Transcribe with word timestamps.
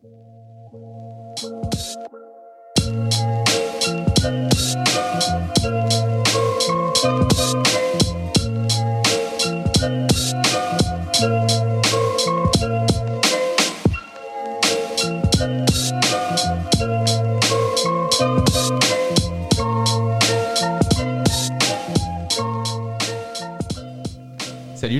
Salut 0.00 0.08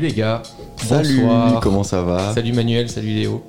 les 0.01 0.13
gars. 0.13 0.43
Salut, 0.77 1.21
Bonsoir. 1.21 1.61
comment 1.61 1.85
ça 1.85 2.03
va? 2.03 2.35
Salut 2.35 2.53
Manuel, 2.53 2.91
salut 2.91 3.15
Léo. 3.15 3.43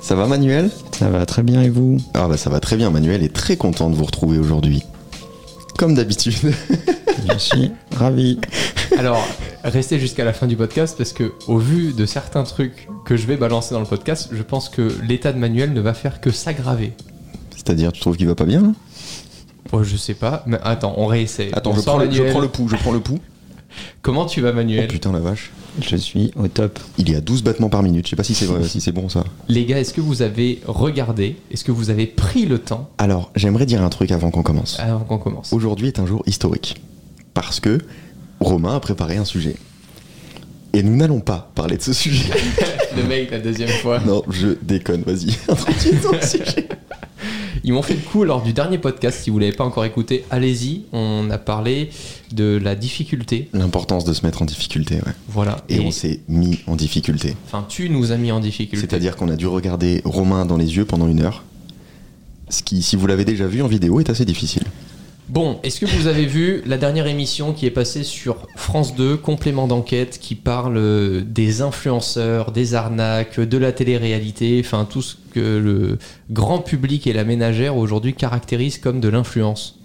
Ça 0.00 0.14
va 0.14 0.26
Manuel? 0.26 0.70
Ça 0.98 1.10
va 1.10 1.26
très 1.26 1.42
bien 1.42 1.62
et 1.62 1.68
vous? 1.68 1.98
Ah 2.14 2.26
bah 2.26 2.36
ça 2.36 2.48
va 2.50 2.58
très 2.60 2.76
bien, 2.76 2.90
Manuel 2.90 3.22
est 3.22 3.32
très 3.34 3.56
content 3.56 3.90
de 3.90 3.94
vous 3.94 4.04
retrouver 4.04 4.38
aujourd'hui. 4.38 4.82
Comme 5.78 5.94
d'habitude. 5.94 6.34
Je 7.32 7.38
suis 7.38 7.70
ravi. 7.94 8.38
Alors, 8.98 9.22
restez 9.64 9.98
jusqu'à 9.98 10.24
la 10.24 10.32
fin 10.32 10.46
du 10.46 10.56
podcast 10.56 10.96
parce 10.96 11.12
que, 11.12 11.32
au 11.48 11.58
vu 11.58 11.92
de 11.92 12.06
certains 12.06 12.44
trucs 12.44 12.88
que 13.04 13.16
je 13.16 13.26
vais 13.26 13.36
balancer 13.36 13.74
dans 13.74 13.80
le 13.80 13.86
podcast, 13.86 14.28
je 14.32 14.42
pense 14.42 14.68
que 14.68 14.88
l'état 15.06 15.32
de 15.32 15.38
Manuel 15.38 15.72
ne 15.72 15.80
va 15.80 15.92
faire 15.92 16.20
que 16.20 16.30
s'aggraver. 16.30 16.92
C'est-à-dire, 17.56 17.90
tu 17.92 18.00
trouves 18.00 18.16
qu'il 18.16 18.28
va 18.28 18.34
pas 18.36 18.44
bien 18.44 18.60
là? 18.62 18.72
Oh, 19.72 19.82
je 19.82 19.96
sais 19.96 20.14
pas, 20.14 20.44
mais 20.46 20.58
attends, 20.62 20.94
on 20.98 21.06
réessaie. 21.06 21.48
Attends, 21.52 21.72
On 21.72 21.76
je 21.76 21.80
prends, 21.80 21.98
le, 21.98 22.04
je 22.04 22.10
Manuel. 22.10 22.30
prends 22.32 22.40
le 22.40 22.48
pouls, 22.48 22.68
je 22.68 22.76
prends 22.76 22.92
le 22.92 23.00
pouls. 23.00 23.18
Comment 24.02 24.24
tu 24.26 24.40
vas 24.40 24.50
Oh 24.50 24.54
Manuel 24.54 24.86
putain 24.86 25.12
la 25.12 25.18
vache. 25.20 25.50
Je 25.80 25.96
suis 25.96 26.30
au 26.36 26.48
top. 26.48 26.78
Il 26.98 27.10
est 27.10 27.16
à 27.16 27.20
12 27.20 27.42
battements 27.42 27.68
par 27.68 27.82
minute, 27.82 28.06
je 28.06 28.10
sais 28.10 28.16
pas 28.16 28.24
si 28.24 28.34
c'est 28.34 28.46
vrai, 28.46 28.64
si 28.64 28.80
c'est 28.80 28.92
bon 28.92 29.08
ça. 29.08 29.24
Les 29.48 29.64
gars, 29.66 29.78
est-ce 29.78 29.92
que 29.92 30.00
vous 30.00 30.22
avez 30.22 30.60
regardé 30.66 31.36
Est-ce 31.50 31.64
que 31.64 31.72
vous 31.72 31.90
avez 31.90 32.06
pris 32.06 32.46
le 32.46 32.58
temps 32.58 32.90
Alors, 32.98 33.30
j'aimerais 33.36 33.66
dire 33.66 33.82
un 33.82 33.88
truc 33.88 34.10
avant 34.10 34.30
qu'on 34.30 34.42
commence. 34.42 34.78
avant 34.80 35.00
qu'on 35.00 35.18
commence 35.18 35.52
Aujourd'hui 35.52 35.88
est 35.88 35.98
un 35.98 36.06
jour 36.06 36.22
historique. 36.26 36.80
Parce 37.34 37.60
que 37.60 37.78
Romain 38.40 38.76
a 38.76 38.80
préparé 38.80 39.16
un 39.16 39.24
sujet. 39.24 39.56
Et 40.72 40.82
nous 40.82 40.96
n'allons 40.96 41.20
pas 41.20 41.50
parler 41.54 41.76
de 41.76 41.82
ce 41.82 41.92
sujet. 41.92 42.32
Le 42.96 43.02
mec, 43.04 43.30
la 43.30 43.38
deuxième 43.38 43.68
fois. 43.68 43.98
non, 44.06 44.22
je 44.30 44.48
déconne, 44.62 45.02
vas-y. 45.02 45.30
Sujet. 46.26 46.68
Ils 47.64 47.72
m'ont 47.72 47.82
fait 47.82 47.94
le 47.94 48.00
coup 48.00 48.24
lors 48.24 48.42
du 48.42 48.52
dernier 48.52 48.78
podcast. 48.78 49.20
Si 49.22 49.30
vous 49.30 49.38
l'avez 49.38 49.52
pas 49.52 49.64
encore 49.64 49.84
écouté, 49.84 50.24
allez-y. 50.30 50.82
On 50.92 51.30
a 51.30 51.38
parlé 51.38 51.90
de 52.32 52.58
la 52.62 52.74
difficulté. 52.74 53.48
L'importance 53.52 54.04
de 54.04 54.12
se 54.12 54.24
mettre 54.24 54.42
en 54.42 54.44
difficulté, 54.44 54.96
ouais. 54.96 55.12
Voilà. 55.28 55.64
Et, 55.68 55.80
on 55.80 55.90
s'est 55.90 56.20
mis 56.28 56.60
en 56.66 56.76
difficulté. 56.76 57.36
Enfin, 57.46 57.64
tu 57.68 57.90
nous 57.90 58.12
as 58.12 58.16
mis 58.16 58.32
en 58.32 58.40
difficulté. 58.40 58.86
C'est-à-dire 58.86 59.16
qu'on 59.16 59.28
a 59.28 59.36
dû 59.36 59.46
regarder 59.46 60.02
Romain 60.04 60.46
dans 60.46 60.56
les 60.56 60.76
yeux 60.76 60.84
pendant 60.84 61.08
une 61.08 61.20
heure. 61.20 61.44
Ce 62.48 62.62
qui, 62.62 62.82
si 62.82 62.96
vous 62.96 63.06
l'avez 63.06 63.24
déjà 63.24 63.46
vu 63.46 63.62
en 63.62 63.66
vidéo, 63.66 64.00
est 64.00 64.10
assez 64.10 64.24
difficile. 64.24 64.64
Bon, 65.28 65.58
est-ce 65.64 65.80
que 65.80 65.86
vous 65.86 66.06
avez 66.06 66.24
vu 66.24 66.62
la 66.66 66.78
dernière 66.78 67.08
émission 67.08 67.52
qui 67.52 67.66
est 67.66 67.70
passée 67.72 68.04
sur 68.04 68.46
France 68.54 68.94
2, 68.94 69.16
complément 69.16 69.66
d'enquête, 69.66 70.18
qui 70.20 70.36
parle 70.36 70.76
euh, 70.76 71.20
des 71.26 71.62
influenceurs, 71.62 72.52
des 72.52 72.74
arnaques, 72.74 73.40
de 73.40 73.58
la 73.58 73.72
télé-réalité, 73.72 74.62
enfin 74.64 74.86
tout 74.88 75.02
ce 75.02 75.16
que 75.34 75.40
le 75.40 75.98
grand 76.30 76.60
public 76.60 77.08
et 77.08 77.12
la 77.12 77.24
ménagère 77.24 77.76
aujourd'hui 77.76 78.14
caractérisent 78.14 78.78
comme 78.78 79.00
de 79.00 79.08
l'influence? 79.08 79.80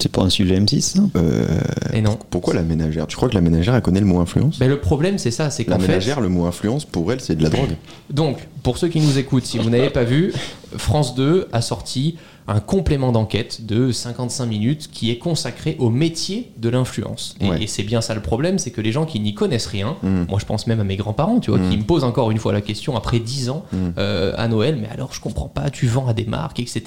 C'est 0.00 0.10
pas 0.10 0.22
un 0.22 0.30
sujet 0.30 0.58
M6 0.58 0.80
ça 0.80 1.00
Euh, 1.14 1.46
Et 1.92 2.00
non. 2.00 2.18
pourquoi 2.30 2.54
la 2.54 2.62
ménagère? 2.62 3.06
Tu 3.06 3.14
crois 3.14 3.28
que 3.28 3.34
la 3.36 3.40
ménagère, 3.40 3.76
elle 3.76 3.82
connaît 3.82 4.00
le 4.00 4.06
mot 4.06 4.18
influence? 4.18 4.58
Ben, 4.58 4.68
le 4.68 4.80
problème, 4.80 5.16
c'est 5.16 5.30
ça, 5.30 5.48
c'est 5.50 5.68
La 5.68 5.76
qu'en 5.76 5.80
fait. 5.80 5.86
ménagère, 5.86 6.20
le 6.20 6.28
mot 6.28 6.44
influence, 6.46 6.84
pour 6.84 7.12
elle, 7.12 7.20
c'est 7.20 7.36
de 7.36 7.42
la 7.44 7.50
drogue. 7.50 7.76
Donc, 8.10 8.38
pour 8.64 8.78
ceux 8.78 8.88
qui 8.88 8.98
nous 9.00 9.16
écoutent, 9.18 9.44
si 9.46 9.58
vous 9.58 9.70
n'avez 9.70 9.90
pas 9.90 10.02
vu, 10.02 10.32
France 10.76 11.14
2 11.14 11.46
a 11.52 11.60
sorti 11.62 12.16
un 12.48 12.58
complément 12.60 13.12
d'enquête 13.12 13.66
de 13.66 13.92
55 13.92 14.46
minutes 14.46 14.90
qui 14.92 15.10
est 15.10 15.18
consacré 15.18 15.76
au 15.78 15.90
métier 15.90 16.50
de 16.58 16.68
l'influence. 16.68 17.36
Et, 17.40 17.48
Ouais. 17.48 17.62
et 17.62 17.66
c'est 17.66 17.82
bien 17.84 18.00
ça 18.00 18.14
le 18.14 18.20
problème, 18.20 18.58
c'est 18.58 18.70
que 18.72 18.80
les 18.80 18.90
gens 18.92 19.04
qui 19.06 19.20
n'y 19.20 19.32
connaissent 19.34 19.66
rien, 19.66 19.96
Mm. 20.02 20.24
moi 20.28 20.38
je 20.40 20.44
pense 20.46 20.66
même 20.66 20.80
à 20.80 20.84
mes 20.84 20.96
grands-parents, 20.96 21.38
tu 21.40 21.50
vois, 21.50 21.60
Mm. 21.60 21.70
qui 21.70 21.76
me 21.76 21.84
posent 21.84 22.04
encore 22.04 22.30
une 22.30 22.38
fois 22.38 22.52
la 22.52 22.60
question 22.60 22.96
après 22.96 23.20
10 23.20 23.48
ans 23.50 23.64
Mm. 23.72 23.76
euh, 23.98 24.32
à 24.36 24.48
Noël, 24.48 24.76
mais 24.80 24.88
alors 24.88 25.12
je 25.14 25.20
comprends 25.20 25.48
pas, 25.48 25.70
tu 25.70 25.86
vends 25.86 26.06
à 26.08 26.14
des 26.14 26.24
marques, 26.24 26.58
etc. 26.60 26.82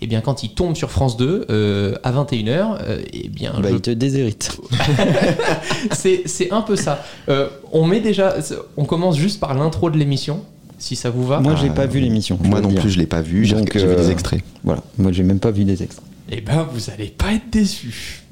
Et 0.00 0.06
bien 0.06 0.20
quand 0.20 0.42
ils 0.44 0.50
tombent 0.54 0.76
sur 0.76 0.90
France 0.90 1.16
2 1.16 1.46
euh, 1.50 1.94
à 2.04 2.12
21h, 2.12 2.78
eh 3.12 3.28
bien 3.28 3.52
Bah, 3.60 3.68
je 3.70 3.74
il 3.74 3.80
te 3.80 3.90
déshérite. 3.90 4.56
c'est 5.92 6.50
un 6.52 6.62
peu 6.62 6.76
ça. 6.76 7.04
Euh, 7.28 7.48
on 7.72 7.86
met 7.86 8.00
déjà, 8.00 8.36
on 8.76 8.84
commence 8.84 9.16
juste 9.16 9.40
par 9.40 9.54
l'intro 9.54 9.90
de 9.90 9.96
l'émission, 9.98 10.42
si 10.82 10.96
ça 10.96 11.10
vous 11.10 11.24
va. 11.26 11.38
Moi, 11.40 11.54
j'ai 11.54 11.68
Ah, 11.70 11.74
pas 11.74 11.86
vu 11.86 12.00
l'émission. 12.00 12.38
je 12.42 12.48
Moi 12.48 12.60
non 12.60 12.74
plus, 12.74 12.90
je 12.90 12.98
l'ai 12.98 13.06
pas 13.06 13.22
vu, 13.22 13.44
j'ai 13.44 13.56
j'ai 13.72 13.86
vu 13.86 13.94
des 13.94 14.08
euh, 14.08 14.10
extraits. 14.10 14.42
Voilà, 14.64 14.82
moi, 14.98 15.12
j'ai 15.12 15.22
même 15.22 15.38
pas 15.38 15.52
vu 15.52 15.64
des 15.64 15.82
extraits. 15.82 16.04
Eh 16.28 16.40
ben, 16.40 16.66
vous 16.72 16.90
allez 16.90 17.06
pas 17.06 17.32
être 17.32 17.50
déçus. 17.50 18.22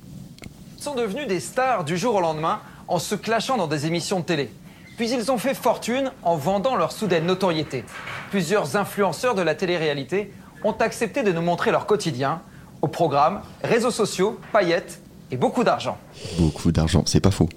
sont 0.76 0.94
devenus 0.94 1.28
des 1.28 1.40
stars 1.40 1.84
du 1.84 1.96
jour 1.96 2.14
au 2.16 2.20
lendemain 2.20 2.58
en 2.88 2.98
se 2.98 3.14
clashant 3.14 3.56
dans 3.56 3.68
des 3.68 3.86
émissions 3.86 4.20
de 4.20 4.24
télé. 4.24 4.50
Puis 4.96 5.10
ils 5.10 5.30
ont 5.30 5.38
fait 5.38 5.54
fortune 5.54 6.10
en 6.22 6.36
vendant 6.36 6.74
leur 6.76 6.90
soudaine 6.92 7.24
notoriété. 7.26 7.84
Plusieurs 8.30 8.76
influenceurs 8.76 9.34
de 9.34 9.42
la 9.42 9.54
télé-réalité 9.54 10.32
ont 10.64 10.72
accepté 10.72 11.22
de 11.22 11.32
nous 11.32 11.42
montrer 11.42 11.70
leur 11.70 11.86
quotidien 11.86 12.40
au 12.82 12.88
programme, 12.88 13.40
réseaux 13.62 13.90
sociaux, 13.90 14.38
paillettes 14.52 15.00
et 15.30 15.36
beaucoup 15.36 15.62
d'argent. 15.64 15.96
Beaucoup 16.38 16.72
d'argent, 16.72 17.02
c'est 17.06 17.20
pas 17.20 17.30
faux. 17.30 17.48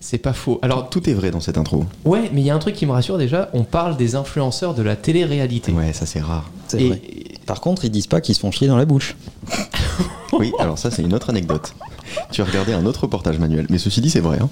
C'est 0.00 0.18
pas 0.18 0.32
faux. 0.32 0.58
Alors, 0.62 0.90
Tout 0.90 1.08
est 1.10 1.14
vrai 1.14 1.30
dans 1.30 1.40
cette 1.40 1.58
intro. 1.58 1.84
ouais, 2.04 2.30
mais 2.32 2.40
il 2.40 2.44
y 2.46 2.50
a 2.50 2.54
un 2.54 2.58
truc 2.60 2.74
qui 2.76 2.86
me 2.86 2.92
rassure 2.92 3.18
déjà. 3.18 3.50
On 3.52 3.64
parle 3.64 3.96
des 3.96 4.14
influenceurs 4.14 4.74
de 4.74 4.82
la 4.82 4.94
télé-réalité. 4.96 5.72
Ouais, 5.72 5.92
ça 5.92 6.06
c'est 6.06 6.20
rare. 6.20 6.50
C'est 6.68 6.80
Et- 6.82 6.88
vrai. 6.88 7.00
Par 7.46 7.60
contre, 7.60 7.84
ils 7.84 7.90
disent 7.90 8.06
pas 8.06 8.20
qu'ils 8.20 8.34
se 8.34 8.40
font 8.40 8.50
chier 8.50 8.68
dans 8.68 8.76
la 8.76 8.84
bouche. 8.84 9.16
Oui, 10.34 10.52
alors 10.58 10.78
ça 10.78 10.90
c'est 10.90 11.02
une 11.02 11.14
autre 11.14 11.30
anecdote. 11.30 11.74
Tu 12.30 12.42
as 12.42 12.44
regardé 12.44 12.72
un 12.72 12.84
autre 12.86 13.00
reportage 13.04 13.38
manuel, 13.38 13.66
mais 13.70 13.78
ceci 13.78 14.00
dit 14.00 14.10
c'est 14.10 14.20
vrai. 14.20 14.38
Hein. 14.40 14.50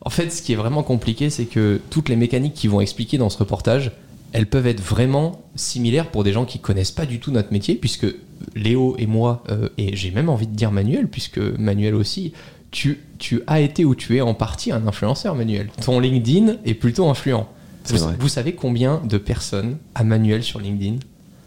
En 0.00 0.10
fait, 0.10 0.30
ce 0.30 0.40
qui 0.42 0.52
est 0.52 0.56
vraiment 0.56 0.82
compliqué, 0.84 1.28
c'est 1.28 1.44
que 1.44 1.80
toutes 1.90 2.08
les 2.08 2.16
mécaniques 2.16 2.54
qu'ils 2.54 2.70
vont 2.70 2.80
expliquer 2.80 3.18
dans 3.18 3.28
ce 3.28 3.36
reportage, 3.36 3.90
elles 4.32 4.46
peuvent 4.46 4.66
être 4.68 4.80
vraiment 4.80 5.42
similaires 5.56 6.10
pour 6.10 6.22
des 6.24 6.32
gens 6.32 6.44
qui 6.44 6.60
connaissent 6.60 6.92
pas 6.92 7.04
du 7.04 7.18
tout 7.18 7.30
notre 7.32 7.52
métier, 7.52 7.74
puisque 7.74 8.06
Léo 8.54 8.94
et 8.98 9.06
moi, 9.06 9.42
euh, 9.50 9.68
et 9.76 9.96
j'ai 9.96 10.12
même 10.12 10.28
envie 10.28 10.46
de 10.46 10.54
dire 10.54 10.70
Manuel, 10.70 11.08
puisque 11.08 11.38
Manuel 11.38 11.94
aussi, 11.96 12.32
tu, 12.70 13.00
tu 13.18 13.42
as 13.46 13.60
été 13.60 13.84
ou 13.84 13.94
tu 13.94 14.16
es 14.16 14.20
en 14.20 14.34
partie 14.34 14.72
un 14.72 14.86
influenceur, 14.86 15.34
Manuel. 15.34 15.68
Ton 15.84 16.00
LinkedIn 16.00 16.56
est 16.64 16.74
plutôt 16.74 17.08
influent. 17.08 17.48
C'est 17.84 17.96
Vous, 17.96 18.04
vrai. 18.04 18.14
vous 18.18 18.28
savez 18.28 18.52
combien 18.52 19.00
de 19.08 19.16
personnes 19.18 19.76
a 19.94 20.04
Manuel 20.04 20.42
sur 20.42 20.60
LinkedIn? 20.60 20.96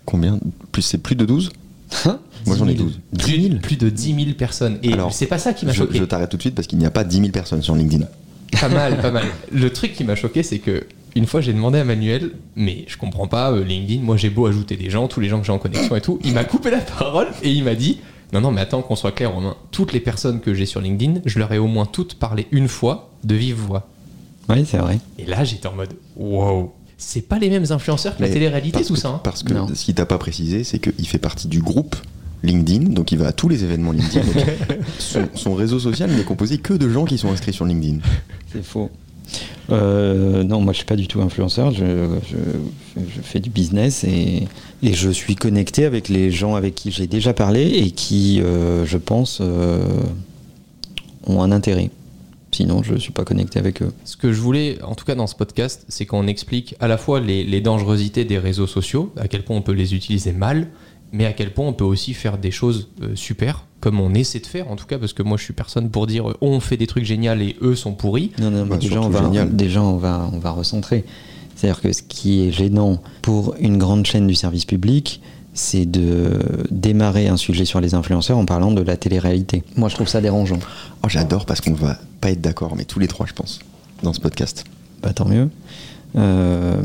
Combien? 0.06 0.40
Plus 0.72 0.82
c'est 0.82 0.98
plus 0.98 1.16
de 1.16 1.26
12 1.26 1.52
Moi 2.48 2.56
j'en 2.58 2.68
ai 2.68 2.74
12. 2.74 3.00
10 3.14 3.42
000 3.50 3.56
Plus 3.62 3.78
de 3.78 3.90
10 3.90 4.16
000 4.16 4.26
personnes. 4.38 4.80
Et 4.82 4.92
c'est 5.12 5.28
pas 5.28 5.38
ça 5.38 5.54
qui 5.54 5.66
m'a 5.66 5.74
choqué. 5.74 6.00
je 6.00 6.04
t'arrête 6.06 6.30
tout 6.30 6.38
de 6.38 6.42
suite 6.42 6.56
parce 6.56 6.68
qu'il 6.68 6.80
n'y 6.80 6.86
a 6.86 6.92
pas 6.92 7.04
10 7.04 7.18
000 7.18 7.30
personnes 7.30 7.62
sur 7.62 7.76
LinkedIn. 7.76 8.06
Pas 8.59 8.70
mal, 8.70 9.00
pas 9.02 9.12
mal. 9.12 9.26
Le 9.52 9.70
truc 9.72 9.94
qui 9.94 10.03
m'a 10.03 10.16
choqué, 10.16 10.42
c'est 10.44 10.59
que 10.59 10.86
une 11.16 11.26
fois 11.26 11.42
j'ai 11.42 11.53
demandé 11.53 11.78
à 11.80 11.84
Manuel, 11.84 12.32
mais 12.56 12.86
je 12.88 12.98
comprends 12.98 13.28
pas 13.28 13.52
euh, 13.52 13.64
LinkedIn, 13.64 14.02
moi 14.02 14.18
j'ai 14.18 14.30
beau 14.30 14.46
ajouter 14.48 14.78
des 14.78 14.90
gens, 14.90 15.08
tous 15.08 15.20
les 15.20 15.28
gens 15.30 15.40
que 15.42 15.46
j'ai 15.46 15.52
en 15.52 15.58
connexion 15.59 15.96
et 15.96 16.02
tout, 16.02 16.20
il 16.24 16.34
m'a 16.34 16.44
coupé 16.46 16.72
la 16.72 16.80
parole 16.80 17.28
et 17.44 17.52
il 17.52 17.64
m'a 17.66 17.76
dit 17.76 18.00
non 18.34 18.42
non 18.42 18.52
mais 18.52 18.62
attends 18.62 18.81
qu'on 18.81 18.96
soit 18.96 19.12
clair 19.12 19.31
Romain, 19.34 19.56
toutes 19.72 19.94
les 19.94 20.00
personnes 20.00 20.40
que 20.40 20.53
j'ai 20.53 20.66
sur 20.66 20.81
LinkedIn, 20.81 21.22
je 21.25 21.40
leur 21.40 21.52
ai 21.52 21.58
au 21.58 21.68
moins 21.68 21.86
toutes 21.86 22.16
parlé 22.16 22.47
une 22.52 22.68
fois 22.68 23.09
de 23.24 23.36
vive 23.36 23.56
voix. 23.58 23.88
Oui, 24.50 24.66
c'est 24.66 24.78
vrai. 24.78 25.00
Et 25.19 25.25
là 25.25 25.44
j'étais 25.44 25.68
en 25.68 25.74
mode 25.75 25.94
wow, 26.16 26.74
c'est 26.97 27.22
pas 27.28 27.40
les 27.40 27.50
mêmes 27.50 27.66
influenceurs 27.70 28.16
que 28.18 28.22
la 28.22 28.30
télé-réalité 28.30 28.84
tout 28.84 28.94
que- 28.94 29.00
ça. 29.00 29.09
hein. 29.09 29.22
Parce 29.24 29.44
que 29.44 29.53
Non. 29.53 29.68
ce 29.74 29.86
qu'il 29.86 29.96
t'a 29.96 30.06
pas 30.06 30.18
précisé, 30.18 30.64
c'est 30.64 30.80
qu'il 30.80 31.08
fait 31.08 31.18
partie 31.20 31.47
du 31.47 31.62
groupe 31.62 31.96
LinkedIn, 32.44 32.90
donc 32.94 33.12
il 33.12 33.20
va 33.20 33.28
à 33.28 33.31
tous 33.34 33.50
les 33.50 33.64
événements 33.64 33.91
LinkedIn. 33.91 34.25
son, 35.00 35.28
son 35.36 35.53
réseau 35.53 35.80
social 35.80 36.09
n'est 36.09 36.24
composé 36.24 36.58
que 36.58 36.74
de 36.74 36.90
gens 36.90 37.06
qui 37.06 37.18
sont 37.20 37.31
inscrits 37.31 37.53
sur 37.53 37.66
LinkedIn. 37.66 38.00
C'est 38.52 38.64
faux. 38.66 38.90
Euh, 39.72 40.44
non, 40.44 40.62
moi 40.62 40.74
je 40.74 40.78
suis 40.78 40.86
pas 40.86 40.96
du 40.96 41.08
tout 41.08 41.22
influenceur, 41.22 41.72
je, 41.72 42.18
fais 43.24 43.40
du 43.40 43.50
business 43.50 44.04
et, 44.04 44.47
je 44.84 45.09
suis 45.09 45.35
connecté 45.35 45.85
avec 45.85 46.09
les 46.09 46.32
gens 46.32 46.56
avec 46.56 46.76
qui 46.76 46.91
j'ai 46.91 47.08
déjà 47.08 47.34
parlé 47.34 47.62
et 47.62 47.91
qui, 47.91 48.41
euh, 48.41 48.85
je 48.85 48.97
pense, 48.97 49.40
euh, 49.41 49.85
ont 51.26 51.41
un 51.41 51.52
intérêt. 51.52 51.91
Sinon, 52.52 52.84
je 52.84 52.96
suis 52.96 53.14
pas 53.14 53.23
connecté 53.23 53.59
avec 53.59 53.82
eux. 53.82 53.94
Ce 54.03 54.18
que 54.18 54.34
je 54.34 54.41
voulais, 54.41 54.82
en 54.84 54.96
tout 54.96 55.06
cas 55.06 55.16
dans 55.16 55.28
ce 55.28 55.35
podcast, 55.35 55.85
c'est 55.88 56.06
qu'on 56.06 56.28
explique 56.28 56.76
à 56.82 56.90
la 56.90 56.97
fois 56.97 57.22
les, 57.22 57.46
les 57.46 57.62
dangerosités 57.62 58.26
des 58.26 58.40
réseaux 58.40 58.67
sociaux, 58.67 59.14
à 59.17 59.29
quel 59.29 59.44
point 59.44 59.56
on 59.56 59.62
peut 59.62 59.72
les 59.72 59.96
utiliser 59.96 60.34
mal, 60.34 60.67
mais 61.14 61.26
à 61.26 61.32
quel 61.32 61.53
point 61.53 61.66
on 61.66 61.74
peut 61.74 61.85
aussi 61.85 62.14
faire 62.14 62.38
des 62.38 62.52
choses 62.52 62.90
super, 63.16 63.66
comme 63.81 63.99
on 63.99 64.13
essaie 64.13 64.39
de 64.39 64.45
faire 64.47 64.69
en 64.72 64.75
tout 64.78 64.85
cas, 64.85 64.97
parce 64.97 65.11
que 65.13 65.23
moi 65.23 65.37
je 65.37 65.43
suis 65.43 65.53
personne 65.53 65.89
pour 65.89 66.07
dire 66.07 66.29
euh, 66.29 66.37
on 66.39 66.59
fait 66.61 66.78
des 66.78 66.87
trucs 66.87 67.03
géniaux 67.03 67.33
et 67.33 67.57
eux 67.61 67.75
sont 67.75 67.93
pourris. 67.93 68.31
Non, 68.39 68.49
non, 68.51 68.63
mais 68.63 68.69
Bah, 68.72 68.78
déjà, 68.78 69.01
on 69.01 69.09
va, 69.09 69.23
génial. 69.23 69.53
déjà 69.55 69.81
on, 69.81 69.97
va, 69.97 70.29
on 70.31 70.39
va 70.39 70.51
recentrer. 70.51 71.03
C'est-à-dire 71.55 71.81
que 71.81 71.91
ce 71.91 72.01
qui 72.01 72.47
est 72.47 72.51
gênant 72.51 73.01
pour 73.22 73.55
une 73.59 73.78
grande 73.78 74.05
chaîne 74.05 74.25
du 74.28 74.35
service 74.35 74.66
public, 74.66 75.22
c'est 75.53 75.85
de 75.85 76.39
démarrer 76.72 77.28
un 77.28 77.35
sujet 77.37 77.66
sur 77.66 77.81
les 77.81 77.93
influenceurs 77.93 78.37
en 78.37 78.45
parlant 78.45 78.72
de 78.72 78.81
la 78.81 78.95
télé-réalité. 78.97 79.63
Moi, 79.75 79.89
je 79.89 79.95
trouve 79.95 80.07
ça 80.07 80.22
dérangeant. 80.22 80.59
Oh, 81.03 81.09
j'adore 81.09 81.45
parce 81.45 81.59
qu'on 81.61 81.73
va 81.73 81.97
pas 82.22 82.31
être 82.31 82.39
d'accord, 82.41 82.75
mais 82.78 82.85
tous 82.85 82.99
les 82.99 83.07
trois, 83.07 83.25
je 83.28 83.33
pense, 83.33 83.59
dans 84.01 84.13
ce 84.13 84.19
podcast. 84.22 84.63
Bah, 85.03 85.11
tant 85.13 85.28
mieux. 85.28 85.49
Euh, 86.16 86.81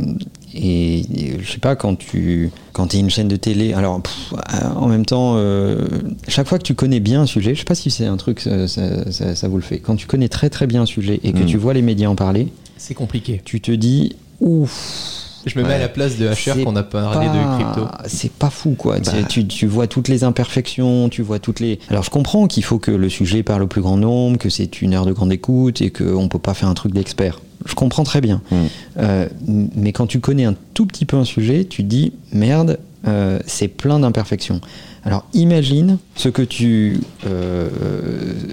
et, 0.56 0.99
et 1.00 1.38
je 1.41 1.50
sais 1.50 1.58
pas, 1.58 1.76
quand 1.76 1.97
tu 1.97 2.50
quand 2.73 2.94
es 2.94 2.99
une 2.99 3.11
chaîne 3.11 3.29
de 3.29 3.37
télé, 3.37 3.73
alors 3.75 4.00
pff, 4.03 4.32
euh, 4.35 4.69
en 4.76 4.88
même 4.88 5.06
temps, 5.06 5.35
euh, 5.37 5.87
chaque 6.29 6.47
fois 6.49 6.58
que 6.58 6.62
tu 6.64 6.75
connais 6.75 7.00
bien 7.00 7.23
un 7.23 7.26
sujet, 7.26 7.55
je 7.55 7.61
sais 7.61 7.64
pas 7.64 7.75
si 7.75 7.91
c'est 7.91 8.06
un 8.06 8.17
truc, 8.17 8.41
ça, 8.41 8.67
ça- 8.69 9.11
ça- 9.12 9.35
ça 9.35 9.49
vous 9.49 9.56
le 9.56 9.62
fait, 9.62 9.79
quand 9.79 9.97
tu 9.97 10.06
connais 10.06 10.29
très 10.29 10.50
très 10.50 10.67
bien 10.67 10.82
un 10.82 10.87
sujet 10.87 11.20
et 11.25 11.32
que 11.32 11.43
Mm. 11.43 11.47
tu 11.47 11.56
vois 11.56 11.75
les 11.75 11.82
médias 11.82 12.08
en 12.08 12.14
parler, 12.17 12.49
C'est 12.76 12.94
compliqué. 12.94 13.41
tu 13.44 13.61
te 13.61 13.70
dis, 13.73 14.17
ouf, 14.41 15.25
Je 15.46 15.56
me 15.58 15.62
mets 15.62 15.69
Ouais. 15.70 15.75
à 15.76 15.78
la 15.78 15.88
place 15.88 16.16
de 16.16 16.26
HR 16.26 16.64
qu'on 16.64 16.75
a 16.76 16.82
parlé 16.82 17.28
de 17.28 17.54
crypto. 17.62 17.88
C'est 18.06 18.32
pas 18.32 18.50
fou, 18.50 18.75
quoi. 18.76 18.98
Tu- 19.00 19.10
Bah. 19.10 19.16
Tu, 19.28 19.46
tu 19.46 19.66
vois 19.66 19.87
toutes 19.87 20.08
les 20.08 20.25
imperfections, 20.25 21.08
tu 21.08 21.22
vois 21.22 21.38
toutes 21.38 21.60
les. 21.60 21.78
Alors, 21.88 22.02
je 22.02 22.10
comprends 22.10 22.46
qu'il 22.48 22.64
faut 22.64 22.78
que 22.78 22.90
le 22.90 23.08
sujet 23.08 23.43
parle 23.43 23.62
au 23.62 23.66
plus 23.69 23.81
grand 23.81 23.96
nombre, 23.96 24.38
que 24.38 24.50
c'est 24.50 24.82
une 24.82 24.93
heure 24.94 25.06
de 25.06 25.12
grande 25.12 25.32
écoute 25.32 25.81
et 25.82 25.90
qu'on 25.90 26.28
peut 26.28 26.38
pas 26.40 26.54
faire 26.54 26.69
un 26.69 26.75
truc 26.75 26.93
d'expert. 26.93 27.40
Je 27.64 27.75
comprends 27.75 28.04
très 28.04 28.20
bien. 28.20 28.43
Mm. 28.50 28.56
Euh, 28.98 29.28
mais 29.76 29.93
quand 29.93 30.06
tu 30.06 30.20
connais 30.20 30.44
un 30.44 30.54
tout 30.75 30.87
petit 30.87 31.04
peu 31.04 31.16
un 31.16 31.25
sujet, 31.25 31.64
tu 31.64 31.82
te 31.84 31.88
dis 31.88 32.12
merde, 32.32 32.78
euh, 33.06 33.38
c'est 33.46 33.69
plein 33.69 34.00
d'imperfections. 34.00 34.60
Alors 35.06 35.25
imagine 35.35 35.99
ce 36.17 36.29
que 36.29 36.43
tu 36.43 37.00
euh, 37.26 37.69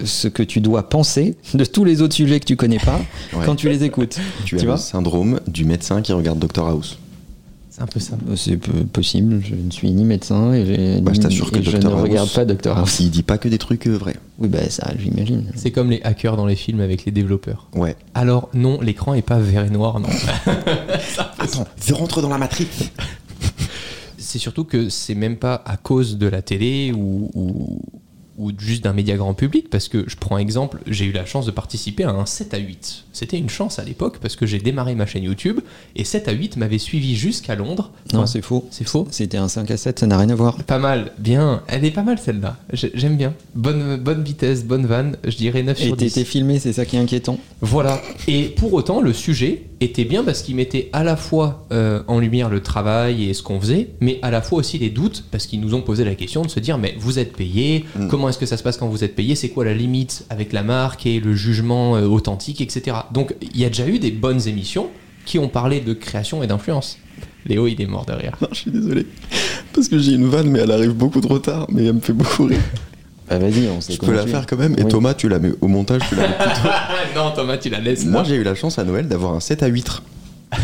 ce 0.04 0.28
que 0.28 0.42
tu 0.42 0.60
dois 0.60 0.88
penser 0.88 1.36
de 1.52 1.64
tous 1.64 1.84
les 1.84 2.00
autres 2.00 2.14
sujets 2.14 2.38
que 2.40 2.46
tu 2.46 2.56
connais 2.56 2.78
pas 2.78 3.00
Ouais. 3.34 3.44
quand 3.44 3.56
tu 3.56 3.68
les 3.68 3.82
écoutes. 3.84 4.18
Tu, 4.44 4.56
Tu 4.56 4.62
as 4.62 4.64
vois 4.64 4.74
le 4.76 4.80
syndrome 4.80 5.40
du 5.48 5.64
médecin 5.64 6.00
qui 6.00 6.12
regarde 6.12 6.38
Dr 6.38 6.66
House. 6.66 6.98
C'est 7.70 7.82
un 7.82 7.86
peu 7.86 7.98
ça. 7.98 8.16
C'est 8.36 8.56
peu- 8.56 8.84
possible, 8.84 9.40
je 9.44 9.56
ne 9.56 9.68
suis 9.72 9.90
ni 9.90 10.04
médecin 10.04 10.52
et, 10.52 10.64
j'ai- 10.64 11.00
Bah, 11.00 11.10
je 11.12 11.20
que 11.20 11.58
et 11.58 11.62
je 11.64 11.76
ne 11.76 11.86
House- 11.86 12.02
regarde 12.02 12.30
pas 12.32 12.44
Dr 12.44 12.78
House. 12.78 13.00
Il 13.00 13.10
dit 13.10 13.24
pas 13.24 13.36
que 13.36 13.48
des 13.48 13.58
trucs 13.58 13.88
euh, 13.88 13.96
vrais. 13.96 14.14
Oui, 14.38 14.46
bah 14.46 14.60
ça, 14.70 14.92
j'imagine. 14.96 15.46
C'est 15.56 15.72
comme 15.72 15.90
les 15.90 16.00
hackers 16.04 16.36
dans 16.36 16.46
les 16.46 16.54
films 16.54 16.78
avec 16.80 17.04
les 17.04 17.10
développeurs. 17.10 17.66
Ouais. 17.74 17.96
Alors 18.14 18.48
non, 18.54 18.80
l'écran 18.80 19.14
est 19.14 19.22
pas 19.22 19.40
vert 19.40 19.64
et 19.64 19.70
noir, 19.70 19.98
non. 19.98 20.08
Attends, 21.40 21.66
je 21.84 21.94
rentre 21.94 22.22
dans 22.22 22.28
la 22.28 22.38
matrice. 22.38 22.90
C'est 24.34 24.40
surtout 24.40 24.64
que 24.64 24.88
c'est 24.88 25.14
même 25.14 25.36
pas 25.36 25.62
à 25.64 25.76
cause 25.76 26.18
de 26.18 26.26
la 26.26 26.42
télé 26.42 26.90
ou, 26.92 27.30
ou, 27.34 27.78
ou 28.36 28.50
juste 28.58 28.82
d'un 28.82 28.92
média 28.92 29.16
grand 29.16 29.32
public, 29.32 29.70
parce 29.70 29.86
que 29.86 30.02
je 30.08 30.16
prends 30.16 30.38
exemple, 30.38 30.80
j'ai 30.88 31.04
eu 31.04 31.12
la 31.12 31.24
chance 31.24 31.46
de 31.46 31.52
participer 31.52 32.02
à 32.02 32.10
un 32.10 32.26
7 32.26 32.52
à 32.52 32.58
8. 32.58 33.04
C'était 33.12 33.38
une 33.38 33.48
chance 33.48 33.78
à 33.78 33.84
l'époque 33.84 34.18
parce 34.20 34.34
que 34.34 34.44
j'ai 34.44 34.58
démarré 34.58 34.96
ma 34.96 35.06
chaîne 35.06 35.22
YouTube 35.22 35.60
et 35.94 36.02
7 36.02 36.26
à 36.26 36.32
8 36.32 36.56
m'avait 36.56 36.78
suivi 36.78 37.14
jusqu'à 37.14 37.54
Londres. 37.54 37.92
Non, 38.12 38.26
c'est 38.26 38.42
faux. 38.42 38.66
c'est 38.72 38.82
faux. 38.88 39.06
C'était 39.12 39.36
un 39.36 39.46
5 39.46 39.70
à 39.70 39.76
7, 39.76 40.00
ça 40.00 40.06
n'a 40.08 40.18
rien 40.18 40.30
à 40.30 40.34
voir. 40.34 40.56
Pas 40.64 40.80
mal, 40.80 41.12
bien. 41.20 41.62
Elle 41.68 41.84
est 41.84 41.92
pas 41.92 42.02
mal 42.02 42.18
celle-là. 42.18 42.56
J'ai- 42.72 42.90
J'aime 42.94 43.16
bien. 43.16 43.34
Bonne, 43.54 43.98
bonne 43.98 44.24
vitesse, 44.24 44.64
bonne 44.64 44.86
vanne. 44.86 45.16
Je 45.22 45.36
dirais 45.36 45.62
9 45.62 45.80
Et 45.80 45.84
sur 45.86 45.96
10. 45.96 46.12
t'étais 46.12 46.24
filmé, 46.24 46.58
c'est 46.58 46.72
ça 46.72 46.84
qui 46.84 46.96
est 46.96 47.00
inquiétant. 47.00 47.38
Voilà. 47.60 48.02
Et 48.26 48.46
pour 48.46 48.72
autant, 48.72 49.00
le 49.00 49.12
sujet 49.12 49.62
était 49.84 50.04
bien 50.04 50.24
parce 50.24 50.42
qu'il 50.42 50.56
mettait 50.56 50.88
à 50.92 51.04
la 51.04 51.16
fois 51.16 51.66
euh, 51.72 52.02
en 52.08 52.18
lumière 52.18 52.48
le 52.50 52.60
travail 52.62 53.28
et 53.28 53.34
ce 53.34 53.42
qu'on 53.42 53.60
faisait, 53.60 53.90
mais 54.00 54.18
à 54.22 54.30
la 54.30 54.42
fois 54.42 54.58
aussi 54.58 54.78
les 54.78 54.90
doutes 54.90 55.24
parce 55.30 55.46
qu'ils 55.46 55.60
nous 55.60 55.74
ont 55.74 55.82
posé 55.82 56.04
la 56.04 56.14
question 56.14 56.42
de 56.42 56.48
se 56.48 56.58
dire 56.60 56.78
mais 56.78 56.94
vous 56.98 57.18
êtes 57.18 57.32
payé, 57.36 57.84
Mm. 57.96 58.08
comment 58.08 58.28
est-ce 58.28 58.38
que 58.38 58.46
ça 58.46 58.56
se 58.56 58.62
passe 58.62 58.76
quand 58.76 58.88
vous 58.88 59.04
êtes 59.04 59.14
payé, 59.14 59.34
c'est 59.34 59.48
quoi 59.50 59.64
la 59.64 59.74
limite 59.74 60.26
avec 60.30 60.52
la 60.52 60.62
marque 60.62 61.06
et 61.06 61.20
le 61.20 61.34
jugement 61.34 61.96
euh, 61.96 62.06
authentique, 62.06 62.60
etc. 62.60 62.96
Donc 63.12 63.34
il 63.40 63.60
y 63.60 63.64
a 63.64 63.68
déjà 63.68 63.86
eu 63.86 63.98
des 63.98 64.10
bonnes 64.10 64.48
émissions 64.48 64.88
qui 65.24 65.38
ont 65.38 65.48
parlé 65.48 65.80
de 65.80 65.92
création 65.94 66.42
et 66.42 66.46
d'influence. 66.46 66.98
Léo, 67.46 67.66
il 67.66 67.80
est 67.80 67.86
mort 67.86 68.04
derrière. 68.06 68.36
Non, 68.40 68.48
je 68.52 68.56
suis 68.58 68.70
désolé. 68.70 69.06
Parce 69.74 69.88
que 69.88 69.98
j'ai 69.98 70.12
une 70.12 70.26
vanne, 70.26 70.48
mais 70.50 70.60
elle 70.60 70.70
arrive 70.70 70.92
beaucoup 70.94 71.20
trop 71.20 71.38
tard, 71.38 71.66
mais 71.70 71.84
elle 71.84 71.94
me 71.94 72.00
fait 72.00 72.12
beaucoup 72.12 72.44
rire. 72.44 72.58
Bah 73.28 73.38
vas-y, 73.38 73.68
on 73.68 73.80
sait 73.80 73.94
Je 73.94 73.98
peux 73.98 74.12
la 74.12 74.24
tu 74.24 74.30
faire 74.30 74.46
quand 74.46 74.56
même. 74.58 74.74
Et 74.78 74.82
Oui. 74.82 74.88
Thomas, 74.90 75.14
tu 75.14 75.28
la 75.28 75.38
mets 75.38 75.52
au 75.60 75.68
montage, 75.68 76.02
tu 76.08 76.14
la 76.14 76.28
mets 76.28 76.34
plutôt. 76.34 76.68
non, 77.16 77.30
Thomas, 77.32 77.56
tu 77.56 77.70
la 77.70 77.80
laisses. 77.80 78.04
Moi, 78.04 78.22
j'ai 78.24 78.34
eu 78.36 78.42
la 78.42 78.54
chance 78.54 78.78
à 78.78 78.84
Noël 78.84 79.08
d'avoir 79.08 79.32
un 79.34 79.40
7 79.40 79.62
à 79.62 79.66
8. 79.66 80.02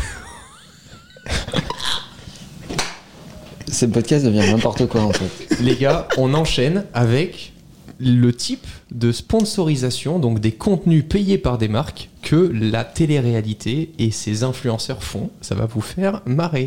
Ce 3.72 3.86
podcast 3.86 4.24
devient 4.26 4.40
n'importe 4.50 4.86
quoi 4.86 5.02
en 5.02 5.12
fait. 5.12 5.56
Les 5.62 5.76
gars, 5.76 6.08
on 6.18 6.34
enchaîne 6.34 6.84
avec 6.92 7.52
le 7.98 8.32
type 8.32 8.66
de 8.90 9.12
sponsorisation, 9.12 10.18
donc 10.18 10.40
des 10.40 10.52
contenus 10.52 11.04
payés 11.08 11.38
par 11.38 11.56
des 11.58 11.68
marques 11.68 12.08
que 12.22 12.50
la 12.52 12.84
télé-réalité 12.84 13.92
et 13.98 14.10
ses 14.10 14.42
influenceurs 14.42 15.02
font. 15.02 15.30
Ça 15.40 15.54
va 15.54 15.66
vous 15.66 15.80
faire 15.80 16.20
marrer. 16.26 16.66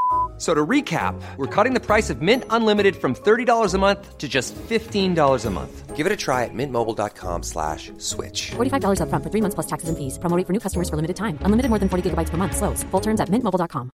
So 0.41 0.55
to 0.55 0.65
recap, 0.65 1.13
we're 1.37 1.45
cutting 1.45 1.75
the 1.75 1.79
price 1.79 2.09
of 2.09 2.23
Mint 2.23 2.45
Unlimited 2.49 2.95
from 2.95 3.13
$30 3.13 3.75
a 3.75 3.77
month 3.77 4.17
to 4.17 4.27
just 4.27 4.55
$15 4.55 5.45
a 5.45 5.49
month. 5.51 5.95
Give 5.95 6.07
it 6.07 6.11
a 6.11 6.15
try 6.17 6.45
at 6.45 6.49
mintmobile.com 6.51 7.43
slash 7.43 7.91
switch. 7.99 8.49
$45 8.57 9.01
upfront 9.05 9.21
for 9.23 9.29
three 9.29 9.41
months 9.41 9.53
plus 9.53 9.67
taxes 9.67 9.89
and 9.89 9.97
fees. 9.99 10.17
Promo 10.17 10.35
rate 10.35 10.47
for 10.47 10.53
new 10.53 10.59
customers 10.59 10.89
for 10.89 10.95
limited 10.95 11.15
time. 11.15 11.37
Unlimited 11.45 11.69
more 11.69 11.77
than 11.77 11.89
40 11.89 12.09
gigabytes 12.09 12.31
per 12.31 12.37
month. 12.37 12.57
Slows. 12.57 12.81
Full 12.89 13.01
terms 13.01 13.21
at 13.21 13.29
mintmobile.com. 13.29 13.91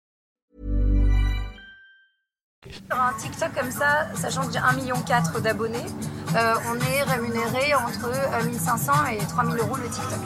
Sur 2.70 3.00
un 3.00 3.14
TikTok 3.18 3.54
comme 3.56 3.72
ça, 3.72 4.14
sachant 4.14 4.46
que 4.46 4.54
j'ai 4.54 4.60
1,4 4.60 4.76
million 4.76 4.98
d'abonnés, 5.42 5.88
euh, 6.36 6.54
on 6.70 6.76
est 6.78 7.02
rémunéré 7.04 7.74
entre 7.74 8.06
euh, 8.06 8.44
1500 8.46 8.94
et 9.14 9.18
3000 9.18 9.58
euros 9.58 9.78
le 9.78 9.90
TikTok. 9.90 10.20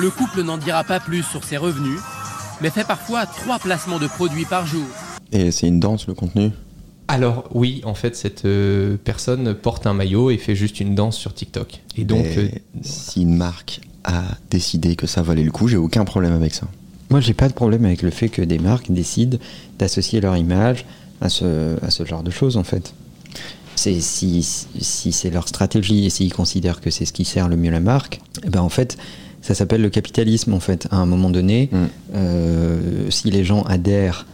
Le 0.00 0.10
couple 0.10 0.42
n'en 0.44 0.56
dira 0.56 0.82
pas 0.84 1.00
plus 1.00 1.22
sur 1.22 1.44
ses 1.44 1.58
revenus, 1.58 2.00
mais 2.62 2.70
fait 2.70 2.86
parfois 2.86 3.26
trois 3.26 3.58
placements 3.58 3.98
de 3.98 4.06
produits 4.06 4.46
par 4.46 4.64
jour. 4.64 4.86
Et 5.32 5.50
c'est 5.50 5.68
une 5.68 5.80
danse, 5.80 6.06
le 6.06 6.14
contenu? 6.14 6.50
Alors 7.08 7.48
oui, 7.54 7.80
en 7.84 7.94
fait, 7.94 8.16
cette 8.16 8.44
euh, 8.44 8.96
personne 9.02 9.54
porte 9.54 9.86
un 9.86 9.94
maillot 9.94 10.30
et 10.30 10.36
fait 10.36 10.54
juste 10.54 10.80
une 10.80 10.94
danse 10.94 11.16
sur 11.16 11.32
TikTok. 11.34 11.80
Et 11.96 12.04
donc, 12.04 12.26
euh, 12.36 12.48
si 12.82 13.22
une 13.22 13.34
marque 13.36 13.80
a 14.04 14.24
décidé 14.50 14.94
que 14.96 15.06
ça 15.06 15.22
valait 15.22 15.42
le 15.42 15.50
coup, 15.50 15.68
j'ai 15.68 15.76
aucun 15.78 16.04
problème 16.04 16.32
avec 16.32 16.54
ça. 16.54 16.66
Moi, 17.10 17.20
j'ai 17.20 17.32
pas 17.34 17.48
de 17.48 17.54
problème 17.54 17.84
avec 17.86 18.02
le 18.02 18.10
fait 18.10 18.28
que 18.28 18.42
des 18.42 18.58
marques 18.58 18.90
décident 18.92 19.38
d'associer 19.78 20.20
leur 20.20 20.36
image 20.36 20.84
à 21.22 21.30
ce, 21.30 21.82
à 21.82 21.90
ce 21.90 22.04
genre 22.04 22.22
de 22.22 22.30
choses, 22.30 22.56
en 22.58 22.64
fait. 22.64 22.92
C'est 23.74 24.00
si, 24.00 24.42
si 24.42 25.12
c'est 25.12 25.30
leur 25.30 25.48
stratégie 25.48 26.04
et 26.04 26.10
s'ils 26.10 26.32
considèrent 26.34 26.80
que 26.80 26.90
c'est 26.90 27.04
ce 27.06 27.12
qui 27.12 27.24
sert 27.24 27.48
le 27.48 27.56
mieux 27.56 27.70
la 27.70 27.80
marque, 27.80 28.20
eh 28.44 28.50
ben 28.50 28.60
en 28.60 28.68
fait, 28.68 28.98
ça 29.40 29.54
s'appelle 29.54 29.80
le 29.80 29.88
capitalisme, 29.90 30.52
en 30.52 30.60
fait. 30.60 30.88
À 30.90 30.96
un 30.96 31.06
moment 31.06 31.30
donné, 31.30 31.70
Mm. 31.72 31.76
euh, 32.14 33.10
si 33.10 33.30
les 33.30 33.44
gens 33.44 33.62
adhèrent, 33.62 34.26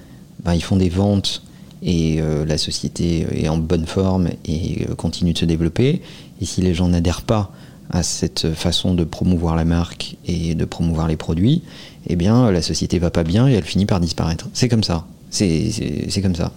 ben, 0.44 0.54
ils 0.54 0.62
font 0.62 0.76
des 0.76 0.88
ventes 0.88 1.42
et 1.82 2.16
euh, 2.20 2.44
la 2.46 2.58
société 2.58 3.26
est 3.34 3.48
en 3.48 3.58
bonne 3.58 3.86
forme 3.86 4.28
et 4.46 4.86
euh, 4.88 4.94
continue 4.94 5.32
de 5.32 5.38
se 5.38 5.44
développer. 5.44 6.02
Et 6.40 6.44
si 6.44 6.60
les 6.62 6.74
gens 6.74 6.88
n'adhèrent 6.88 7.22
pas 7.22 7.52
à 7.90 8.02
cette 8.02 8.52
façon 8.54 8.94
de 8.94 9.04
promouvoir 9.04 9.56
la 9.56 9.64
marque 9.64 10.16
et 10.26 10.54
de 10.54 10.64
promouvoir 10.64 11.06
les 11.08 11.16
produits, 11.16 11.62
eh 12.06 12.16
bien 12.16 12.50
la 12.50 12.62
société 12.62 12.98
va 12.98 13.10
pas 13.10 13.24
bien 13.24 13.46
et 13.48 13.52
elle 13.52 13.64
finit 13.64 13.86
par 13.86 14.00
disparaître. 14.00 14.48
C'est 14.54 14.68
comme 14.68 14.82
ça. 14.84 15.06
C'est- 15.30 16.22
comme 16.22 16.34
ça. 16.34 16.52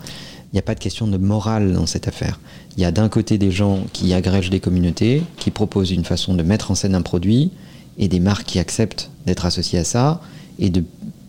Il 0.54 0.56
n'y 0.56 0.60
a 0.60 0.62
pas 0.64 0.76
de 0.76 0.80
question 0.80 1.08
de 1.08 1.18
morale 1.18 1.74
dans 1.74 1.86
cette 1.86 2.08
affaire. 2.08 2.40
Il 2.78 2.82
y 2.82 2.86
a 2.86 2.92
d'un 2.92 3.10
côté 3.10 3.38
des 3.38 3.52
gens 3.52 3.80
qui 3.92 4.14
agrègent 4.14 4.50
des 4.50 4.62
communautés, 4.62 5.24
qui 5.38 5.52
proposent 5.52 5.92
une 5.92 6.06
façon 6.06 6.36
de 6.36 6.44
mettre 6.44 6.72
en 6.72 6.76
scène 6.76 6.96
un 6.96 7.02
produit, 7.02 7.52
et 7.98 8.08
des 8.08 8.20
marques 8.20 8.46
qui 8.46 8.60
acceptent 8.60 9.10
d'être 9.26 9.46
associées 9.46 9.80
à 9.80 9.84
ça, 9.84 10.22
et 10.60 10.70
de 10.70 10.84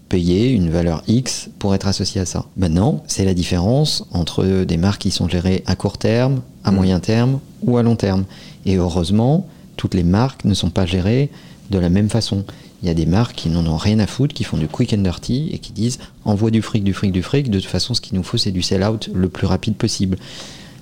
payer 0.09 0.50
une 0.50 0.71
valeur 0.71 1.03
X 1.07 1.50
pour 1.59 1.75
être 1.75 1.87
associées 1.87 2.21
à 2.21 2.27
ça. 2.27 2.47
Maintenant, 2.57 3.03
c'est 3.07 3.25
la 3.25 3.35
différence 3.35 4.05
entre 4.12 4.65
des 4.65 4.77
marques 4.77 5.03
qui 5.03 5.11
sont 5.11 5.29
gérées 5.29 5.62
à 5.67 5.77
court 5.77 5.99
terme, 5.99 6.41
à 6.65 6.71
moyen 6.71 7.00
terme 7.00 7.41
ou 7.62 7.77
à 7.77 7.83
long 7.83 7.97
terme. 7.97 8.25
Et 8.67 8.77
heureusement, 8.77 9.47
toutes 9.77 9.95
les 9.95 10.05
marques 10.05 10.45
ne 10.45 10.55
sont 10.55 10.71
pas 10.71 10.87
gérées 10.87 11.31
de 11.71 11.79
la 11.79 11.91
même 11.91 12.09
façon. 12.09 12.45
Il 12.83 12.88
y 12.88 12.91
a 12.91 12.95
des 12.95 13.07
marques 13.07 13.35
qui 13.35 13.49
n'en 13.49 13.67
ont 13.67 13.77
rien 13.77 13.99
à 13.99 14.07
foutre, 14.07 14.35
qui 14.35 14.45
font 14.45 14.57
du 14.57 14.69
quick 14.69 14.93
and 14.93 14.99
dirty 14.99 15.50
et 15.53 15.59
qui 15.59 15.73
disent 15.73 15.99
envoie 16.25 16.50
du 16.50 16.62
fric, 16.62 16.85
du 16.85 16.95
fric, 16.95 17.12
du 17.12 17.23
fric. 17.23 17.50
De 17.50 17.59
toute 17.59 17.69
façon, 17.69 17.95
ce 17.95 18.00
qu'il 18.00 18.17
nous 18.17 18.23
faut, 18.23 18.38
c'est 18.38 18.53
du 18.53 18.62
sell-out 18.62 19.11
le 19.12 19.29
plus 19.29 19.47
rapide 19.47 19.75
possible. 19.75 20.17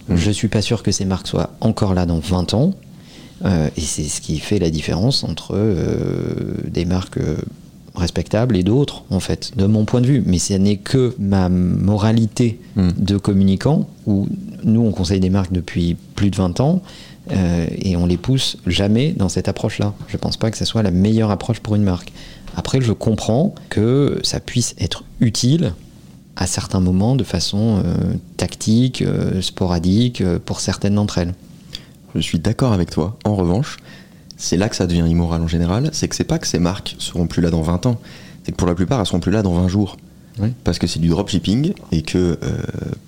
Je 0.09 0.31
suis 0.31 0.49
pas 0.49 0.63
sûr 0.63 0.83
que 0.83 0.93
ces 0.93 1.05
marques 1.05 1.27
soient 1.27 1.51
encore 1.61 1.95
là 1.95 2.07
dans 2.07 2.19
20 2.19 2.55
ans. 2.55 2.75
Euh, 3.45 3.69
et 3.77 3.81
c'est 3.81 4.05
ce 4.05 4.21
qui 4.21 4.39
fait 4.39 4.59
la 4.59 4.71
différence 4.71 5.25
entre 5.25 5.55
euh, 5.55 6.55
des 6.67 6.85
marques 6.85 7.19
euh, 7.19 7.37
respectables 7.97 8.57
et 8.57 8.63
d'autres, 8.63 9.05
en 9.11 9.21
fait, 9.21 9.53
de 9.57 9.67
mon 9.67 9.85
point 9.85 10.01
de 10.01 10.07
vue. 10.07 10.23
Mais 10.27 10.39
ce 10.39 10.55
n'est 10.55 10.77
que 10.77 11.15
ma 11.19 11.49
moralité 11.49 12.59
Mm. 12.77 12.91
de 12.99 13.17
communicant, 13.17 13.89
où 14.07 14.29
nous, 14.63 14.83
on 14.83 14.93
conseille 14.93 15.21
des 15.21 15.31
marques 15.31 15.53
depuis 15.53 15.97
plus 16.15 16.31
de 16.31 16.37
20 16.37 16.61
ans, 16.61 16.83
euh, 17.33 17.67
et 17.79 17.97
on 17.97 18.05
les 18.05 18.19
pousse 18.19 18.59
jamais 18.67 19.13
dans 19.17 19.31
cette 19.31 19.49
approche-là. 19.49 19.95
Je 20.09 20.17
pense 20.19 20.37
pas 20.37 20.51
que 20.51 20.59
ce 20.59 20.67
soit 20.67 20.83
la 20.83 20.91
meilleure 20.91 21.31
approche 21.31 21.61
pour 21.61 21.75
une 21.75 21.83
marque. 21.83 22.13
Après, 22.55 22.81
je 22.83 22.93
comprends 22.93 23.55
que 23.71 24.21
ça 24.23 24.41
puisse 24.41 24.75
être 24.79 25.05
utile 25.21 25.73
à 26.37 26.47
certains 26.47 26.81
moments 26.81 27.17
de 27.17 27.25
façon 27.25 27.81
euh, 27.83 27.97
tactique, 28.37 29.01
euh, 29.01 29.41
sporadique, 29.41 30.23
pour 30.45 30.61
certaines 30.61 30.97
d'entre 30.97 31.17
elles. 31.17 31.33
Je 32.15 32.21
suis 32.21 32.39
d'accord 32.39 32.73
avec 32.75 32.91
toi. 32.91 33.17
En 33.25 33.37
revanche, 33.37 33.79
c'est 34.37 34.57
là 34.57 34.69
que 34.69 34.77
ça 34.77 34.87
devient 34.87 35.09
immoral 35.09 35.43
en 35.43 35.49
général. 35.49 35.91
C'est 35.93 36.09
que 36.09 36.15
c'est 36.15 36.25
pas 36.25 36.39
que 36.39 36.47
ces 36.47 36.59
marques 36.59 36.97
seront 36.99 37.27
plus 37.27 37.43
là 37.43 37.51
dans 37.51 37.63
20 37.63 37.87
ans. 37.87 38.01
c'est 38.45 38.53
que 38.53 38.57
pour 38.57 38.69
la 38.69 38.75
plupart, 38.75 39.01
elles 39.01 39.07
seront 39.07 39.21
plus 39.21 39.33
là 39.33 39.43
dans 39.43 39.55
20 39.55 39.69
jours. 39.69 39.97
Parce 40.65 40.79
que 40.79 40.87
c'est 40.87 40.99
du 40.99 41.09
dropshipping 41.09 41.73
et 41.93 42.03
que 42.03 42.19
euh, 42.19 42.59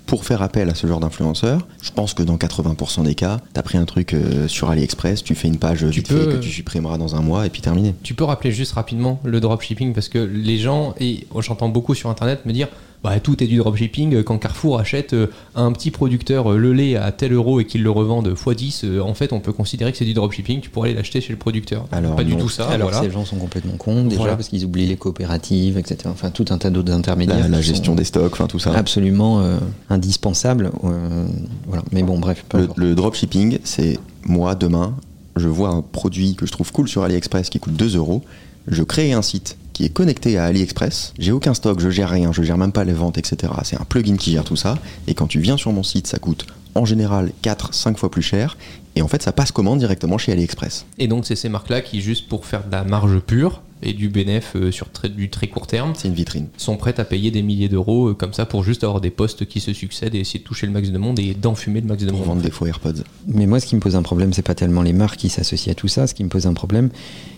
pour 0.07 0.25
faire 0.25 0.41
appel 0.41 0.69
à 0.69 0.75
ce 0.75 0.87
genre 0.87 0.99
d'influenceurs, 0.99 1.67
je 1.81 1.91
pense 1.91 2.13
que 2.13 2.23
dans 2.23 2.37
80% 2.37 3.03
des 3.03 3.15
cas, 3.15 3.39
t'as 3.53 3.61
pris 3.61 3.77
un 3.77 3.85
truc 3.85 4.13
euh, 4.13 4.47
sur 4.47 4.69
AliExpress, 4.69 5.23
tu 5.23 5.35
fais 5.35 5.47
une 5.47 5.59
page 5.59 5.83
vite 5.83 6.07
peux, 6.07 6.17
fait 6.17 6.25
que 6.25 6.35
euh, 6.37 6.39
tu 6.39 6.49
supprimeras 6.49 6.97
dans 6.97 7.15
un 7.15 7.21
mois 7.21 7.45
et 7.45 7.49
puis 7.49 7.61
terminé. 7.61 7.93
Tu 8.01 8.13
peux 8.15 8.23
rappeler 8.23 8.51
juste 8.51 8.73
rapidement 8.73 9.19
le 9.23 9.39
dropshipping 9.39 9.93
parce 9.93 10.09
que 10.09 10.17
les 10.17 10.57
gens, 10.57 10.95
et 10.99 11.27
j'entends 11.39 11.69
beaucoup 11.69 11.93
sur 11.93 12.09
internet 12.09 12.45
me 12.45 12.51
dire 12.51 12.67
bah, 13.03 13.19
tout 13.19 13.41
est 13.41 13.47
du 13.47 13.57
dropshipping. 13.57 14.23
Quand 14.23 14.37
Carrefour 14.37 14.79
achète 14.79 15.13
euh, 15.13 15.27
un 15.55 15.71
petit 15.71 15.89
producteur 15.89 16.51
euh, 16.51 16.57
le 16.57 16.73
lait 16.73 16.97
à 16.97 17.11
tel 17.11 17.31
euro 17.33 17.59
et 17.59 17.65
qu'il 17.65 17.81
le 17.81 17.89
revende 17.91 18.33
x10, 18.33 18.81
euh, 18.83 19.01
en 19.01 19.13
fait 19.13 19.31
on 19.31 19.39
peut 19.39 19.53
considérer 19.53 19.91
que 19.91 19.97
c'est 19.97 20.05
du 20.05 20.13
dropshipping. 20.13 20.59
Tu 20.59 20.69
pourrais 20.69 20.89
aller 20.89 20.97
l'acheter 20.97 21.21
chez 21.21 21.31
le 21.31 21.39
producteur. 21.39 21.85
Alors, 21.91 22.15
pas 22.15 22.25
du 22.25 22.35
tout 22.35 22.49
ça. 22.49 22.67
Alors 22.67 22.89
voilà. 22.89 23.05
ces 23.05 23.11
gens 23.11 23.23
sont 23.23 23.37
complètement 23.37 23.77
cons 23.77 24.03
déjà 24.03 24.17
Voilà. 24.17 24.35
parce 24.35 24.49
qu'ils 24.49 24.65
oublient 24.65 24.87
les 24.87 24.97
coopératives, 24.97 25.77
etc. 25.77 25.97
Enfin 26.05 26.29
tout 26.29 26.45
un 26.49 26.57
tas 26.57 26.69
d'autres 26.69 26.91
intermédiaires. 26.91 27.47
La, 27.47 27.61
gestion 27.61 27.95
des 27.95 28.03
stocks, 28.03 28.33
enfin 28.33 28.47
tout 28.47 28.59
ça. 28.59 28.73
absolument 28.73 29.39
euh, 29.39 29.57
indispensables. 29.89 30.71
euh, 30.83 31.25
voilà. 31.67 31.83
Mais 31.91 32.03
bon, 32.03 32.19
bref. 32.19 32.45
peu 32.49 32.59
Le, 32.59 32.89
le 32.89 32.95
dropshipping, 32.95 33.59
c'est 33.63 33.97
moi 34.25 34.55
demain, 34.55 34.95
je 35.37 35.47
vois 35.47 35.69
un 35.69 35.81
produit 35.81 36.35
que 36.35 36.45
je 36.45 36.51
trouve 36.51 36.71
cool 36.73 36.89
sur 36.89 37.03
AliExpress 37.03 37.49
qui 37.49 37.59
coûte 37.59 37.75
2 37.75 37.95
euros, 37.95 38.23
je 38.67 38.83
crée 38.83 39.13
un 39.13 39.21
site 39.21 39.57
est 39.85 39.89
connecté 39.89 40.37
à 40.37 40.45
AliExpress, 40.45 41.13
j'ai 41.17 41.31
aucun 41.31 41.53
stock, 41.53 41.79
je 41.79 41.89
gère 41.89 42.09
rien, 42.09 42.31
je 42.31 42.41
gère 42.43 42.57
même 42.57 42.71
pas 42.71 42.83
les 42.83 42.93
ventes, 42.93 43.17
etc. 43.17 43.53
C'est 43.63 43.79
un 43.79 43.85
plugin 43.85 44.17
qui 44.17 44.31
gère 44.31 44.43
tout 44.43 44.55
ça, 44.55 44.77
et 45.07 45.13
quand 45.13 45.27
tu 45.27 45.39
viens 45.39 45.57
sur 45.57 45.71
mon 45.71 45.83
site, 45.83 46.07
ça 46.07 46.19
coûte 46.19 46.45
en 46.75 46.85
général 46.85 47.31
4-5 47.43 47.95
fois 47.95 48.11
plus 48.11 48.21
cher, 48.21 48.57
et 48.95 49.01
en 49.01 49.07
fait 49.07 49.21
ça 49.21 49.31
passe 49.31 49.51
commande 49.51 49.79
directement 49.79 50.17
chez 50.17 50.31
AliExpress. 50.31 50.85
Et 50.97 51.07
donc 51.07 51.25
c'est 51.25 51.35
ces 51.35 51.49
marques-là 51.49 51.81
qui, 51.81 52.01
juste 52.01 52.27
pour 52.27 52.45
faire 52.45 52.65
de 52.65 52.71
la 52.71 52.83
marge 52.83 53.19
pure 53.19 53.61
et 53.81 53.93
du 53.93 54.09
bénéf 54.09 54.53
euh, 54.55 54.71
sur 54.71 54.89
très- 54.91 55.09
du 55.09 55.29
très 55.29 55.47
court 55.47 55.65
terme, 55.67 55.93
C'est 55.95 56.07
une 56.09 56.13
vitrine. 56.13 56.47
sont 56.57 56.75
prêtes 56.75 56.99
à 56.99 57.05
payer 57.05 57.31
des 57.31 57.41
milliers 57.41 57.69
d'euros 57.69 58.09
euh, 58.09 58.13
comme 58.13 58.33
ça 58.33 58.45
pour 58.45 58.63
juste 58.63 58.83
avoir 58.83 58.99
des 59.01 59.09
postes 59.09 59.45
qui 59.45 59.59
se 59.61 59.71
succèdent 59.73 60.15
et 60.15 60.19
essayer 60.19 60.39
de 60.39 60.43
toucher 60.43 60.65
le 60.67 60.73
max 60.73 60.89
de 60.89 60.97
monde 60.97 61.17
et 61.19 61.33
d'enfumer 61.33 61.79
le 61.81 61.87
max 61.87 62.03
de 62.03 62.09
Pour 62.09 62.19
monde. 62.19 62.27
vendre 62.27 62.41
des 62.41 62.51
faux 62.51 62.65
AirPods. 62.65 63.03
Mais 63.27 63.45
moi, 63.45 63.59
ce 63.59 63.65
qui 63.65 63.75
me 63.75 63.79
pose 63.79 63.95
un 63.95 64.01
problème, 64.03 64.33
c'est 64.33 64.41
pas 64.41 64.55
tellement 64.55 64.81
les 64.81 64.93
marques 64.93 65.19
qui 65.19 65.29
s'associent 65.29 65.71
à 65.71 65.75
tout 65.75 65.87
ça. 65.87 66.07
Ce 66.07 66.13
qui 66.13 66.23
me 66.23 66.29
pose 66.29 66.45
un 66.45 66.53
problème, 66.53 66.89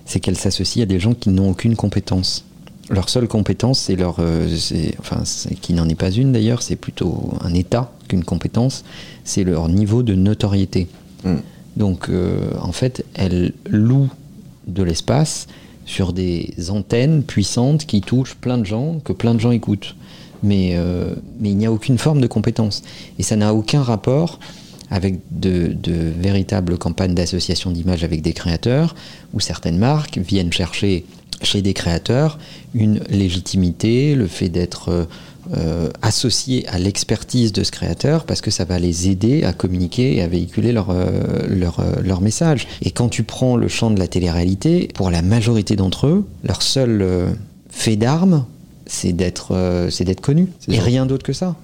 c'est 0.06 0.20
qu'elles 0.20 0.38
s'associent 0.38 0.84
à 0.84 0.86
des 0.88 1.00
gens 1.00 1.14
qui 1.14 1.30
n'ont 1.30 1.52
aucune 1.52 1.76
compétence. 1.76 2.44
Leur 2.90 3.08
seule 3.10 3.28
compétence, 3.28 3.80
c'est 3.80 3.96
leur, 3.96 4.16
euh, 4.20 4.48
enfin, 5.00 5.24
qui 5.62 5.74
n'en 5.74 5.88
est 5.88 5.96
pas 5.96 6.10
une 6.12 6.32
d'ailleurs, 6.34 6.62
c'est 6.64 6.76
plutôt 6.76 7.32
un 7.42 7.54
état 7.54 7.94
qu'une 8.08 8.24
compétence. 8.24 8.84
C'est 9.24 9.44
leur 9.44 9.70
niveau 9.70 10.02
de 10.04 10.16
notoriété. 10.16 10.88
Mm. 11.24 11.36
Donc, 11.78 12.10
euh, 12.10 12.50
en 12.62 12.72
fait, 12.74 13.06
elles 13.14 13.54
louent 13.70 14.10
de 14.68 14.84
l'espace 14.84 15.48
sur 15.92 16.14
des 16.14 16.54
antennes 16.70 17.22
puissantes 17.22 17.86
qui 17.86 18.00
touchent 18.00 18.36
plein 18.36 18.58
de 18.58 18.66
gens, 18.66 19.00
que 19.04 19.12
plein 19.12 19.36
de 19.36 19.42
gens 19.42 19.52
écoutent. 19.52 19.96
Mais, 20.42 20.72
euh, 20.76 21.14
il 21.44 21.58
n'y 21.58 21.66
a 21.66 21.72
aucune 21.72 21.98
forme 21.98 22.22
de 22.22 22.28
compétence. 22.28 22.82
Et 23.20 23.24
ça 23.24 23.36
n'a 23.36 23.54
aucun 23.54 23.84
rapport 23.84 24.40
avec 24.90 25.20
de, 25.32 25.76
de 25.84 25.94
véritables 25.94 26.78
campagnes 26.78 27.14
d'association 27.14 27.72
d'images 27.72 28.06
avec 28.06 28.22
des 28.22 28.32
créateurs, 28.32 28.96
où 29.34 29.42
certaines 29.42 29.78
marques 29.78 30.18
viennent 30.18 30.54
chercher 30.54 31.06
chez 31.44 31.62
des 31.62 31.74
créateurs 31.74 32.40
une 32.74 33.02
légitimité, 33.10 34.16
le 34.16 34.28
fait 34.28 34.50
d'être 34.50 34.90
euh, 34.90 35.06
euh, 35.56 35.90
associé 36.02 36.68
à 36.68 36.78
l'expertise 36.78 37.52
de 37.52 37.64
ce 37.64 37.72
créateur, 37.72 38.26
parce 38.26 38.42
que 38.42 38.52
ça 38.52 38.64
va 38.64 38.78
les 38.78 39.10
aider 39.10 39.44
à 39.44 39.54
communiquer 39.54 40.16
et 40.16 40.22
à 40.22 40.28
véhiculer 40.28 40.72
leur, 40.72 40.92
euh, 40.92 41.48
leur, 41.50 41.80
euh, 41.80 41.96
leur 42.04 42.22
message. 42.22 42.68
Et 42.84 42.92
quand 42.92 43.10
tu 43.10 43.24
prends 43.24 43.58
le 43.58 43.68
champ 43.68 43.90
de 43.90 44.00
la 44.00 44.08
télé-réalité, 44.08 44.90
pour 44.94 45.10
la 45.10 45.22
majorité 45.22 45.76
d'entre 45.76 46.08
eux, 46.08 46.26
leur 46.44 46.62
seul 46.62 47.06
fait 47.70 47.96
d'armes, 47.96 48.46
c'est 48.86 49.14
d'être 49.14 49.88
c'est 49.90 50.04
d'être 50.04 50.22
connu, 50.22 50.48
et 50.68 50.76
ça. 50.76 50.82
rien 50.82 51.06
d'autre 51.06 51.24
que 51.24 51.34
ça. 51.34 51.56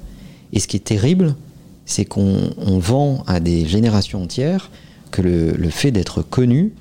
Et 0.53 0.59
ce 0.59 0.67
qui 0.67 0.77
est 0.77 0.81
terrible, 0.85 1.35
c'est 1.85 2.05
qu'on 2.05 2.49
on 2.57 2.79
vend 2.79 3.23
à 3.27 3.39
des 3.39 3.67
générations 3.67 4.23
entières 4.23 4.71
que 5.11 5.21
le, 5.21 5.51
le 5.51 5.69
fait 5.69 5.91
d'être 5.91 6.21
connu 6.21 6.71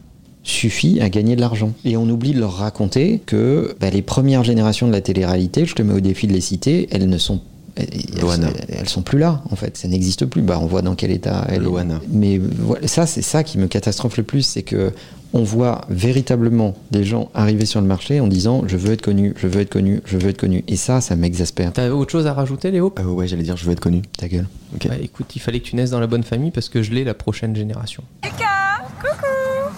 suffit 0.47 1.01
à 1.01 1.09
gagner 1.11 1.37
de 1.37 1.41
l'argent. 1.41 1.73
Et 1.85 1.97
on 1.97 2.09
oublie 2.09 2.33
de 2.33 2.41
leur 2.41 2.55
raconter 2.57 3.21
que 3.27 3.77
bah, 3.81 3.91
les 3.91 4.03
premières 4.03 4.45
générations 4.45 4.87
de 4.87 4.93
la 4.93 5.01
télé-réalité, 5.01 5.67
je 5.67 5.75
te 5.75 5.83
mets 5.83 5.93
au 5.95 6.01
défi 6.01 6.27
de 6.27 6.33
les 6.33 6.41
citer, 6.41 6.89
elles 6.93 7.09
ne 7.09 7.19
sont 7.19 7.41
elles, 7.75 7.89
Loana. 8.23 8.49
elles- 8.69 8.77
elles 8.81 8.89
sont 8.89 9.03
plus 9.03 9.19
là 9.19 9.43
en 9.51 9.57
fait, 9.57 9.77
ça 9.77 9.87
n'existe 9.89 10.25
plus. 10.25 10.41
Bah, 10.43 10.59
on 10.63 10.67
voit 10.67 10.81
dans 10.83 10.95
quel 10.95 11.11
état 11.11 11.45
elles 11.51 11.63
Loana. 11.63 12.01
Mais 12.11 12.39
voilà, 12.39 12.87
ça 12.87 13.07
c'est 13.07 13.21
ça 13.23 13.43
qui 13.45 13.59
me 13.59 13.67
catastrophe 13.67 14.17
le 14.17 14.23
plus, 14.23 14.43
c'est 14.43 14.63
que 14.63 14.93
on 15.35 15.43
voit 15.43 15.83
véritablement 15.91 16.75
des 16.93 17.05
gens 17.05 17.29
arriver 17.35 17.67
sur 17.67 17.81
le 17.83 17.87
marché 17.87 18.21
en 18.21 18.29
disant 18.29 18.63
je 18.67 18.77
veux 18.79 18.93
être 18.93 19.03
connu, 19.03 19.35
je 19.37 19.49
veux 19.49 19.61
être 19.61 19.69
connu, 19.69 20.01
je 20.07 20.17
veux 20.17 20.31
être 20.31 20.39
connu. 20.41 20.65
Et 20.69 20.77
ça, 20.77 21.01
ça 21.03 21.17
m'exaspère. 21.17 21.73
T'avais 21.73 21.91
autre 21.91 22.13
chose 22.13 22.27
à 22.27 22.33
rajouter, 22.33 22.71
Léo? 22.71 22.95
Euh, 22.99 23.05
ouais, 23.05 23.27
j'allais 23.29 23.43
dire, 23.43 23.57
je 23.59 23.65
veux 23.67 23.73
être 23.73 23.81
connu. 23.81 24.01
Ta 24.17 24.29
gueule. 24.29 24.47
Ok. 24.75 24.87
Bah, 24.89 24.95
écoute, 25.03 25.27
il 25.37 25.41
fallait 25.41 25.59
que 25.61 25.67
tu 25.67 25.77
naisses 25.77 25.91
dans 25.91 26.01
la 26.01 26.07
bonne 26.07 26.23
famille 26.23 26.53
parce 26.53 26.69
que 26.71 26.83
je 26.83 26.93
l'ai 26.93 27.05
la 27.05 27.15
prochaine 27.15 27.55
génération. 27.55 28.05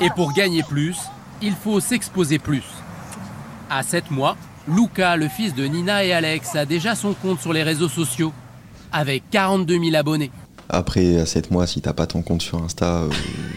Et 0.01 0.11
pour 0.15 0.33
gagner 0.33 0.63
plus, 0.63 0.97
il 1.43 1.53
faut 1.55 1.81
s'exposer 1.81 2.39
plus. 2.39 2.63
À 3.71 3.83
7 3.83 4.11
mois, 4.11 4.37
Luca, 4.69 5.17
le 5.17 5.29
fils 5.29 5.55
de 5.55 5.65
Nina 5.65 6.05
et 6.05 6.13
Alex, 6.13 6.55
a 6.57 6.65
déjà 6.65 6.95
son 6.95 7.15
compte 7.15 7.41
sur 7.41 7.53
les 7.53 7.63
réseaux 7.63 7.89
sociaux, 7.89 8.33
avec 8.93 9.25
42 9.31 9.79
000 9.79 9.97
abonnés. 9.97 10.31
Après, 10.71 11.19
à 11.19 11.25
7 11.27 11.51
mois, 11.51 11.67
si 11.67 11.81
t'as 11.81 11.95
pas 11.95 12.07
ton 12.07 12.21
compte 12.21 12.43
sur 12.43 12.63
Insta, 12.63 12.99
euh, 13.03 13.09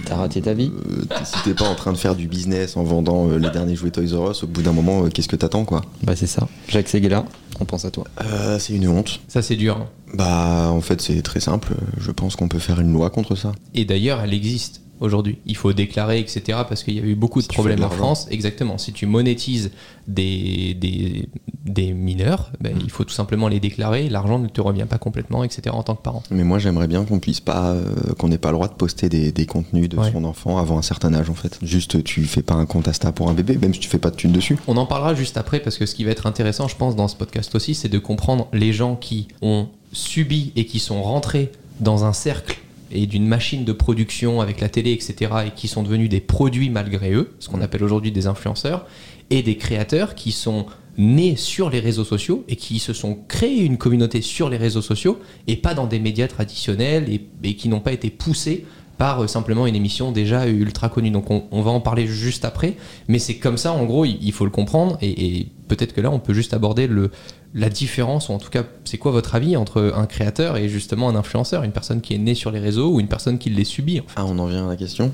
T'as 0.06 0.16
raté 0.16 0.42
ta 0.42 0.54
vie 0.54 0.72
euh, 0.90 1.04
si 1.26 1.42
t'es 1.44 1.54
pas 1.54 1.68
en 1.68 1.76
train 1.76 1.92
de 1.92 1.98
faire 1.98 2.16
du 2.16 2.28
business 2.28 2.76
en 2.78 2.84
vendant 2.84 3.30
euh, 3.30 3.38
les 3.38 3.50
derniers 3.50 3.76
jouets 3.76 3.92
Toys 3.92 4.16
R 4.18 4.32
Us, 4.32 4.44
au 4.44 4.48
bout 4.48 4.62
d'un 4.62 4.72
moment, 4.72 5.04
euh, 5.04 5.10
qu'est-ce 5.10 5.28
que 5.28 5.36
t'attends 5.36 5.66
quoi? 5.66 5.82
Bah 6.04 6.16
c'est 6.16 6.28
ça. 6.28 6.48
Jacques 6.70 6.88
Seguela, 6.88 7.26
on 7.60 7.66
pense 7.66 7.84
à 7.86 7.92
toi. 7.92 8.06
Euh, 8.24 8.58
C'est 8.60 8.74
une 8.74 8.88
honte. 8.88 9.20
Ça, 9.28 9.42
c'est 9.42 9.58
dur. 9.58 9.78
hein. 9.78 9.88
Bah, 10.14 10.70
en 10.72 10.82
fait, 10.82 11.02
c'est 11.02 11.22
très 11.22 11.40
simple. 11.42 11.74
Je 11.98 12.12
pense 12.12 12.36
qu'on 12.38 12.48
peut 12.48 12.60
faire 12.60 12.80
une 12.80 12.92
loi 12.94 13.10
contre 13.10 13.36
ça. 13.36 13.52
Et 13.76 13.84
d'ailleurs, 13.86 14.22
elle 14.22 14.34
existe 14.34 14.81
aujourd'hui. 15.02 15.38
Il 15.46 15.58
faut 15.58 15.74
déclarer, 15.74 16.20
etc. 16.20 16.60
Parce 16.68 16.84
qu'il 16.84 16.96
y 16.96 17.00
a 17.00 17.04
eu 17.04 17.16
beaucoup 17.16 17.40
de 17.40 17.44
Si 17.44 17.50
problèmes 17.50 17.80
de 17.80 17.84
en. 17.84 17.90
France. 17.90 18.28
Exactement. 18.32 18.78
Si 18.78 18.94
tu 18.94 19.06
monétises 19.06 19.72
des, 20.08 20.74
des, 20.76 21.28
des 21.66 21.92
mineurs, 21.94 22.52
ben, 22.62 22.76
Mm. 22.76 22.80
il 22.84 22.90
faut 22.90 23.04
tout 23.04 23.14
simplement 23.14 23.48
les 23.50 23.60
déclarer. 23.60 24.08
L'argent 24.10 24.40
ne 24.40 24.48
te 24.48 24.62
revient 24.62 24.86
pas 24.90 24.98
complètement, 24.98 25.44
etc. 25.44 25.64
en 25.76 25.84
tant 25.84 25.96
que 25.96 26.02
parent. 26.02 26.24
Mais 26.32 26.44
moi, 26.44 26.60
j'aimerais 26.60 26.88
bien 26.88 27.04
qu'on 27.04 27.20
puisse 27.20 27.40
pas, 27.42 27.72
euh, 27.72 27.84
qu'on 28.18 28.30
n'ait 28.30 28.38
pas 28.38 28.50
le 28.50 28.56
droit 28.56 28.68
de 28.70 28.74
poster 28.74 29.10
des, 29.10 29.32
des 29.32 29.46
contenus 29.46 29.90
de 29.90 29.98
Ouais. 29.98 30.12
son 30.12 30.24
enfant 30.24 30.58
avant 30.58 30.78
un 30.78 30.82
certain 30.82 31.14
âge, 31.14 31.30
en 31.30 31.34
fait. 31.36 31.60
Juste, 31.62 32.04
tu 32.04 32.24
fais 32.24 32.42
pas 32.42 32.56
un 32.56 32.66
compte 32.66 32.88
Insta 32.88 33.12
pour 33.12 33.30
un 33.30 33.34
bébé, 33.34 33.58
même 33.58 33.74
si 33.74 33.80
tu 33.80 33.90
fais 33.90 34.00
pas 34.00 34.10
de 34.12 34.16
thunes 34.16 34.32
dessus. 34.32 34.58
On 34.68 34.78
en 34.78 34.86
parlera 34.86 35.14
juste 35.16 35.38
après 35.38 35.60
parce 35.60 35.78
que 35.78 35.86
ce 35.86 35.96
qui 35.96 36.04
va 36.04 36.12
être 36.12 36.26
intéressant, 36.28 36.68
je 36.68 36.76
pense, 36.76 36.96
dans 36.96 37.08
ce 37.08 37.16
podcast 37.16 37.54
aussi, 37.56 37.76
c'est 37.76 37.90
de 37.90 38.00
comprendre 38.00 38.48
les 38.54 38.72
gens 38.74 38.96
qui 38.96 39.28
ont 39.42 39.68
subi 39.94 40.54
et 40.56 40.66
qui 40.66 40.80
sont 40.80 41.02
rentrés 41.04 41.52
dans 41.80 42.06
un 42.06 42.14
cercle 42.14 42.58
et 42.92 43.06
d'une 43.06 43.28
machine 43.28 43.66
de 43.66 43.72
production 43.74 44.42
avec 44.42 44.60
la 44.60 44.70
télé, 44.70 44.92
etc., 44.92 45.32
et 45.48 45.52
qui 45.52 45.68
sont 45.68 45.84
devenus 45.84 46.10
des 46.10 46.20
produits 46.22 46.70
malgré 46.70 47.14
eux, 47.14 47.34
ce 47.40 47.50
qu'on 47.50 47.62
appelle 47.62 47.84
aujourd'hui 47.84 48.12
des 48.12 48.28
influenceurs, 48.28 48.86
et 49.30 49.44
des 49.44 49.58
créateurs 49.58 50.16
qui 50.16 50.32
sont 50.32 50.66
nés 50.98 51.36
sur 51.38 51.70
les 51.70 51.80
réseaux 51.80 52.04
sociaux 52.04 52.44
et 52.50 52.58
qui 52.58 52.80
se 52.80 52.94
sont 52.94 53.18
créés 53.28 53.64
une 53.64 53.78
communauté 53.78 54.22
sur 54.22 54.50
les 54.50 54.58
réseaux 54.58 54.82
sociaux 54.82 55.20
et 55.48 55.56
pas 55.56 55.74
dans 55.74 55.88
des 55.88 56.00
médias 56.00 56.28
traditionnels 56.28 57.10
et, 57.10 57.22
et 57.44 57.56
qui 57.56 57.70
n'ont 57.70 57.80
pas 57.80 57.94
été 57.94 58.10
poussés 58.10 58.66
par 58.98 59.24
euh, 59.24 59.28
simplement 59.28 59.66
une 59.66 59.76
émission 59.76 60.12
déjà 60.12 60.48
ultra 60.48 60.90
connue. 60.90 61.10
Donc 61.10 61.32
on, 61.32 61.46
on 61.52 61.62
va 61.62 61.72
en 61.72 61.80
parler 61.80 62.06
juste 62.08 62.46
après, 62.46 62.76
mais 63.08 63.20
c'est 63.20 63.38
comme 63.38 63.58
ça, 63.58 63.72
en 63.72 63.86
gros, 63.86 64.06
il, 64.06 64.18
il 64.22 64.32
faut 64.32 64.46
le 64.46 64.52
comprendre, 64.52 64.98
et, 65.02 65.38
et 65.40 65.48
peut-être 65.68 65.94
que 65.94 66.02
là, 66.02 66.12
on 66.12 66.20
peut 66.20 66.34
juste 66.34 66.54
aborder 66.54 66.86
le, 66.86 67.10
la 67.54 67.70
différence, 67.70 68.30
ou 68.30 68.34
en 68.34 68.38
tout 68.38 68.50
cas, 68.50 68.64
c'est 68.86 68.98
quoi 68.98 69.12
votre 69.12 69.36
avis 69.36 69.58
entre 69.58 69.94
un 69.96 70.06
créateur 70.06 70.58
et 70.58 70.70
justement 70.70 71.10
un 71.10 71.16
influenceur, 71.16 71.64
une 71.64 71.72
personne 71.72 72.02
qui 72.02 72.14
est 72.14 72.18
née 72.18 72.36
sur 72.36 72.52
les 72.52 72.60
réseaux 72.60 72.94
ou 72.94 73.00
une 73.00 73.08
personne 73.08 73.38
qui 73.38 73.50
les 73.50 73.66
subit 73.66 74.00
en 74.00 74.04
fait? 74.04 74.14
Ah, 74.16 74.26
on 74.26 74.40
en 74.40 74.46
vient 74.46 74.66
à 74.66 74.70
la 74.70 74.78
question 74.78 75.12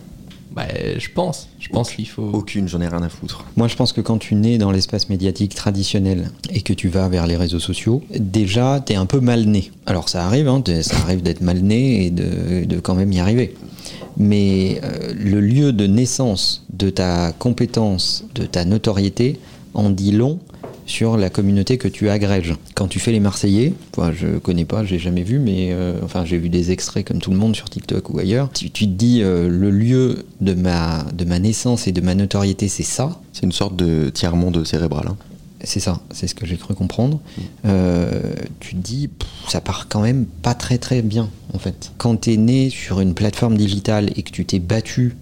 bah, 0.51 0.67
Je 0.97 1.09
pense, 1.09 1.49
je 1.59 1.69
pense 1.69 1.91
qu'il 1.91 2.07
faut... 2.07 2.29
Aucune, 2.33 2.67
j'en 2.67 2.79
ai 2.81 2.87
rien 2.87 3.01
à 3.01 3.09
foutre. 3.09 3.45
Moi, 3.55 3.67
je 3.67 3.75
pense 3.75 3.91
que 3.91 4.01
quand 4.01 4.19
tu 4.19 4.35
nais 4.35 4.59
dans 4.59 4.71
l'espace 4.71 5.09
médiatique 5.09 5.55
traditionnel 5.55 6.29
et 6.51 6.61
que 6.61 6.73
tu 6.73 6.89
vas 6.89 7.07
vers 7.09 7.25
les 7.25 7.37
réseaux 7.37 7.59
sociaux, 7.59 8.03
déjà, 8.19 8.81
t'es 8.85 8.95
un 8.95 9.07
peu 9.07 9.19
mal 9.19 9.45
né. 9.45 9.71
Alors, 9.87 10.09
ça 10.09 10.25
arrive, 10.25 10.47
hein, 10.47 10.61
ça 10.81 10.97
arrive 10.97 11.23
d'être 11.23 11.41
mal 11.41 11.61
né 11.61 12.05
et 12.05 12.11
de, 12.11 12.65
de 12.65 12.79
quand 12.79 12.93
même 12.93 13.11
y 13.11 13.19
arriver. 13.19 13.55
Mais 14.17 14.79
euh, 14.83 15.13
le 15.15 15.41
lieu 15.41 15.73
de 15.73 15.87
naissance 15.87 16.65
de 16.71 16.89
ta 16.89 17.31
compétence, 17.31 18.25
de 18.35 18.45
ta 18.45 18.65
notoriété, 18.65 19.39
en 19.73 19.89
dit 19.89 20.11
long 20.11 20.39
sur 20.87 21.17
la 21.17 21.29
communauté 21.29 21.77
que 21.77 21.87
tu 21.87 22.09
agrèges. 22.09 22.55
Quand 22.73 22.87
tu 22.87 22.99
fais 22.99 23.11
les 23.11 23.19
Marseillais, 23.19 23.73
enfin, 23.95 24.11
je 24.11 24.39
connais 24.39 24.65
pas, 24.65 24.83
j'ai 24.83 24.97
jamais 24.97 25.21
vu, 25.21 25.37
mais 25.37 25.69
euh, 25.71 25.99
enfin 26.03 26.25
j'ai 26.25 26.37
vu 26.39 26.49
des 26.49 26.71
extraits 26.71 27.05
comme 27.07 27.19
tout 27.19 27.29
le 27.29 27.37
monde 27.37 27.55
sur 27.55 27.69
TikTok 27.69 28.09
ou 28.09 28.17
ailleurs. 28.17 28.49
Tu, 28.53 28.71
tu 28.71 28.85
te 28.85 28.91
dis 28.93 29.21
euh, 29.21 29.47
le 29.49 29.69
lieu 29.69 30.25
de 30.41 30.53
ma, 30.55 31.05
de 31.13 31.25
ma 31.25 31.37
naissance 31.39 31.87
et 31.87 31.91
de 31.91 32.01
ma 32.01 32.15
notoriété, 32.15 32.67
c'est 32.69 32.83
ça. 32.83 33.19
C'est 33.33 33.43
une 33.43 33.51
sorte 33.51 33.75
de 33.75 34.09
tiers-monde 34.09 34.65
cérébral. 34.65 35.05
hein. 35.09 35.17
C'est 35.63 35.79
ça, 35.79 35.99
c'est 36.11 36.27
ce 36.27 36.35
que 36.35 36.45
j'ai 36.45 36.55
cru 36.55 36.75
comprendre. 36.75 37.19
Euh, 37.65 38.21
tu 38.59 38.75
te 38.75 38.79
dis, 38.79 39.07
pff, 39.07 39.27
ça 39.49 39.59
part 39.59 39.87
quand 39.89 40.01
même 40.01 40.25
pas 40.25 40.53
très 40.53 40.77
très 40.77 41.01
bien 41.01 41.29
en 41.53 41.57
fait. 41.59 41.91
Quand 41.97 42.15
tu 42.21 42.33
es 42.33 42.37
né 42.37 42.69
sur 42.69 42.99
une 42.99 43.13
plateforme 43.15 43.57
digitale 43.57 44.11
et 44.15 44.21
que 44.21 44.29
tu 44.31 44.45
t'es 44.45 44.59
battu 44.59 45.15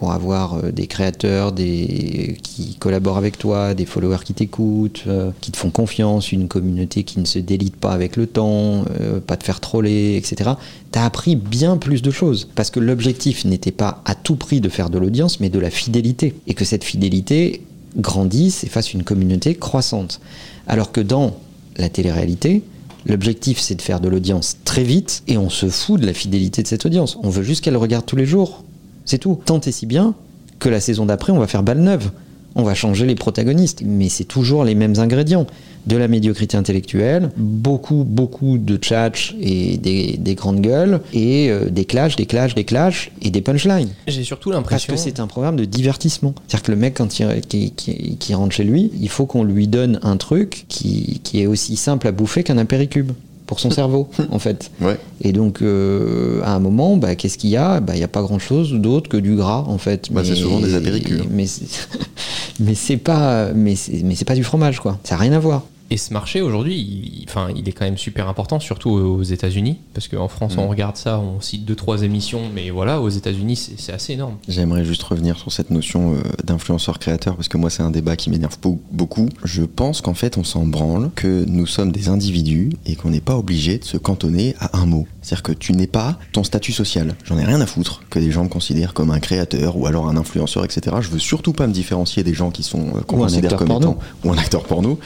pour 0.00 0.12
avoir 0.12 0.54
euh, 0.54 0.72
des 0.72 0.86
créateurs 0.86 1.54
qui 1.54 2.76
collaborent 2.80 3.18
avec 3.18 3.36
toi, 3.36 3.74
des 3.74 3.84
followers 3.84 4.24
qui 4.24 4.32
t'écoutent, 4.32 5.04
euh, 5.06 5.30
qui 5.42 5.52
te 5.52 5.58
font 5.58 5.68
confiance, 5.68 6.32
une 6.32 6.48
communauté 6.48 7.04
qui 7.04 7.20
ne 7.20 7.26
se 7.26 7.38
délite 7.38 7.76
pas 7.76 7.92
avec 7.92 8.16
le 8.16 8.26
temps, 8.26 8.86
euh, 8.98 9.20
pas 9.20 9.36
te 9.36 9.44
faire 9.44 9.60
troller, 9.60 10.16
etc. 10.16 10.52
T'as 10.90 11.04
appris 11.04 11.36
bien 11.36 11.76
plus 11.76 12.00
de 12.00 12.10
choses. 12.10 12.48
Parce 12.54 12.70
que 12.70 12.80
l'objectif 12.80 13.44
n'était 13.44 13.72
pas 13.72 14.00
à 14.06 14.14
tout 14.14 14.36
prix 14.36 14.62
de 14.62 14.70
faire 14.70 14.88
de 14.88 14.98
l'audience, 14.98 15.38
mais 15.38 15.50
de 15.50 15.58
la 15.58 15.68
fidélité. 15.68 16.34
Et 16.46 16.54
que 16.54 16.64
cette 16.64 16.82
fidélité 16.82 17.60
grandisse 17.98 18.64
et 18.64 18.68
fasse 18.68 18.94
une 18.94 19.04
communauté 19.04 19.54
croissante. 19.54 20.22
Alors 20.66 20.92
que 20.92 21.02
dans 21.02 21.36
la 21.76 21.90
télé-réalité, 21.90 22.62
l'objectif 23.04 23.58
c'est 23.58 23.74
de 23.74 23.82
faire 23.82 24.00
de 24.00 24.08
l'audience 24.08 24.56
très 24.64 24.82
vite 24.82 25.22
et 25.28 25.36
on 25.36 25.50
se 25.50 25.68
fout 25.68 26.00
de 26.00 26.06
la 26.06 26.14
fidélité 26.14 26.62
de 26.62 26.68
cette 26.68 26.86
audience. 26.86 27.18
On 27.22 27.28
veut 27.28 27.42
juste 27.42 27.62
qu'elle 27.62 27.76
regarde 27.76 28.06
tous 28.06 28.16
les 28.16 28.26
jours. 28.26 28.64
C'est 29.10 29.18
tout. 29.18 29.40
Tant 29.44 29.58
et 29.60 29.72
si 29.72 29.86
bien 29.86 30.14
que 30.60 30.68
la 30.68 30.78
saison 30.78 31.04
d'après, 31.04 31.32
on 31.32 31.38
va 31.40 31.48
faire 31.48 31.64
balle 31.64 31.80
neuve. 31.80 32.10
On 32.54 32.62
va 32.62 32.74
changer 32.74 33.06
les 33.06 33.16
protagonistes. 33.16 33.82
Mais 33.84 34.08
c'est 34.08 34.22
toujours 34.24 34.62
les 34.62 34.76
mêmes 34.76 34.94
ingrédients. 34.98 35.48
De 35.86 35.96
la 35.96 36.06
médiocrité 36.06 36.56
intellectuelle, 36.58 37.30
beaucoup, 37.38 38.04
beaucoup 38.06 38.58
de 38.58 38.76
tchatch 38.76 39.34
et 39.40 39.78
des, 39.78 40.16
des 40.18 40.34
grandes 40.34 40.60
gueules, 40.60 41.00
et 41.14 41.50
euh, 41.50 41.70
des 41.70 41.86
clashs, 41.86 42.14
des 42.16 42.26
clashs, 42.26 42.54
des 42.54 42.64
clashs, 42.64 43.10
et 43.22 43.30
des 43.30 43.40
punchlines. 43.40 43.88
J'ai 44.06 44.22
surtout 44.22 44.50
Parce 44.50 44.60
l'impression. 44.62 44.92
que 44.94 45.00
c'est 45.00 45.18
un 45.20 45.26
programme 45.26 45.56
de 45.56 45.64
divertissement. 45.64 46.34
C'est-à-dire 46.46 46.62
que 46.64 46.70
le 46.72 46.76
mec, 46.76 46.94
quand 46.98 47.18
il 47.18 47.40
qui, 47.48 47.70
qui- 47.70 48.16
qui 48.18 48.34
rentre 48.34 48.54
chez 48.54 48.64
lui, 48.64 48.92
il 49.00 49.08
faut 49.08 49.24
qu'on 49.26 49.42
lui 49.42 49.66
donne 49.68 49.98
un 50.02 50.18
truc 50.18 50.66
qui, 50.68 51.20
qui 51.24 51.40
est 51.40 51.46
aussi 51.46 51.76
simple 51.76 52.06
à 52.06 52.12
bouffer 52.12 52.42
qu'un 52.44 52.58
apéricube 52.58 53.12
pour 53.50 53.58
son 53.58 53.70
cerveau, 53.72 54.08
en 54.30 54.38
fait. 54.38 54.70
Ouais. 54.80 54.96
Et 55.22 55.32
donc, 55.32 55.60
euh, 55.60 56.40
à 56.44 56.54
un 56.54 56.60
moment, 56.60 56.96
bah, 56.96 57.16
qu'est-ce 57.16 57.36
qu'il 57.36 57.50
y 57.50 57.56
a? 57.56 57.80
Bah, 57.80 57.94
Il 57.96 57.98
n'y 57.98 58.04
a 58.04 58.08
pas 58.08 58.22
grand-chose 58.22 58.72
d'autre 58.74 59.10
que 59.10 59.16
du 59.16 59.34
gras, 59.34 59.64
en 59.66 59.76
fait. 59.76 60.06
Bah, 60.12 60.22
c'est 60.24 60.36
souvent 60.36 60.60
des 60.60 60.74
apéricubes. 60.76 61.24
Mais 61.32 61.46
c'est- 61.46 61.88
mais 62.60 62.76
c'est 62.76 62.96
pas, 62.96 63.52
mais 63.52 63.74
mais 64.04 64.14
c'est 64.14 64.24
pas 64.24 64.36
du 64.36 64.44
fromage, 64.44 64.78
quoi. 64.78 64.98
Ça 65.02 65.16
n'a 65.16 65.20
rien 65.22 65.32
à 65.32 65.40
voir. 65.40 65.64
Et 65.92 65.96
ce 65.96 66.12
marché 66.12 66.40
aujourd'hui, 66.40 66.76
il, 66.76 67.24
enfin, 67.28 67.48
il 67.56 67.68
est 67.68 67.72
quand 67.72 67.84
même 67.84 67.98
super 67.98 68.28
important, 68.28 68.60
surtout 68.60 68.90
aux 68.90 69.22
États-Unis, 69.24 69.78
parce 69.92 70.06
qu'en 70.06 70.28
France, 70.28 70.56
Mm. 70.56 70.60
on 70.60 70.68
regarde 70.68 70.96
ça, 70.96 71.18
on 71.18 71.40
cite 71.40 71.64
deux 71.64 71.74
trois 71.74 72.02
émissions, 72.02 72.42
mais 72.54 72.70
voilà, 72.70 73.00
aux 73.00 73.08
États-Unis, 73.08 73.56
c'est 73.56 73.80
c'est 73.80 73.92
assez 73.92 74.12
énorme. 74.12 74.36
J'aimerais 74.46 74.84
juste 74.84 75.02
revenir 75.02 75.36
sur 75.38 75.50
cette 75.50 75.70
notion 75.70 76.14
euh, 76.14 76.20
d'influenceur 76.44 76.98
créateur 77.00 77.34
parce 77.34 77.48
que 77.48 77.56
moi 77.56 77.70
c'est 77.70 77.82
un 77.82 77.90
débat 77.90 78.14
qui 78.14 78.30
m'énerve 78.30 78.56
beau- 78.62 78.80
beaucoup. 78.92 79.28
Je 79.42 79.62
pense 79.64 80.00
qu'en 80.00 80.14
fait 80.14 80.38
on 80.38 80.44
s'en 80.44 80.64
branle, 80.64 81.10
que 81.16 81.44
nous 81.48 81.66
sommes 81.66 81.90
des 81.90 82.08
individus 82.08 82.70
et 82.86 82.94
qu'on 82.94 83.10
n'est 83.10 83.20
pas 83.20 83.36
obligé 83.36 83.78
de 83.78 83.84
se 83.84 83.96
cantonner 83.96 84.54
à 84.60 84.78
un 84.78 84.86
mot. 84.86 85.06
C'est-à-dire 85.22 85.42
que 85.42 85.52
tu 85.52 85.72
n'es 85.72 85.86
pas 85.88 86.18
ton 86.32 86.44
statut 86.44 86.72
social. 86.72 87.16
J'en 87.24 87.36
ai 87.36 87.44
rien 87.44 87.60
à 87.60 87.66
foutre 87.66 88.02
que 88.10 88.18
des 88.20 88.30
gens 88.30 88.44
me 88.44 88.48
considèrent 88.48 88.94
comme 88.94 89.10
un 89.10 89.18
créateur 89.20 89.76
ou 89.76 89.86
alors 89.86 90.08
un 90.08 90.16
influenceur, 90.16 90.64
etc. 90.64 90.96
Je 91.00 91.08
veux 91.08 91.18
surtout 91.18 91.52
pas 91.52 91.66
me 91.66 91.72
différencier 91.72 92.22
des 92.22 92.32
gens 92.34 92.50
qui 92.50 92.62
sont 92.62 92.88
euh, 92.96 93.00
qu'on 93.00 93.16
Ou 93.16 93.20
un 93.24 93.26
considère 93.26 93.44
acteur 93.54 93.58
comme 93.58 93.68
porno. 93.68 93.90
étant 93.92 93.98
ou 94.24 94.32
un 94.32 94.38
acteur 94.38 94.62
porno. 94.64 94.98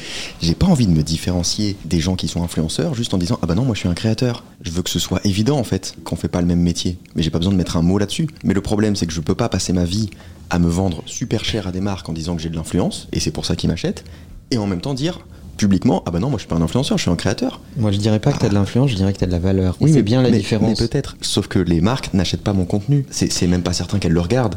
J'ai 0.42 0.54
pas 0.54 0.66
envie 0.74 0.86
de 0.88 0.92
me 0.92 1.04
différencier 1.04 1.76
des 1.84 2.00
gens 2.00 2.16
qui 2.16 2.26
sont 2.26 2.42
influenceurs 2.42 2.94
juste 2.96 3.14
en 3.14 3.18
disant 3.18 3.38
ah 3.42 3.46
bah 3.46 3.54
non 3.54 3.64
moi 3.64 3.74
je 3.76 3.78
suis 3.80 3.88
un 3.88 3.94
créateur. 3.94 4.42
Je 4.60 4.72
veux 4.72 4.82
que 4.82 4.90
ce 4.90 4.98
soit 4.98 5.20
évident 5.24 5.56
en 5.56 5.62
fait 5.62 5.94
qu'on 6.02 6.16
fait 6.16 6.26
pas 6.26 6.40
le 6.40 6.48
même 6.48 6.58
métier. 6.60 6.98
Mais 7.14 7.22
j'ai 7.22 7.30
pas 7.30 7.38
besoin 7.38 7.52
de 7.52 7.56
mettre 7.56 7.76
un 7.76 7.82
mot 7.82 7.96
là-dessus. 7.96 8.26
Mais 8.42 8.54
le 8.54 8.60
problème 8.60 8.96
c'est 8.96 9.06
que 9.06 9.12
je 9.12 9.20
peux 9.20 9.36
pas 9.36 9.48
passer 9.48 9.72
ma 9.72 9.84
vie 9.84 10.10
à 10.50 10.58
me 10.58 10.68
vendre 10.68 11.04
super 11.06 11.44
cher 11.44 11.68
à 11.68 11.72
des 11.72 11.80
marques 11.80 12.08
en 12.08 12.12
disant 12.12 12.34
que 12.34 12.42
j'ai 12.42 12.48
de 12.50 12.56
l'influence 12.56 13.06
et 13.12 13.20
c'est 13.20 13.30
pour 13.30 13.46
ça 13.46 13.54
qu'ils 13.54 13.70
m'achètent 13.70 14.02
et 14.50 14.58
en 14.58 14.66
même 14.66 14.80
temps 14.80 14.94
dire 14.94 15.20
publiquement 15.56 16.02
ah 16.06 16.10
bah 16.10 16.18
non 16.18 16.28
moi 16.28 16.38
je 16.38 16.42
suis 16.42 16.48
pas 16.48 16.56
un 16.56 16.62
influenceur 16.62 16.98
je 16.98 17.02
suis 17.02 17.10
un 17.12 17.16
créateur. 17.16 17.60
Moi, 17.76 17.92
je 17.92 17.98
dirais 17.98 18.18
pas 18.18 18.32
que 18.32 18.40
tu 18.40 18.46
as 18.46 18.48
de 18.48 18.54
l'influence, 18.54 18.90
je 18.90 18.96
dirais 18.96 19.12
que 19.12 19.18
tu 19.18 19.24
as 19.24 19.28
de 19.28 19.32
la 19.32 19.38
valeur. 19.38 19.76
Oui, 19.80 19.90
c'est 19.90 19.98
mais- 19.98 20.02
bien 20.02 20.22
la 20.22 20.30
mais- 20.30 20.38
différence. 20.38 20.80
Mais 20.80 20.88
peut-être. 20.88 21.16
Sauf 21.20 21.46
que 21.46 21.60
les 21.60 21.80
marques 21.80 22.12
n'achètent 22.14 22.42
pas 22.42 22.52
mon 22.52 22.64
contenu. 22.64 23.06
C'est 23.10 23.46
même 23.46 23.62
pas 23.62 23.72
certain 23.72 24.00
qu'elles 24.00 24.10
le 24.12 24.20
regardent. 24.20 24.56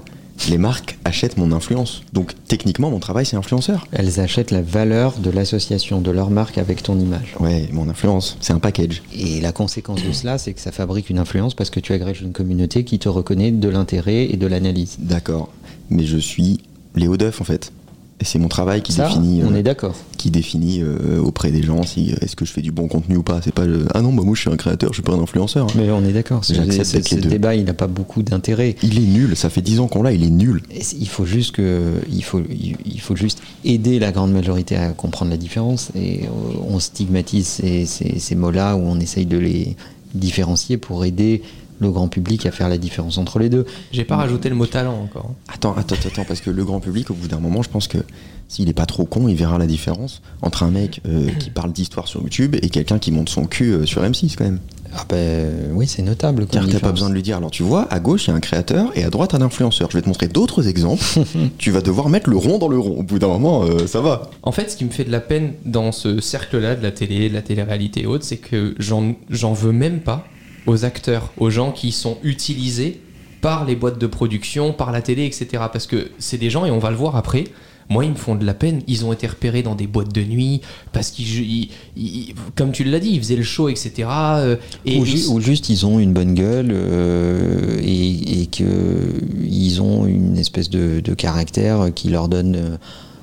Les 0.50 0.58
marques 0.58 0.98
achètent 1.04 1.38
mon 1.38 1.52
influence. 1.52 2.04
Donc 2.14 2.34
techniquement, 2.48 2.90
mon 2.90 3.00
travail, 3.00 3.26
c'est 3.26 3.36
influenceur. 3.36 3.88
Elles 3.92 4.20
achètent 4.20 4.52
la 4.52 4.62
valeur 4.62 5.18
de 5.18 5.30
l'association 5.30 6.02
de 6.02 6.12
leur 6.12 6.30
marque 6.30 6.58
avec 6.58 6.84
ton 6.84 7.00
image. 7.00 7.36
Ouais, 7.40 7.68
mon 7.72 7.90
influence, 7.90 8.38
c'est 8.40 8.54
un 8.54 8.60
package. 8.60 9.04
Et 9.14 9.42
la 9.42 9.52
conséquence 9.52 10.04
de 10.04 10.12
cela, 10.12 10.38
c'est 10.38 10.54
que 10.54 10.62
ça 10.62 10.72
fabrique 10.72 11.10
une 11.10 11.20
influence 11.20 11.54
parce 11.54 11.70
que 11.70 11.80
tu 11.80 11.94
agrèges 11.94 12.22
une 12.22 12.34
communauté 12.34 12.84
qui 12.84 13.00
te 13.00 13.10
reconnaît 13.10 13.52
de 13.52 13.70
l'intérêt 13.70 14.26
et 14.26 14.38
de 14.38 14.48
l'analyse. 14.48 14.98
D'accord. 15.00 15.50
Mais 15.90 16.06
je 16.06 16.18
suis 16.18 16.62
Léo 16.96 17.18
Duff, 17.18 17.42
en 17.42 17.46
fait. 17.46 17.72
Et 18.20 18.26
c'est 18.26 18.40
mon 18.40 18.48
travail 18.48 18.82
qui 18.82 18.94
Ça, 18.94 19.08
définit, 19.08 19.44
on 19.44 19.54
euh, 19.54 19.58
est 19.58 19.62
d'accord. 19.64 19.96
qui 20.18 20.32
définit 20.32 20.82
euh, 20.82 21.20
auprès 21.22 21.52
des 21.52 21.62
gens 21.62 21.84
si 21.84 22.12
euh, 22.12 22.16
est-ce 22.22 22.36
que 22.36 22.46
je 22.46 22.52
fais 22.52 22.64
du 22.64 22.72
bon 22.72 22.88
contenu 22.88 23.16
ou 23.18 23.22
pas. 23.22 23.42
C'est 23.44 23.54
pas 23.54 23.66
le, 23.68 23.86
ah 23.94 24.02
non, 24.02 24.12
bah 24.12 24.24
moi 24.24 24.34
je 24.34 24.42
suis 24.42 24.50
un 24.50 24.56
créateur, 24.58 24.90
je 24.90 24.96
suis 24.96 25.04
pas 25.04 25.14
un 25.14 25.20
influenceur. 25.22 25.68
Mais 25.76 25.92
on 25.92 26.04
est 26.04 26.14
d'accord. 26.14 26.44
Ce, 26.44 26.56
ce- 26.56 27.16
débat, 27.16 27.54
il 27.54 27.66
n'a 27.66 27.76
pas 27.76 27.86
beaucoup 27.86 28.24
d'intérêt. 28.24 28.76
Il 28.82 28.98
est 28.98 29.06
nul. 29.06 29.36
Ça 29.36 29.52
fait 29.52 29.62
10 29.62 29.80
ans 29.82 29.88
qu'on 29.88 30.02
l'a. 30.02 30.14
Il 30.14 30.24
est 30.24 30.32
nul. 30.32 30.64
Et 30.72 30.82
Il 31.00 31.08
faut 31.08 31.26
juste 31.26 31.52
que, 31.52 31.94
il 32.12 32.24
faut, 32.24 32.42
il 32.50 33.00
faut 33.02 33.16
juste 33.16 33.40
aider 33.64 34.00
la 34.00 34.12
grande 34.12 34.32
majorité 34.34 34.76
à 34.78 34.90
comprendre 34.94 35.30
la 35.30 35.38
différence. 35.38 35.90
Et 35.96 36.22
on 36.68 36.80
stigmatise 36.80 37.46
ces, 37.46 37.86
ces- 37.86 38.18
ces 38.18 38.34
mots-là 38.36 38.76
ou 38.78 38.80
on 38.80 39.00
essaye 39.00 39.28
de 39.28 39.38
les 39.38 39.76
différencier 40.16 40.78
pour 40.78 41.06
aider 41.06 41.44
le 41.80 41.92
grand 41.92 42.08
public 42.08 42.46
à 42.46 42.52
faire 42.52 42.70
la 42.70 42.78
différence 42.78 43.18
entre 43.18 43.40
les 43.40 43.50
deux. 43.50 43.66
J'ai 43.92 44.04
pas 44.04 44.16
rajouté 44.16 44.50
le 44.50 44.56
mot 44.56 44.66
talent 44.66 45.00
encore. 45.02 45.34
Attends, 45.48 45.76
attends, 45.78 45.96
attends, 45.96 46.26
parce 46.26 46.42
que 46.42 46.50
le 46.50 46.64
grand 46.66 46.80
public, 46.80 47.12
au 47.12 47.14
bout 47.14 47.28
d'un 47.28 47.40
moment, 47.40 47.62
je 47.62 47.70
pense 47.70 47.88
que 47.88 48.00
s'il 48.48 48.70
est 48.70 48.74
pas 48.74 48.86
trop 48.86 49.06
con, 49.06 49.28
il 49.28 49.36
verra 49.36 49.58
la 49.58 49.68
différence 49.68 50.22
entre 50.42 50.64
un 50.64 50.72
mec 50.72 51.02
euh, 51.08 51.28
qui 51.40 51.50
parle 51.50 51.72
d'histoire 51.72 52.08
sur 52.08 52.22
YouTube 52.22 52.56
et 52.62 52.70
quelqu'un 52.70 53.00
qui 53.00 53.12
monte 53.12 53.30
son 53.30 53.46
cul 53.46 53.72
euh, 53.72 53.86
sur 53.86 54.02
M6 54.04 54.36
quand 54.38 54.46
même. 54.46 54.60
Ah 54.96 55.04
ben 55.10 55.72
oui, 55.74 55.86
c'est 55.86 56.02
notable. 56.02 56.48
comme 56.48 56.62
Car 56.62 56.68
t'as 56.68 56.80
pas 56.80 56.92
besoin 56.92 57.10
de 57.10 57.14
lui 57.14 57.22
dire. 57.22 57.38
Alors 57.38 57.52
tu 57.52 57.62
vois, 57.62 57.88
à 57.92 58.00
gauche 58.00 58.28
il 58.28 58.30
y 58.30 58.34
a 58.34 58.36
un 58.36 58.40
créateur 58.40 58.90
et 58.96 59.04
à 59.04 59.10
droite 59.10 59.34
un 59.34 59.42
influenceur. 59.42 59.92
Je 59.92 59.98
vais 59.98 60.02
te 60.02 60.08
montrer 60.08 60.28
d'autres 60.28 60.68
exemples. 60.68 61.04
tu 61.58 61.72
vas 61.72 61.82
devoir 61.82 62.08
mettre 62.10 62.30
le 62.30 62.38
rond 62.38 62.58
dans 62.58 62.70
le 62.70 62.80
rond. 62.80 63.00
Au 63.00 63.04
bout 63.04 63.20
d'un 63.20 63.28
moment, 63.28 63.64
euh, 63.64 63.86
ça 63.86 64.00
va. 64.00 64.30
En 64.44 64.54
fait, 64.54 64.72
ce 64.72 64.78
qui 64.78 64.86
me 64.86 64.90
fait 64.90 65.04
de 65.04 65.12
la 65.12 65.20
peine 65.20 65.54
dans 65.66 65.92
ce 65.92 66.22
cercle-là 66.22 66.76
de 66.76 66.84
la 66.84 66.92
télé, 66.92 67.30
de 67.30 67.34
la 67.34 67.42
télé-réalité 67.42 68.04
et 68.04 68.06
autres, 68.06 68.24
c'est 68.24 68.38
que 68.38 68.76
j'en 68.80 69.14
j'en 69.30 69.54
veux 69.54 69.74
même 69.74 70.00
pas 70.00 70.26
aux 70.68 70.86
acteurs, 70.86 71.32
aux 71.38 71.50
gens 71.50 71.72
qui 71.72 71.92
sont 71.92 72.18
utilisés 72.24 73.00
par 73.42 73.66
les 73.66 73.76
boîtes 73.76 74.00
de 74.00 74.08
production, 74.08 74.74
par 74.74 74.92
la 74.92 75.02
télé, 75.02 75.26
etc. 75.26 75.48
Parce 75.72 75.88
que 75.88 76.10
c'est 76.20 76.38
des 76.38 76.50
gens, 76.50 76.66
et 76.66 76.72
on 76.72 76.80
va 76.80 76.90
le 76.92 76.98
voir 76.98 77.16
après, 77.16 77.46
moi, 77.90 78.04
ils 78.04 78.12
me 78.12 78.16
font 78.16 78.36
de 78.36 78.44
la 78.46 78.54
peine. 78.54 78.82
Ils 78.88 79.06
ont 79.06 79.14
été 79.14 79.28
repérés 79.28 79.64
dans 79.64 79.76
des 79.76 79.88
boîtes 79.88 80.14
de 80.14 80.22
nuit, 80.22 80.60
parce 80.92 81.10
qu'ils, 81.12 81.28
ils- 81.40 81.70
ils- 81.96 82.34
comme 82.56 82.72
tu 82.74 82.84
l'as 82.84 83.00
dit, 83.00 83.12
ils 83.12 83.20
faisaient 83.20 83.38
le 83.38 83.44
show, 83.44 83.70
etc. 83.70 83.92
euh, 84.10 84.56
et 84.86 85.00
ou, 85.00 85.06
ils- 85.06 85.18
ju- 85.18 85.28
ou 85.30 85.40
juste 85.40 85.70
ils 85.70 85.86
ont 85.86 85.98
une 86.00 86.12
bonne 86.12 86.34
gueule 86.34 86.72
euh, 86.72 87.80
et, 87.82 88.42
et 88.42 88.46
qu'ils 88.48 89.82
ont 89.82 90.06
une 90.06 90.38
espèce 90.38 90.70
de, 90.70 91.00
de 91.00 91.14
caractère 91.14 91.94
qui 91.94 92.10
leur 92.10 92.28
donne 92.28 92.56
euh, 92.56 92.78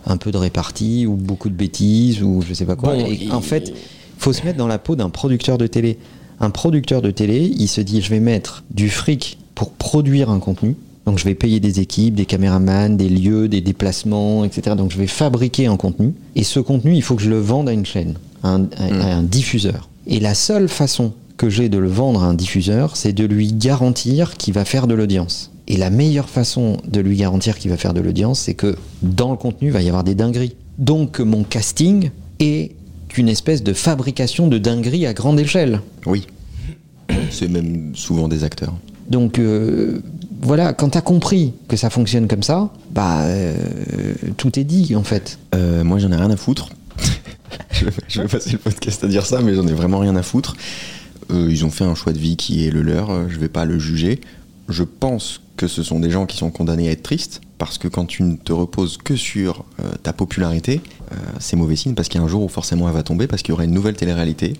un 0.06 0.16
peu 0.16 0.30
de 0.30 0.38
répartie 0.38 1.06
ou 1.06 1.14
beaucoup 1.16 1.48
de 1.50 1.54
bêtises 1.54 2.22
ou 2.22 2.42
je 2.46 2.54
sais 2.54 2.64
pas 2.66 2.76
quoi. 2.76 2.94
Bon, 2.94 3.06
et 3.06 3.18
il- 3.24 3.32
en 3.32 3.40
fait, 3.40 3.72
faut 4.18 4.32
se 4.32 4.42
mettre 4.44 4.58
dans 4.58 4.66
la 4.68 4.78
peau 4.78 4.96
d'un 4.96 5.10
producteur 5.10 5.58
de 5.58 5.66
télé. 5.66 5.98
Un 6.40 6.50
producteur 6.50 7.02
de 7.02 7.10
télé, 7.10 7.52
il 7.56 7.68
se 7.68 7.80
dit 7.80 8.02
je 8.02 8.10
vais 8.10 8.20
mettre 8.20 8.64
du 8.70 8.90
fric 8.90 9.38
pour 9.54 9.70
produire 9.70 10.30
un 10.30 10.38
contenu. 10.40 10.76
Donc 11.06 11.18
je 11.18 11.24
vais 11.24 11.34
payer 11.34 11.60
des 11.60 11.80
équipes, 11.80 12.14
des 12.14 12.24
caméramans, 12.24 12.96
des 12.96 13.08
lieux, 13.10 13.46
des 13.48 13.60
déplacements, 13.60 14.44
etc. 14.44 14.74
Donc 14.76 14.90
je 14.90 14.96
vais 14.98 15.06
fabriquer 15.06 15.66
un 15.66 15.76
contenu. 15.76 16.14
Et 16.34 16.44
ce 16.44 16.60
contenu, 16.60 16.94
il 16.94 17.02
faut 17.02 17.14
que 17.14 17.22
je 17.22 17.28
le 17.30 17.38
vende 17.38 17.68
à 17.68 17.72
une 17.72 17.84
chaîne, 17.84 18.14
à 18.42 18.54
un, 18.54 18.64
à- 18.76 19.04
à 19.12 19.14
un 19.16 19.22
diffuseur. 19.22 19.88
Et 20.06 20.18
la 20.18 20.34
seule 20.34 20.68
façon 20.68 21.12
que 21.36 21.50
j'ai 21.50 21.68
de 21.68 21.78
le 21.78 21.88
vendre 21.88 22.22
à 22.22 22.26
un 22.26 22.34
diffuseur, 22.34 22.96
c'est 22.96 23.12
de 23.12 23.24
lui 23.24 23.52
garantir 23.52 24.36
qu'il 24.36 24.54
va 24.54 24.64
faire 24.64 24.86
de 24.86 24.94
l'audience. 24.94 25.50
Et 25.68 25.76
la 25.76 25.90
meilleure 25.90 26.28
façon 26.28 26.78
de 26.86 27.00
lui 27.00 27.16
garantir 27.16 27.58
qu'il 27.58 27.70
va 27.70 27.76
faire 27.76 27.92
de 27.94 28.00
l'audience, 28.00 28.40
c'est 28.40 28.54
que 28.54 28.76
dans 29.02 29.30
le 29.30 29.36
contenu, 29.36 29.68
il 29.68 29.72
va 29.72 29.82
y 29.82 29.88
avoir 29.88 30.04
des 30.04 30.14
dingueries. 30.14 30.54
Donc 30.78 31.12
que 31.12 31.22
mon 31.22 31.42
casting 31.42 32.10
est 32.40 32.72
une 33.18 33.28
espèce 33.28 33.62
de 33.62 33.72
fabrication 33.72 34.48
de 34.48 34.58
dingueries 34.58 35.06
à 35.06 35.14
grande 35.14 35.40
échelle. 35.40 35.80
Oui. 36.06 36.26
C'est 37.30 37.48
même 37.48 37.94
souvent 37.94 38.28
des 38.28 38.44
acteurs. 38.44 38.74
Donc 39.08 39.38
euh, 39.38 40.00
voilà, 40.40 40.72
quand 40.72 40.90
tu 40.90 40.98
as 40.98 41.02
compris 41.02 41.52
que 41.68 41.76
ça 41.76 41.90
fonctionne 41.90 42.28
comme 42.28 42.42
ça, 42.42 42.70
bah 42.90 43.22
euh, 43.22 43.54
tout 44.36 44.58
est 44.58 44.64
dit 44.64 44.94
en 44.96 45.02
fait. 45.02 45.38
Euh, 45.54 45.84
moi, 45.84 45.98
j'en 45.98 46.10
ai 46.12 46.16
rien 46.16 46.30
à 46.30 46.36
foutre. 46.36 46.70
je, 47.72 47.86
vais, 47.86 47.92
je 48.08 48.22
vais 48.22 48.28
passer 48.28 48.52
le 48.52 48.58
podcast 48.58 49.04
à 49.04 49.08
dire 49.08 49.26
ça, 49.26 49.40
mais 49.40 49.54
j'en 49.54 49.66
ai 49.66 49.72
vraiment 49.72 49.98
rien 49.98 50.16
à 50.16 50.22
foutre. 50.22 50.56
Ils 51.30 51.64
ont 51.64 51.70
fait 51.70 51.84
un 51.84 51.94
choix 51.94 52.12
de 52.12 52.18
vie 52.18 52.36
qui 52.36 52.66
est 52.66 52.70
le 52.70 52.82
leur. 52.82 53.30
Je 53.30 53.38
vais 53.38 53.48
pas 53.48 53.64
le 53.64 53.78
juger. 53.78 54.20
Je 54.68 54.82
pense 54.82 55.40
que 55.56 55.66
ce 55.66 55.82
sont 55.82 55.98
des 55.98 56.10
gens 56.10 56.26
qui 56.26 56.36
sont 56.36 56.50
condamnés 56.50 56.88
à 56.88 56.92
être 56.92 57.02
tristes 57.02 57.40
parce 57.58 57.78
que 57.78 57.88
quand 57.88 58.04
tu 58.04 58.22
ne 58.22 58.36
te 58.36 58.52
reposes 58.52 58.96
que 58.96 59.16
sur 59.16 59.64
euh, 59.80 59.92
ta 60.02 60.12
popularité, 60.12 60.80
euh, 61.12 61.16
c'est 61.38 61.56
mauvais 61.56 61.76
signe 61.76 61.94
parce 61.94 62.08
qu'il 62.08 62.20
y 62.20 62.22
a 62.22 62.26
un 62.26 62.28
jour 62.28 62.42
où 62.42 62.48
forcément 62.48 62.88
elle 62.88 62.94
va 62.94 63.02
tomber 63.02 63.26
parce 63.26 63.42
qu'il 63.42 63.50
y 63.50 63.52
aura 63.52 63.64
une 63.64 63.72
nouvelle 63.72 63.96
télé-réalité, 63.96 64.54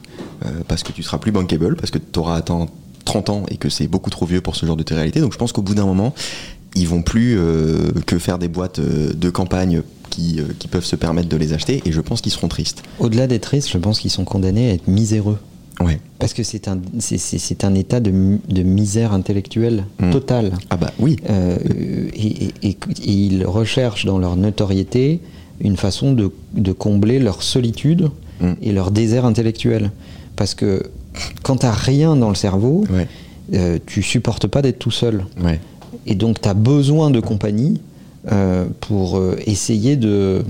euh, 0.44 0.48
parce 0.68 0.82
que 0.82 0.92
tu 0.92 1.02
seras 1.02 1.18
plus 1.18 1.32
bankable, 1.32 1.76
parce 1.76 1.90
que 1.90 1.98
tu 1.98 2.18
auras 2.18 2.36
atteint 2.36 2.66
30 3.04 3.30
ans 3.30 3.42
et 3.50 3.56
que 3.56 3.68
c'est 3.68 3.88
beaucoup 3.88 4.10
trop 4.10 4.26
vieux 4.26 4.40
pour 4.40 4.56
ce 4.56 4.64
genre 4.64 4.76
de 4.76 4.82
télé-réalité. 4.82 5.20
Donc 5.20 5.32
je 5.32 5.38
pense 5.38 5.52
qu'au 5.52 5.62
bout 5.62 5.74
d'un 5.74 5.86
moment, 5.86 6.14
ils 6.76 6.88
vont 6.88 7.02
plus 7.02 7.38
que 8.04 8.18
faire 8.18 8.38
des 8.38 8.48
boîtes 8.48 8.80
de 8.80 9.30
campagne 9.30 9.82
qui, 10.10 10.40
peuvent 10.70 10.84
se 10.84 10.96
permettre 10.96 11.28
de 11.28 11.36
les 11.36 11.52
acheter 11.52 11.82
et 11.84 11.92
je 11.92 12.00
pense 12.00 12.20
qu'ils 12.20 12.32
seront 12.32 12.48
tristes. 12.48 12.82
Au-delà 12.98 13.28
d'être 13.28 13.42
tristes, 13.42 13.70
je 13.70 13.78
pense 13.78 14.00
qu'ils 14.00 14.10
sont 14.10 14.24
condamnés 14.24 14.70
à 14.70 14.74
être 14.74 14.88
miséreux. 14.88 15.38
Ouais. 15.80 15.98
Parce 16.18 16.32
que 16.34 16.42
c'est 16.42 16.68
un, 16.68 16.78
c'est, 17.00 17.64
un 17.64 17.74
état 17.74 18.00
de, 18.00 18.12
de 18.48 18.62
misère 18.62 19.12
intellectuelle 19.12 19.84
Mm. 19.98 20.10
totale. 20.10 20.52
Ah 20.70 20.76
bah 20.76 20.92
oui. 20.98 21.16
Euh, 21.28 21.56
et, 22.14 22.44
et- 22.44 22.52
et- 22.62 22.68
et 22.70 23.10
ils 23.12 23.44
recherchent 23.46 24.06
dans 24.06 24.18
leur 24.18 24.36
notoriété 24.36 25.20
une 25.60 25.76
façon 25.76 26.12
de, 26.12 26.30
de 26.54 26.72
combler 26.72 27.18
leur 27.18 27.42
solitude 27.42 28.08
Mm. 28.40 28.52
et 28.62 28.72
leur 28.72 28.90
désert 28.90 29.24
intellectuel. 29.24 29.90
Parce 30.36 30.54
que 30.54 30.82
quand 31.42 31.56
t'as 31.58 31.72
rien 31.72 32.16
dans 32.16 32.28
le 32.28 32.34
cerveau, 32.34 32.84
Ouais. 32.90 33.06
euh, 33.54 33.78
tu 33.86 34.02
supportes 34.02 34.46
pas 34.46 34.62
d'être 34.62 34.78
tout 34.78 34.90
seul. 34.90 35.24
Ouais. 35.42 35.60
Et 36.06 36.14
donc, 36.14 36.40
tu 36.40 36.48
as 36.48 36.54
besoin 36.54 37.10
de 37.10 37.20
compagnie 37.20 37.80
euh, 38.32 38.66
pour 38.80 39.16
euh, 39.18 39.36
essayer 39.46 39.96
de, 39.96 40.42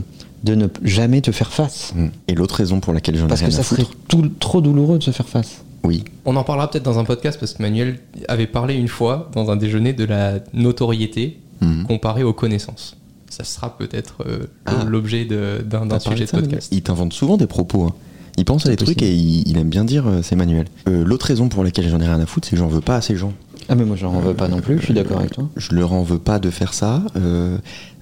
de 0.45 0.55
ne 0.55 0.67
jamais 0.83 1.21
te 1.21 1.33
faire 1.33 1.53
face. 1.53 1.93
Mm. 1.97 2.07
Et 2.29 2.35
l'autre 2.35 2.55
raison 2.57 2.79
pour 2.81 2.93
laquelle 2.93 3.17
j'en 3.17 3.25
ai 3.27 3.29
Parce 3.29 3.41
rien 3.41 3.49
que 3.51 3.55
à 3.55 3.57
ça 3.57 3.63
serait 3.63 3.87
tout- 4.09 4.31
trop 4.39 4.61
douloureux 4.61 4.99
de 4.99 5.03
se 5.03 5.11
faire 5.11 5.29
face. 5.29 5.65
Oui. 5.83 6.05
On 6.25 6.37
en 6.37 6.45
parlera 6.45 6.71
peut-être 6.71 6.85
dans 6.85 6.99
un 6.99 7.05
podcast 7.05 7.39
parce 7.41 7.55
que 7.55 7.63
Manuel 7.63 7.99
avait 8.29 8.47
parlé 8.47 8.75
une 8.75 8.89
fois 8.89 9.31
dans 9.35 9.51
un 9.51 9.57
déjeuner 9.57 9.93
de 9.93 10.05
la 10.05 10.35
notoriété 10.55 11.39
Mhm. 11.61 11.85
comparée 11.87 12.23
aux 12.25 12.33
connaissances. 12.33 12.97
Ça 13.31 13.45
sera 13.45 13.77
peut-être 13.77 14.17
euh, 14.27 14.47
Ah. 14.67 14.85
l'objet 14.87 15.25
d'un 15.25 15.99
sujet 15.99 16.25
de 16.25 16.29
ça, 16.29 16.39
podcast. 16.39 16.69
Il 16.73 16.83
t'invente 16.83 17.13
souvent 17.13 17.37
des 17.37 17.47
propos. 17.47 17.85
hein. 17.85 17.95
Il 18.37 18.45
pense 18.45 18.67
à 18.67 18.69
des 18.69 18.77
trucs 18.77 19.01
et 19.03 19.13
il, 19.15 19.49
il 19.49 19.57
aime 19.59 19.69
bien 19.69 19.85
dire 19.85 20.07
euh, 20.07 20.21
c'est 20.23 20.37
Manuel. 20.37 20.67
Euh, 20.89 21.05
L'autre 21.05 21.27
raison 21.27 21.49
pour 21.49 21.63
laquelle 21.65 21.89
j'en 21.89 22.01
ai 22.01 22.05
rien 22.07 22.21
à 22.21 22.27
foutre, 22.27 22.47
c'est 22.49 22.53
que 22.57 22.59
j'en 22.59 22.69
veux 22.69 22.81
pas 22.81 22.97
à 22.97 23.01
ces 23.01 23.17
gens. 23.17 23.33
Ah, 23.69 23.75
mais 23.77 23.85
moi, 23.85 23.97
j'en 23.97 24.19
veux 24.21 24.35
pas 24.35 24.49
non 24.49 24.61
plus, 24.61 24.79
je 24.79 24.85
suis 24.85 24.95
d'accord 24.95 25.19
avec 25.21 25.33
toi. 25.33 25.49
Je 25.57 25.75
leur 25.75 25.93
en 25.93 26.03
veux 26.03 26.19
pas 26.19 26.39
de 26.39 26.51
faire 26.51 26.75
ça. 26.75 27.03
euh, 27.17 27.57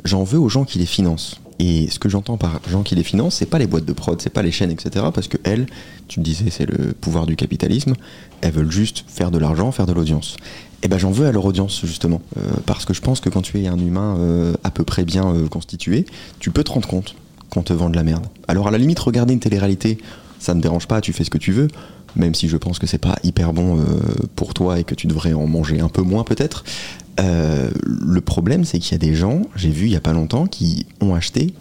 J'en 0.04 0.24
veux 0.24 0.38
aux 0.38 0.48
gens 0.48 0.64
qui 0.64 0.78
les 0.80 0.86
financent. 0.86 1.36
Et 1.64 1.88
ce 1.90 2.00
que 2.00 2.08
j'entends 2.08 2.36
par 2.36 2.60
gens 2.68 2.82
qui 2.82 2.96
les 2.96 3.04
financent, 3.04 3.36
c'est 3.36 3.46
pas 3.46 3.60
les 3.60 3.68
boîtes 3.68 3.84
de 3.84 3.92
prod, 3.92 4.20
c'est 4.20 4.30
pas 4.30 4.42
les 4.42 4.50
chaînes, 4.50 4.72
etc. 4.72 5.06
Parce 5.14 5.28
que 5.28 5.36
elles, 5.44 5.66
tu 6.08 6.18
le 6.18 6.24
disais, 6.24 6.50
c'est 6.50 6.66
le 6.66 6.92
pouvoir 6.92 7.24
du 7.24 7.36
capitalisme. 7.36 7.94
Elles 8.40 8.50
veulent 8.50 8.72
juste 8.72 9.04
faire 9.06 9.30
de 9.30 9.38
l'argent, 9.38 9.70
faire 9.70 9.86
de 9.86 9.92
l'audience. 9.92 10.36
Et 10.82 10.88
ben 10.88 10.98
j'en 10.98 11.12
veux 11.12 11.24
à 11.28 11.30
leur 11.30 11.44
audience 11.44 11.80
justement, 11.86 12.20
Euh, 12.36 12.50
parce 12.66 12.84
que 12.84 12.92
je 12.92 13.00
pense 13.00 13.20
que 13.20 13.28
quand 13.28 13.42
tu 13.42 13.62
es 13.62 13.68
un 13.68 13.78
humain 13.78 14.16
euh, 14.18 14.54
à 14.64 14.72
peu 14.72 14.82
près 14.82 15.04
bien 15.04 15.24
euh, 15.32 15.46
constitué, 15.46 16.04
tu 16.40 16.50
peux 16.50 16.64
te 16.64 16.72
rendre 16.72 16.88
compte 16.88 17.14
qu'on 17.48 17.62
te 17.62 17.72
vend 17.72 17.90
de 17.90 17.94
la 17.94 18.02
merde. 18.02 18.26
Alors 18.48 18.66
à 18.66 18.72
la 18.72 18.78
limite, 18.78 18.98
regarder 18.98 19.32
une 19.32 19.38
télé-réalité, 19.38 19.98
ça 20.40 20.54
me 20.54 20.60
dérange 20.60 20.88
pas, 20.88 21.00
tu 21.00 21.12
fais 21.12 21.22
ce 21.22 21.30
que 21.30 21.38
tu 21.38 21.52
veux, 21.52 21.68
même 22.16 22.34
si 22.34 22.48
je 22.48 22.56
pense 22.56 22.80
que 22.80 22.88
c'est 22.88 22.98
pas 22.98 23.14
hyper 23.22 23.52
bon 23.52 23.78
pour 24.34 24.54
toi 24.54 24.80
et 24.80 24.84
que 24.84 24.96
tu 24.96 25.06
devrais 25.06 25.34
en 25.34 25.46
manger 25.46 25.80
un 25.80 25.88
peu 25.88 26.02
moins 26.02 26.24
peut-être. 26.24 26.64
Euh, 27.20 27.70
le 27.84 28.20
problème, 28.20 28.64
c'est 28.64 28.78
qu'il 28.78 28.92
y 28.92 28.94
a 28.94 28.98
des 28.98 29.14
gens, 29.14 29.42
j'ai 29.56 29.70
vu 29.70 29.86
il 29.86 29.92
y 29.92 29.96
a 29.96 30.00
pas 30.00 30.12
longtemps, 30.12 30.46
qui 30.46 30.86
ont 31.00 31.14
acheté 31.14 31.52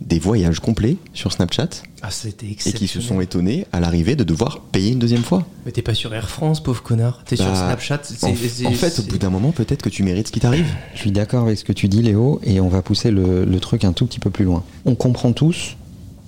des 0.00 0.18
voyages 0.18 0.60
complets 0.60 0.96
sur 1.12 1.30
Snapchat 1.30 1.68
Ah, 2.00 2.10
c'était 2.10 2.46
et 2.46 2.72
qui 2.72 2.88
se 2.88 3.00
sont 3.02 3.20
étonnés 3.20 3.66
à 3.72 3.80
l'arrivée 3.80 4.16
de 4.16 4.24
devoir 4.24 4.60
payer 4.60 4.92
une 4.92 4.98
deuxième 4.98 5.22
fois. 5.22 5.46
Mais 5.66 5.72
t'es 5.72 5.82
pas 5.82 5.92
sur 5.92 6.14
Air 6.14 6.30
France, 6.30 6.62
pauvre 6.62 6.82
connard. 6.82 7.22
T'es 7.26 7.36
sur 7.36 7.44
Bah, 7.46 7.54
Snapchat. 7.54 8.00
c'est- 8.04 8.66
En, 8.66 8.72
fait, 8.72 8.98
au 8.98 9.02
bout 9.02 9.18
d'un 9.18 9.28
moment, 9.28 9.52
peut-être 9.52 9.82
que 9.82 9.90
tu 9.90 10.02
mérites 10.02 10.28
ce 10.28 10.32
qui 10.32 10.40
t'arrive. 10.40 10.66
Je 10.94 11.00
suis 11.00 11.12
d'accord 11.12 11.44
avec 11.44 11.58
ce 11.58 11.64
que 11.64 11.72
tu 11.74 11.88
dis, 11.88 12.00
Léo, 12.02 12.40
et 12.44 12.60
on 12.60 12.68
va 12.68 12.80
pousser 12.80 13.10
le, 13.10 13.44
le 13.44 13.60
truc 13.60 13.84
un 13.84 13.92
tout 13.92 14.06
petit 14.06 14.20
peu 14.20 14.30
plus 14.30 14.44
loin. 14.46 14.64
On 14.86 14.94
comprend 14.94 15.32
tous 15.32 15.76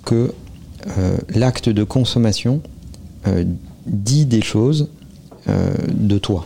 que 0.05 0.33
euh, 0.97 1.17
l'acte 1.33 1.69
de 1.69 1.83
consommation 1.83 2.61
euh, 3.25 3.43
dit 3.87 4.25
des 4.27 4.41
choses 4.41 4.89
euh, 5.47 5.73
de 5.93 6.17
toi. 6.19 6.45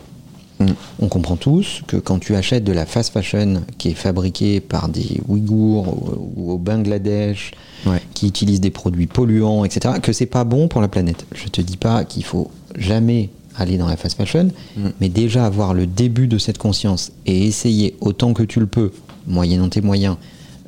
Mm. 0.60 0.66
On 1.00 1.08
comprend 1.08 1.36
tous 1.36 1.82
que 1.88 1.98
quand 1.98 2.20
tu 2.20 2.36
achètes 2.36 2.64
de 2.64 2.72
la 2.72 2.86
fast 2.86 3.14
fashion 3.14 3.62
qui 3.78 3.90
est 3.90 3.94
fabriquée 3.94 4.60
par 4.60 4.90
des 4.90 5.22
Ouïghours 5.28 5.88
ou, 5.88 6.32
ou 6.36 6.52
au 6.52 6.58
Bangladesh, 6.58 7.52
Ouais. 7.86 8.02
qui 8.16 8.28
utilisent 8.28 8.60
des 8.62 8.72
produits 8.72 9.06
polluants, 9.06 9.64
etc., 9.64 9.96
que 10.02 10.12
c'est 10.12 10.26
pas 10.26 10.44
bon 10.44 10.68
pour 10.68 10.82
la 10.82 10.88
planète. 10.88 11.26
Je 11.36 11.48
te 11.48 11.62
dis 11.62 11.78
pas 11.78 12.04
qu'il 12.06 12.24
faut 12.24 12.50
jamais 12.76 13.30
aller 13.56 13.78
dans 13.78 13.88
la 13.88 13.98
fast 13.98 14.18
fashion, 14.18 14.50
Mm. 14.76 14.88
mais 15.00 15.10
déjà 15.10 15.46
avoir 15.46 15.74
le 15.76 15.86
début 15.86 16.28
de 16.28 16.38
cette 16.40 16.58
conscience 16.58 17.12
et 17.28 17.46
essayer 17.46 17.96
autant 18.02 18.34
que 18.34 18.42
tu 18.44 18.60
le 18.60 18.66
peux, 18.68 18.92
moyennant 19.28 19.70
tes 19.70 19.82
moyens, 19.82 20.18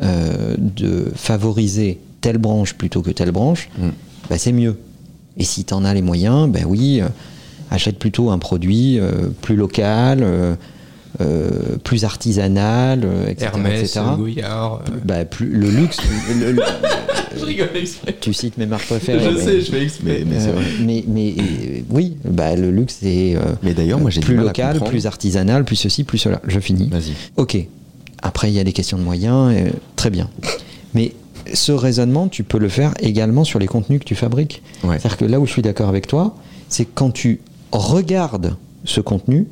euh, 0.03 0.55
de 0.59 1.11
favoriser 1.15 1.99
telle 2.21 2.37
branche 2.37 2.73
plutôt 2.75 3.01
que 3.01 3.11
telle 3.11 3.31
branche, 3.31 3.69
Mm. 3.79 3.87
bah, 4.29 4.37
c'est 4.37 4.51
mieux. 4.51 4.77
Et 5.37 5.43
si 5.45 5.63
tu 5.65 5.73
en 5.73 5.83
as 5.85 5.93
les 5.93 6.01
moyens, 6.01 6.47
ben 6.49 6.65
oui, 6.67 7.01
euh, 7.01 7.07
achète 7.71 7.99
plutôt 7.99 8.29
un 8.31 8.37
produit 8.39 8.99
euh, 8.99 9.29
plus 9.41 9.55
local, 9.55 10.19
euh, 10.23 10.55
euh, 11.21 11.49
plus 11.83 12.03
artisanal, 12.05 13.01
euh, 13.03 13.27
etc. 13.27 13.51
Hermès, 13.53 13.79
etc. 13.81 14.01
Euh, 14.17 14.77
Bah, 15.05 15.25
plus, 15.25 15.47
le 15.49 15.69
luxe, 15.69 15.97
le- 16.39 16.51
le- 16.53 16.61
Je 17.39 17.45
rigole 17.45 17.69
exprès. 17.75 18.15
tu 18.19 18.33
cites 18.33 18.57
mes 18.57 18.65
marques 18.65 18.85
préférées. 18.87 19.23
Je 19.23 19.29
mais- 19.37 19.43
sais, 19.43 19.61
je 19.61 19.71
fais 19.71 19.83
exprès. 19.83 20.03
Mais, 20.05 20.23
mais 20.25 20.39
c'est 20.39 20.49
euh, 20.49 20.53
vrai. 20.53 20.63
mais, 20.81 21.03
mais, 21.07 21.33
euh, 21.37 21.81
oui, 21.89 22.17
bah, 22.25 22.55
le 22.55 22.71
luxe 22.71 22.97
c'est 23.01 23.35
euh, 23.35 23.39
Mais 23.63 23.73
d'ailleurs, 23.73 23.99
moi, 23.99 24.09
j'ai 24.09 24.21
plus 24.21 24.35
local, 24.35 24.79
plus 24.81 25.05
artisanal, 25.07 25.63
plus 25.65 25.75
ceci, 25.75 26.03
plus 26.03 26.17
cela. 26.17 26.41
Je 26.47 26.59
finis. 26.59 26.89
Vas-y. 26.89 27.13
Ok. 27.37 27.57
Après, 28.21 28.49
il 28.49 28.53
y 28.53 28.59
a 28.59 28.63
des 28.63 28.73
questions 28.73 28.97
de 28.97 29.03
moyens. 29.03 29.53
euh, 29.55 29.69
très 29.95 30.09
bien. 30.09 30.29
Mais 30.93 31.13
ce 31.53 31.71
raisonnement, 31.71 32.27
tu 32.27 32.43
peux 32.43 32.59
le 32.59 32.69
faire 32.69 32.93
également 32.99 33.43
sur 33.43 33.59
les 33.59 33.67
contenus 33.67 33.99
que 33.99 34.05
tu 34.05 34.15
fabriques. 34.15 34.61
Ouais. 34.83 34.97
C'est-à-dire 34.99 35.17
que 35.17 35.25
là 35.25 35.39
où 35.39 35.45
je 35.45 35.51
suis 35.51 35.61
d'accord 35.61 35.87
avec 35.89 36.07
toi, 36.07 36.35
c'est 36.67 36.85
quand 36.85 37.11
tu 37.11 37.39
regardes 37.71 38.55
ce 38.85 39.01
contenu, 39.01 39.47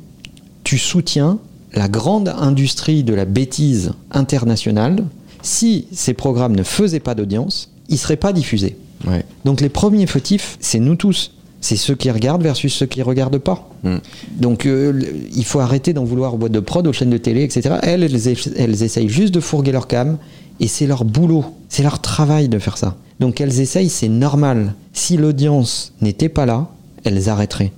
tu 0.64 0.78
soutiens 0.78 1.38
la 1.72 1.88
grande 1.88 2.28
industrie 2.28 3.04
de 3.04 3.14
la 3.14 3.24
bêtise 3.24 3.92
internationale. 4.10 5.04
Si 5.42 5.86
ces 5.92 6.14
programmes 6.14 6.56
ne 6.56 6.62
faisaient 6.62 7.00
pas 7.00 7.14
d'audience, 7.14 7.70
ils 7.88 7.94
ne 7.94 7.98
seraient 7.98 8.16
pas 8.16 8.32
diffusés. 8.32 8.76
Ouais. 9.06 9.24
Donc 9.44 9.60
les 9.60 9.68
premiers 9.68 10.06
fautifs, 10.06 10.56
c'est 10.60 10.80
nous 10.80 10.96
tous. 10.96 11.32
C'est 11.60 11.76
ceux 11.76 11.94
qui 11.94 12.10
regardent 12.10 12.42
versus 12.42 12.72
ceux 12.72 12.86
qui 12.86 13.02
regardent 13.02 13.38
pas. 13.38 13.68
Mm. 13.82 13.96
Donc 14.36 14.66
euh, 14.66 15.00
il 15.34 15.44
faut 15.44 15.60
arrêter 15.60 15.92
d'en 15.92 16.04
vouloir 16.04 16.34
aux 16.34 16.38
boîtes 16.38 16.52
de 16.52 16.60
prod, 16.60 16.86
aux 16.86 16.92
chaînes 16.92 17.10
de 17.10 17.18
télé, 17.18 17.42
etc. 17.42 17.76
Elles, 17.82 18.04
elles, 18.04 18.36
elles 18.56 18.82
essayent 18.82 19.08
juste 19.08 19.34
de 19.34 19.40
fourguer 19.40 19.72
leur 19.72 19.86
cam 19.88 20.18
et 20.60 20.68
c'est 20.68 20.86
leur 20.86 21.04
boulot, 21.04 21.44
c'est 21.68 21.82
leur 21.82 22.00
travail 22.00 22.48
de 22.48 22.58
faire 22.58 22.76
ça. 22.76 22.96
Donc 23.20 23.40
elles 23.40 23.60
essayent, 23.60 23.88
c'est 23.88 24.08
normal. 24.08 24.74
Si 24.92 25.16
l'audience 25.16 25.92
n'était 26.00 26.28
pas 26.28 26.46
là, 26.46 26.68
elles 27.04 27.28
arrêteraient. 27.28 27.72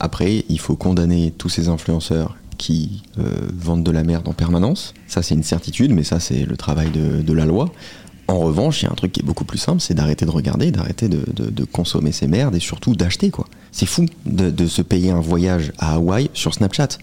Après, 0.00 0.44
il 0.48 0.60
faut 0.60 0.76
condamner 0.76 1.32
tous 1.36 1.48
ces 1.48 1.68
influenceurs 1.68 2.36
qui 2.56 3.02
euh, 3.18 3.22
vendent 3.52 3.84
de 3.84 3.90
la 3.90 4.04
merde 4.04 4.28
en 4.28 4.32
permanence. 4.32 4.94
Ça, 5.06 5.22
c'est 5.22 5.34
une 5.34 5.42
certitude, 5.42 5.92
mais 5.92 6.02
ça, 6.04 6.20
c'est 6.20 6.44
le 6.44 6.56
travail 6.56 6.90
de, 6.90 7.22
de 7.22 7.32
la 7.32 7.44
loi. 7.46 7.72
En 8.26 8.38
revanche, 8.38 8.82
il 8.82 8.84
y 8.84 8.88
a 8.88 8.92
un 8.92 8.94
truc 8.94 9.12
qui 9.12 9.20
est 9.20 9.24
beaucoup 9.24 9.44
plus 9.44 9.58
simple, 9.58 9.80
c'est 9.80 9.94
d'arrêter 9.94 10.26
de 10.26 10.30
regarder, 10.30 10.70
d'arrêter 10.70 11.08
de, 11.08 11.22
de- 11.34 11.50
de 11.50 11.64
consommer 11.64 12.12
ces 12.12 12.26
merdes 12.26 12.54
et 12.54 12.60
surtout 12.60 12.94
d'acheter, 12.94 13.30
quoi. 13.30 13.46
C'est 13.72 13.86
fou 13.86 14.06
de, 14.26 14.50
de 14.50 14.66
se 14.66 14.82
payer 14.82 15.10
un 15.10 15.20
voyage 15.20 15.72
à 15.78 15.94
Hawaï 15.94 16.30
sur 16.34 16.52
Snapchat. 16.52 16.98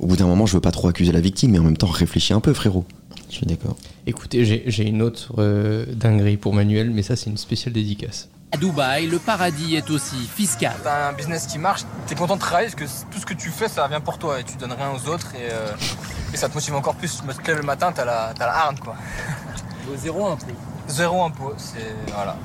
Au 0.00 0.06
bout 0.06 0.16
d'un 0.16 0.26
moment, 0.26 0.44
je 0.44 0.52
veux 0.52 0.60
pas 0.60 0.72
trop 0.72 0.88
accuser 0.88 1.12
la 1.12 1.20
victime, 1.20 1.52
mais 1.52 1.58
en 1.58 1.64
même 1.64 1.76
temps, 1.78 1.86
réfléchis 1.86 2.34
un 2.34 2.40
peu, 2.40 2.52
frérot. 2.52 2.84
Je 3.30 3.36
suis 3.36 3.46
d'accord. 3.46 3.76
Écoutez, 4.06 4.44
j'ai 4.44 4.64
j'ai 4.66 4.86
une 4.86 5.02
autre 5.02 5.32
euh, 5.38 5.86
dinguerie 5.94 6.36
pour 6.36 6.52
Manuel, 6.52 6.90
mais 6.90 7.02
ça, 7.02 7.16
c'est 7.16 7.30
une 7.30 7.38
spéciale 7.38 7.72
dédicace. 7.72 8.28
À 8.52 8.56
Dubaï, 8.58 9.06
le 9.06 9.18
paradis 9.18 9.74
est 9.74 9.90
aussi 9.90 10.16
fiscal. 10.34 10.72
T'as 10.84 11.08
un 11.08 11.12
business 11.12 11.46
qui 11.46 11.58
marche, 11.58 11.82
t'es 12.06 12.14
content 12.14 12.36
de 12.36 12.40
travailler 12.40 12.68
parce 12.70 12.80
que 12.80 13.12
tout 13.12 13.20
ce 13.20 13.26
que 13.26 13.34
tu 13.34 13.50
fais, 13.50 13.68
ça 13.68 13.86
vient 13.88 14.00
pour 14.00 14.18
toi 14.18 14.38
et 14.40 14.44
tu 14.44 14.56
donnes 14.56 14.72
rien 14.72 14.90
aux 14.92 15.08
autres 15.10 15.32
et, 15.34 15.50
euh, 15.50 15.66
et 16.32 16.36
ça 16.36 16.48
te 16.48 16.54
motive 16.54 16.74
encore 16.74 16.94
plus. 16.94 17.20
Tu 17.28 17.42
te 17.42 17.46
lèves 17.48 17.58
le 17.58 17.64
matin, 17.64 17.92
t'as 17.94 18.04
la, 18.04 18.32
t'as 18.38 18.46
la 18.46 18.56
harne 18.56 18.78
quoi. 18.78 18.94
Zéro 19.98 20.26
impôt. 20.26 20.46
Zéro 20.88 21.24
impôt, 21.24 21.54
c'est. 21.58 21.94
Voilà. 22.14 22.36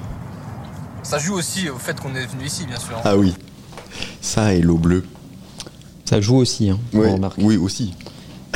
Ça 1.04 1.18
joue 1.20 1.36
aussi 1.36 1.70
au 1.70 1.78
fait 1.78 2.00
qu'on 2.00 2.14
est 2.16 2.26
venu 2.26 2.46
ici, 2.46 2.66
bien 2.66 2.78
sûr. 2.80 3.00
Ah 3.04 3.16
oui. 3.16 3.36
Ça 4.22 4.54
et 4.54 4.62
l'eau 4.62 4.78
bleue. 4.78 5.06
Ça 6.06 6.20
joue 6.20 6.36
aussi, 6.38 6.70
hein, 6.70 6.80
on 6.94 7.00
Ouais, 7.00 7.12
remarque. 7.14 7.38
oui, 7.40 7.58
aussi. 7.58 7.96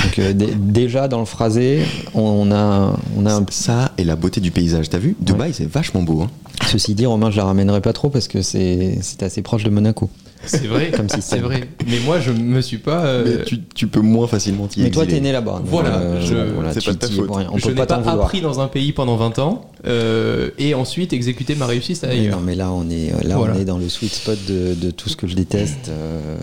Donc 0.03 0.19
euh, 0.19 0.33
dé- 0.33 0.53
déjà 0.55 1.07
dans 1.07 1.19
le 1.19 1.25
phrasé, 1.25 1.85
on, 2.13 2.21
on 2.21 2.51
a, 2.51 2.95
on 3.15 3.25
a 3.25 3.33
un 3.33 3.45
Ça 3.49 3.91
et 3.97 4.03
la 4.03 4.15
beauté 4.15 4.41
du 4.41 4.51
paysage, 4.51 4.89
t'as 4.89 4.97
vu? 4.97 5.15
Dubaï, 5.19 5.53
c'est 5.53 5.65
vachement 5.69 6.01
beau. 6.03 6.23
Hein. 6.23 6.29
Ceci 6.67 6.95
dit, 6.95 7.05
Romain, 7.05 7.31
je 7.31 7.37
la 7.37 7.45
ramènerai 7.45 7.81
pas 7.81 7.93
trop 7.93 8.09
parce 8.09 8.27
que 8.27 8.41
c'est 8.41 8.97
c'est 9.01 9.23
assez 9.23 9.41
proche 9.41 9.63
de 9.63 9.69
Monaco. 9.69 10.09
C'est 10.45 10.67
vrai, 10.67 10.91
Comme 10.91 11.09
si 11.13 11.21
c'est 11.21 11.39
vrai. 11.39 11.67
Mais 11.87 11.99
moi, 12.01 12.19
je 12.19 12.31
me 12.31 12.61
suis 12.61 12.77
pas. 12.77 13.05
euh, 13.05 13.37
Mais 13.39 13.45
tu, 13.45 13.61
tu 13.73 13.87
peux 13.87 13.99
moins 14.01 14.27
facilement 14.27 14.67
t'y 14.67 14.81
Mais 14.81 14.91
toi, 14.91 15.05
t'es 15.05 15.19
né 15.19 15.31
là-bas. 15.31 15.61
Voilà, 15.65 15.97
euh, 15.97 16.21
je- 16.21 16.53
voilà, 16.53 16.73
c'est 16.73 16.83
pas 16.85 16.93
ta 16.93 17.07
faute. 17.07 17.25
pour 17.27 17.37
rien. 17.37 17.49
On 17.51 17.57
je 17.57 17.63
peut 17.63 17.69
n'ai 17.69 17.75
pas 17.75 17.85
pas 17.85 18.11
appris 18.11 18.41
dans 18.41 18.59
un 18.59 18.67
pays 18.67 18.91
pendant 18.91 19.15
20 19.15 19.39
ans 19.39 19.69
euh, 19.87 20.51
et 20.59 20.73
ensuite 20.75 21.13
exécuté 21.13 21.55
ma 21.55 21.65
réussite 21.65 22.03
Mais 22.03 22.09
ailleurs. 22.09 22.37
non, 22.39 22.43
mais 22.45 22.55
là, 22.55 22.71
on 22.71 22.89
est, 22.89 23.11
là, 23.23 23.37
Voilà. 23.37 23.53
on 23.55 23.59
est 23.59 23.65
dans 23.65 23.77
le 23.79 23.89
sweet 23.89 24.13
spot 24.13 24.37
de, 24.47 24.73
de 24.75 24.91
tout 24.91 25.09
ce 25.09 25.15
que 25.15 25.25
je 25.27 25.35
déteste. 25.35 25.89
euh, 25.89 26.37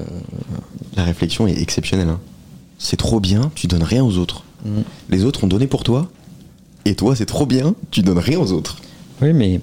La 0.97 1.05
réflexion 1.05 1.47
est 1.47 1.61
exceptionnelle. 1.61 2.09
hein. 2.09 2.21
C'est 2.79 2.97
trop 2.97 3.21
bien, 3.21 3.51
tu 3.55 3.69
donnes 3.69 3.85
rien 3.85 4.05
aux 4.05 4.17
autres. 4.19 4.43
Mm. 4.65 4.81
Les 5.11 5.25
autres 5.25 5.45
ont 5.45 5.49
donné 5.49 5.69
pour 5.69 5.85
toi, 5.85 6.09
et 6.85 6.97
toi, 6.97 7.15
c'est 7.15 7.27
trop 7.27 7.47
bien, 7.47 7.75
tu 7.93 8.03
donnes 8.03 8.19
rien 8.19 8.41
aux 8.41 8.51
autres. 8.53 8.79
Oui, 9.21 9.33
mais 9.33 9.61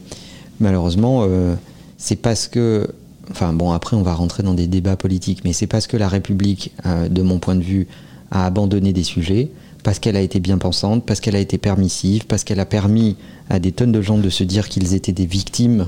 malheureusement, 0.59 1.23
euh, 1.27 1.55
c'est 1.97 2.15
parce 2.17 2.47
que. 2.47 2.87
Enfin, 3.31 3.53
bon, 3.53 3.71
après, 3.71 3.95
on 3.95 4.01
va 4.01 4.13
rentrer 4.15 4.41
dans 4.41 4.55
des 4.55 4.65
débats 4.65 4.95
politiques, 4.95 5.41
mais 5.43 5.53
c'est 5.53 5.67
parce 5.67 5.85
que 5.85 5.97
la 5.97 6.07
République, 6.07 6.71
euh, 6.87 7.07
de 7.09 7.21
mon 7.21 7.37
point 7.37 7.53
de 7.55 7.61
vue, 7.61 7.87
a 8.31 8.45
abandonné 8.45 8.91
des 8.91 9.03
sujets, 9.03 9.49
parce 9.83 9.99
qu'elle 9.99 10.15
a 10.15 10.21
été 10.21 10.39
bien 10.39 10.57
pensante, 10.57 11.05
parce 11.05 11.19
qu'elle 11.19 11.35
a 11.35 11.39
été 11.39 11.59
permissive, 11.59 12.25
parce 12.25 12.43
qu'elle 12.43 12.59
a 12.59 12.65
permis 12.65 13.17
à 13.51 13.59
des 13.59 13.71
tonnes 13.71 13.91
de 13.91 14.01
gens 14.01 14.17
de 14.17 14.29
se 14.29 14.43
dire 14.43 14.67
qu'ils 14.67 14.95
étaient 14.95 15.11
des 15.11 15.25
victimes 15.27 15.87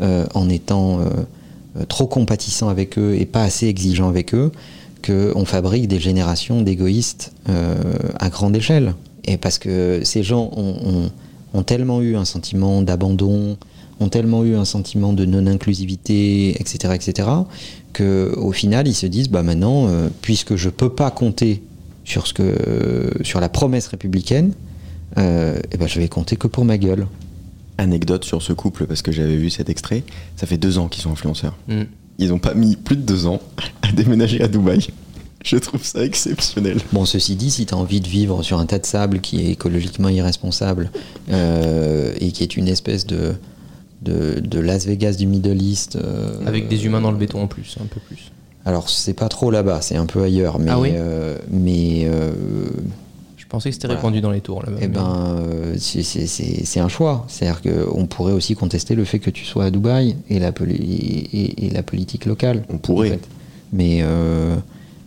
euh, 0.00 0.26
en 0.34 0.48
étant 0.48 0.98
trop 1.88 2.06
compatissant 2.06 2.68
avec 2.68 2.98
eux 2.98 3.14
et 3.18 3.24
pas 3.26 3.42
assez 3.44 3.66
exigeant 3.66 4.08
avec 4.08 4.34
eux 4.34 4.50
qu'on 5.06 5.44
fabrique 5.44 5.86
des 5.88 6.00
générations 6.00 6.60
d'égoïstes 6.62 7.32
à 8.18 8.28
grande 8.30 8.56
échelle. 8.56 8.94
Et 9.24 9.36
parce 9.36 9.58
que 9.58 10.00
ces 10.04 10.22
gens 10.24 10.50
ont, 10.56 10.74
ont- 10.84 11.10
ont 11.54 11.62
tellement 11.62 12.02
eu 12.02 12.16
un 12.16 12.24
sentiment 12.24 12.82
d'abandon, 12.82 13.56
ont 14.00 14.08
tellement 14.08 14.44
eu 14.44 14.56
un 14.56 14.64
sentiment 14.64 15.12
de 15.12 15.24
non-inclusivité, 15.24 16.60
etc., 16.60 16.94
etc., 16.94 17.28
qu'au 17.92 18.52
final, 18.52 18.88
ils 18.88 18.94
se 18.94 19.06
disent, 19.06 19.28
bah 19.28 19.42
maintenant, 19.42 19.88
euh, 19.88 20.08
puisque 20.22 20.56
je 20.56 20.68
peux 20.68 20.90
pas 20.90 21.10
compter 21.10 21.62
sur, 22.04 22.26
ce 22.26 22.34
que, 22.34 23.12
sur 23.22 23.40
la 23.40 23.48
promesse 23.48 23.88
républicaine, 23.88 24.52
euh, 25.18 25.58
eh 25.72 25.76
ben, 25.76 25.86
je 25.86 26.00
vais 26.00 26.08
compter 26.08 26.36
que 26.36 26.46
pour 26.46 26.64
ma 26.64 26.78
gueule. 26.78 27.06
Anecdote 27.78 28.24
sur 28.24 28.42
ce 28.42 28.52
couple, 28.52 28.86
parce 28.86 29.02
que 29.02 29.12
j'avais 29.12 29.36
vu 29.36 29.50
cet 29.50 29.68
extrait, 29.68 30.02
ça 30.36 30.46
fait 30.46 30.58
deux 30.58 30.78
ans 30.78 30.88
qu'ils 30.88 31.02
sont 31.02 31.12
influenceurs. 31.12 31.56
Mm. 31.68 31.82
Ils 32.18 32.28
n'ont 32.28 32.38
pas 32.38 32.54
mis 32.54 32.76
plus 32.76 32.96
de 32.96 33.02
deux 33.02 33.26
ans 33.26 33.40
à 33.82 33.92
déménager 33.92 34.40
à 34.42 34.48
Dubaï. 34.48 34.88
Je 35.42 35.56
trouve 35.56 35.82
ça 35.82 36.04
exceptionnel. 36.04 36.78
Bon, 36.92 37.06
ceci 37.06 37.34
dit, 37.34 37.50
si 37.50 37.64
tu 37.64 37.74
as 37.74 37.76
envie 37.76 38.00
de 38.00 38.08
vivre 38.08 38.42
sur 38.42 38.58
un 38.58 38.66
tas 38.66 38.78
de 38.78 38.84
sable 38.84 39.20
qui 39.20 39.40
est 39.40 39.50
écologiquement 39.50 40.10
irresponsable 40.10 40.90
euh, 41.30 42.12
et 42.20 42.30
qui 42.32 42.42
est 42.42 42.56
une 42.56 42.68
espèce 42.68 43.06
de, 43.06 43.34
de, 44.02 44.40
de 44.40 44.58
Las 44.60 44.86
Vegas 44.86 45.12
du 45.14 45.26
Middle 45.26 45.60
East. 45.62 45.96
euh, 45.96 46.38
Avec 46.46 46.68
des 46.68 46.84
humains 46.86 47.00
dans 47.00 47.10
le 47.10 47.18
béton 47.18 47.42
en 47.42 47.46
plus, 47.46 47.76
un 47.82 47.86
peu 47.86 48.00
plus. 48.00 48.30
Alors, 48.64 48.88
c'est 48.90 49.14
pas 49.14 49.28
trop 49.28 49.50
là-bas, 49.50 49.80
c'est 49.80 49.96
un 49.96 50.06
peu 50.06 50.22
ailleurs. 50.22 50.58
Mais, 50.58 50.70
Ah 50.70 50.78
oui 50.78 50.90
euh, 50.92 51.36
mais 51.50 52.02
euh, 52.04 52.30
Je 53.36 53.46
pensais 53.46 53.70
que 53.70 53.74
c'était 53.74 53.88
Voilà. 53.88 54.00
répandu 54.00 54.20
dans 54.20 54.30
les 54.30 54.40
tours 54.42 54.62
là-bas. 54.62 54.76
eh 54.80 54.86
mais- 54.86 54.94
ben, 54.94 55.36
euh, 55.40 55.74
c'est- 55.78 56.02
c'est 56.04 56.26
c'est- 56.26 56.64
c'est 56.64 56.78
un 56.80 56.88
choix. 56.88 57.24
C'est-à-dire 57.28 57.62
qu'on 57.62 58.06
pourrait 58.06 58.32
aussi 58.32 58.54
contester 58.54 58.94
le 58.94 59.04
fait 59.04 59.18
que 59.18 59.30
tu 59.30 59.44
sois 59.44 59.64
à 59.64 59.70
Dubaï 59.72 60.14
et 60.28 60.38
la, 60.38 60.52
poli- 60.52 60.76
et, 60.76 61.40
et- 61.40 61.66
et 61.66 61.70
la 61.70 61.82
politique 61.82 62.26
locale. 62.26 62.64
On 62.68 62.78
pourrait. 62.78 63.08
en 63.08 63.12
fait. 63.14 63.28
Mais, 63.72 64.00
euh, 64.02 64.54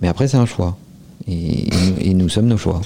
mais 0.02 0.08
après, 0.10 0.28
c'est 0.28 0.38
un 0.38 0.46
choix. 0.46 0.78
Et, 1.28 1.68
et 1.68 1.70
nous, 1.70 1.96
et 2.02 2.14
nous 2.16 2.28
sommes 2.30 2.48
nos 2.48 2.58
choix. 2.58 2.82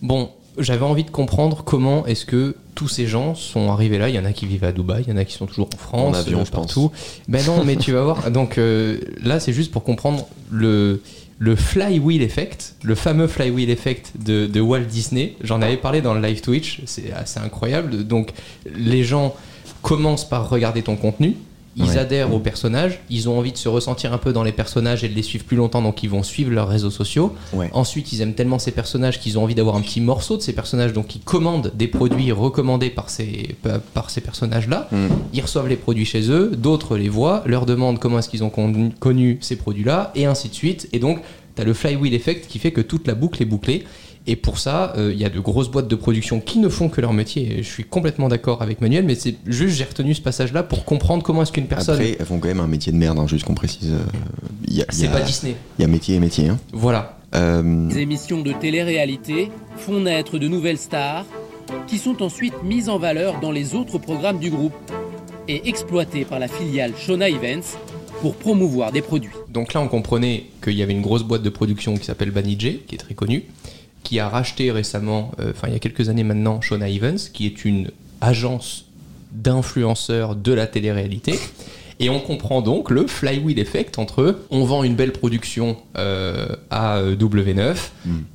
Bon, 0.00 0.30
j'avais 0.58 0.84
envie 0.84 1.04
de 1.04 1.10
comprendre 1.10 1.62
comment 1.64 2.06
est-ce 2.06 2.26
que 2.26 2.56
tous 2.74 2.88
ces 2.88 3.06
gens 3.06 3.34
sont 3.34 3.70
arrivés 3.70 3.98
là. 3.98 4.08
Il 4.08 4.14
y 4.14 4.18
en 4.18 4.24
a 4.24 4.32
qui 4.32 4.46
vivent 4.46 4.64
à 4.64 4.72
Dubaï, 4.72 5.04
il 5.06 5.10
y 5.10 5.12
en 5.12 5.16
a 5.16 5.24
qui 5.24 5.34
sont 5.34 5.46
toujours 5.46 5.68
en 5.74 5.78
France, 5.78 6.16
En 6.16 6.18
avion, 6.18 6.44
je 6.44 6.50
pense. 6.50 6.66
partout. 6.66 6.90
Ben 7.28 7.44
non, 7.46 7.64
mais 7.64 7.76
tu 7.76 7.92
vas 7.92 8.02
voir. 8.02 8.30
Donc 8.30 8.58
euh, 8.58 8.98
là, 9.22 9.40
c'est 9.40 9.52
juste 9.52 9.70
pour 9.72 9.84
comprendre 9.84 10.26
le 10.50 11.02
le 11.38 11.56
flywheel 11.56 12.22
effect, 12.22 12.76
le 12.84 12.94
fameux 12.94 13.26
flywheel 13.26 13.68
effect 13.68 14.12
de, 14.24 14.46
de 14.46 14.60
Walt 14.60 14.84
Disney. 14.84 15.34
J'en 15.42 15.60
avais 15.60 15.76
parlé 15.76 16.00
dans 16.00 16.14
le 16.14 16.20
live 16.20 16.40
Twitch. 16.40 16.82
C'est 16.86 17.12
assez 17.12 17.40
incroyable. 17.40 18.04
Donc 18.06 18.30
les 18.76 19.02
gens 19.02 19.34
commencent 19.82 20.28
par 20.28 20.48
regarder 20.48 20.82
ton 20.82 20.94
contenu. 20.94 21.36
Ils 21.76 21.84
Ouais. 21.84 21.96
adhèrent 21.96 22.34
aux 22.34 22.38
personnages, 22.38 23.00
ils 23.08 23.28
ont 23.30 23.38
envie 23.38 23.52
de 23.52 23.56
se 23.56 23.68
ressentir 23.68 24.12
un 24.12 24.18
peu 24.18 24.32
dans 24.34 24.42
les 24.42 24.52
personnages 24.52 25.04
et 25.04 25.08
de 25.08 25.14
les 25.14 25.22
suivre 25.22 25.44
plus 25.44 25.56
longtemps, 25.56 25.80
donc 25.80 26.02
ils 26.02 26.10
vont 26.10 26.22
suivre 26.22 26.50
leurs 26.50 26.68
réseaux 26.68 26.90
sociaux. 26.90 27.34
Ouais. 27.54 27.70
Ensuite, 27.72 28.12
ils 28.12 28.20
aiment 28.20 28.34
tellement 28.34 28.58
ces 28.58 28.72
personnages 28.72 29.18
qu'ils 29.18 29.38
ont 29.38 29.42
envie 29.44 29.54
d'avoir 29.54 29.76
un 29.76 29.80
petit 29.80 30.02
morceau 30.02 30.36
de 30.36 30.42
ces 30.42 30.52
personnages, 30.52 30.92
donc 30.92 31.14
ils 31.16 31.20
commandent 31.22 31.72
des 31.74 31.88
produits 31.88 32.30
recommandés 32.30 32.90
par 32.90 33.08
ces, 33.08 33.56
par- 33.94 34.10
ces 34.10 34.20
personnages-là. 34.20 34.88
Mm. 34.92 35.06
Ils 35.32 35.40
reçoivent 35.40 35.68
les 35.68 35.76
produits 35.76 36.04
chez 36.04 36.30
eux, 36.30 36.52
d'autres 36.56 36.96
les 36.98 37.08
voient, 37.08 37.42
leur 37.46 37.64
demandent 37.64 37.98
comment 37.98 38.18
est-ce 38.18 38.28
qu'ils 38.28 38.44
ont 38.44 38.50
connu, 38.50 38.90
connu 39.00 39.38
ces 39.40 39.56
produits-là, 39.56 40.12
et 40.14 40.26
ainsi 40.26 40.48
de 40.50 40.54
suite. 40.54 40.88
Et 40.92 40.98
donc, 40.98 41.20
tu 41.56 41.62
as 41.62 41.64
le 41.64 41.72
flywheel 41.74 42.12
effect 42.14 42.48
qui 42.48 42.58
fait 42.58 42.72
que 42.72 42.80
toute 42.82 43.06
la 43.06 43.14
boucle 43.14 43.42
est 43.42 43.46
bouclée. 43.46 43.84
Et 44.26 44.36
pour 44.36 44.58
ça, 44.58 44.92
euh, 44.96 45.10
il 45.12 45.20
y 45.20 45.24
a 45.24 45.28
de 45.30 45.40
grosses 45.40 45.68
boîtes 45.68 45.88
de 45.88 45.96
production 45.96 46.40
qui 46.40 46.60
ne 46.60 46.68
font 46.68 46.88
que 46.88 47.00
leur 47.00 47.12
métier. 47.12 47.58
Et 47.58 47.62
je 47.64 47.68
suis 47.68 47.82
complètement 47.84 48.28
d'accord 48.28 48.62
avec 48.62 48.80
Manuel, 48.80 49.04
mais 49.04 49.16
c'est 49.16 49.34
juste 49.46 49.76
j'ai 49.76 49.84
retenu 49.84 50.14
ce 50.14 50.20
passage-là 50.20 50.62
pour 50.62 50.84
comprendre 50.84 51.22
comment 51.24 51.42
est-ce 51.42 51.50
qu'une 51.52 51.66
personne. 51.66 51.94
Après, 51.96 52.16
elles 52.18 52.24
font 52.26 52.38
quand 52.38 52.46
même 52.48 52.60
un 52.60 52.68
métier 52.68 52.92
de 52.92 52.96
merde, 52.98 53.18
hein, 53.18 53.26
juste 53.26 53.44
qu'on 53.44 53.54
précise. 53.54 53.90
euh, 53.92 54.82
c'est 54.90 55.08
a- 55.08 55.10
pas 55.10 55.20
Disney. 55.22 55.56
il 55.78 55.82
y 55.82 55.84
a 55.84 55.88
métier 55.88 56.14
et 56.16 56.20
métier. 56.20 56.48
hein. 56.48 56.58
Voilà. 56.72 57.18
Euh, 57.34 57.88
Les 57.88 57.98
émissions 57.98 58.42
de 58.42 58.52
télé-réalité 58.52 59.50
font 59.76 60.00
naître 60.00 60.38
de 60.38 60.46
nouvelles 60.48 60.78
stars 60.78 61.24
qui 61.86 61.98
sont 61.98 62.22
ensuite 62.22 62.54
mises 62.62 62.88
en 62.88 62.98
valeur 62.98 63.40
dans 63.40 63.50
les 63.50 63.74
autres 63.74 63.98
programmes 63.98 64.38
du 64.38 64.50
groupe 64.50 64.74
et 65.48 65.68
exploitées 65.68 66.24
par 66.24 66.38
la 66.38 66.46
filiale 66.48 66.92
Shona 66.96 67.28
Events 67.28 67.76
pour 68.20 68.36
promouvoir 68.36 68.92
des 68.92 69.02
produits. 69.02 69.30
Donc 69.48 69.72
là, 69.72 69.80
on 69.80 69.88
comprenait 69.88 70.44
qu'il 70.62 70.74
y 70.74 70.82
avait 70.82 70.92
une 70.92 71.02
grosse 71.02 71.24
boîte 71.24 71.42
de 71.42 71.48
production 71.50 71.96
qui 71.96 72.04
s'appelle 72.04 72.30
Banijay, 72.30 72.82
qui 72.86 72.94
est 72.94 72.98
très 72.98 73.14
connue, 73.14 73.44
qui 74.02 74.18
a 74.18 74.28
racheté 74.28 74.70
récemment, 74.70 75.32
euh, 75.40 75.52
enfin 75.54 75.68
il 75.68 75.72
y 75.72 75.76
a 75.76 75.78
quelques 75.78 76.08
années 76.08 76.24
maintenant, 76.24 76.60
Shona 76.60 76.88
Evans, 76.88 77.18
qui 77.32 77.46
est 77.46 77.64
une 77.64 77.90
agence 78.20 78.86
d'influenceurs 79.32 80.36
de 80.36 80.52
la 80.52 80.66
télé-réalité. 80.66 81.38
Et 82.02 82.10
on 82.10 82.18
comprend 82.18 82.62
donc 82.62 82.90
le 82.90 83.06
flywheel 83.06 83.60
effect 83.60 83.96
entre 83.96 84.40
on 84.50 84.64
vend 84.64 84.82
une 84.82 84.96
belle 84.96 85.12
production 85.12 85.76
euh, 85.96 86.48
à 86.68 86.96
euh, 86.96 87.14
W9, 87.14 87.76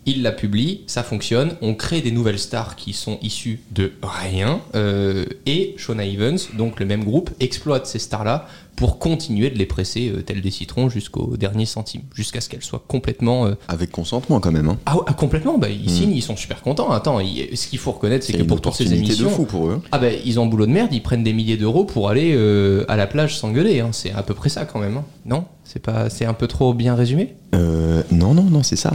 il 0.05 0.21
la 0.21 0.31
publie, 0.31 0.83
ça 0.87 1.03
fonctionne, 1.03 1.57
on 1.61 1.75
crée 1.75 1.99
des 1.99 2.11
nouvelles 2.11 2.39
stars 2.39 2.77
qui 2.77 2.93
sont 2.93 3.19
issues 3.21 3.59
de 3.71 3.91
rien, 4.01 4.61
euh, 4.75 5.25
et 5.45 5.75
Shona 5.77 6.05
Evans, 6.05 6.37
donc 6.53 6.79
le 6.79 6.85
même 6.85 7.03
groupe, 7.03 7.29
exploite 7.41 7.87
ces 7.87 7.99
stars-là 7.99 8.47
pour 8.77 8.99
continuer 8.99 9.49
de 9.49 9.57
les 9.57 9.65
presser 9.65 10.09
euh, 10.15 10.21
tels 10.21 10.39
des 10.39 10.51
citrons 10.51 10.87
jusqu'au 10.87 11.35
dernier 11.35 11.65
centime, 11.65 12.03
jusqu'à 12.13 12.39
ce 12.41 12.47
qu'elles 12.47 12.61
soient 12.63 12.83
complètement... 12.87 13.47
euh, 13.47 13.55
avec 13.67 13.91
consentement 13.91 14.39
quand 14.39 14.51
même. 14.51 14.69
hein. 14.69 14.77
ah, 14.85 14.97
ah, 15.07 15.13
complètement, 15.13 15.57
bah, 15.57 15.67
ils 15.69 15.89
signent, 15.89 16.13
ils 16.13 16.21
sont 16.21 16.35
super 16.37 16.61
contents. 16.61 16.91
Attends, 16.91 17.19
il- 17.19 17.57
ce 17.57 17.67
qu'il 17.67 17.79
faut 17.79 17.91
reconnaître, 17.91 18.23
c'est 18.25 18.33
que 18.33 18.43
pour 18.43 18.61
toutes 18.61 18.75
ces 18.75 18.83
opportunité 18.83 19.15
de 19.15 19.21
émissions... 19.23 19.29
fou 19.35 19.45
pour 19.45 19.67
eux. 19.67 19.81
Ah 19.91 19.97
bah 19.97 20.09
ils 20.23 20.39
ont 20.39 20.43
un 20.43 20.45
boulot 20.45 20.67
de 20.67 20.71
merde, 20.71 20.93
ils 20.93 21.01
prennent 21.01 21.23
des 21.23 21.33
milliers 21.33 21.57
d'euros 21.57 21.85
pour 21.85 22.07
aller 22.09 22.33
euh, 22.35 22.85
à 22.87 22.95
la 22.97 23.07
plage 23.07 23.37
s'engueuler. 23.37 23.79
hein. 23.79 23.89
C'est 23.93 24.11
à 24.11 24.21
peu 24.21 24.35
près 24.35 24.49
ça 24.49 24.65
quand 24.65 24.79
même. 24.79 24.95
hein. 24.97 25.05
Non? 25.25 25.45
C'est 25.63 25.81
pas, 25.81 26.09
c'est 26.11 26.25
un 26.25 26.33
peu 26.35 26.47
trop 26.47 26.73
bien 26.75 26.93
résumé? 26.93 27.35
Euh, 27.55 28.03
non, 28.11 28.33
non, 28.35 28.43
non, 28.43 28.61
c'est 28.63 28.75
ça. 28.77 28.93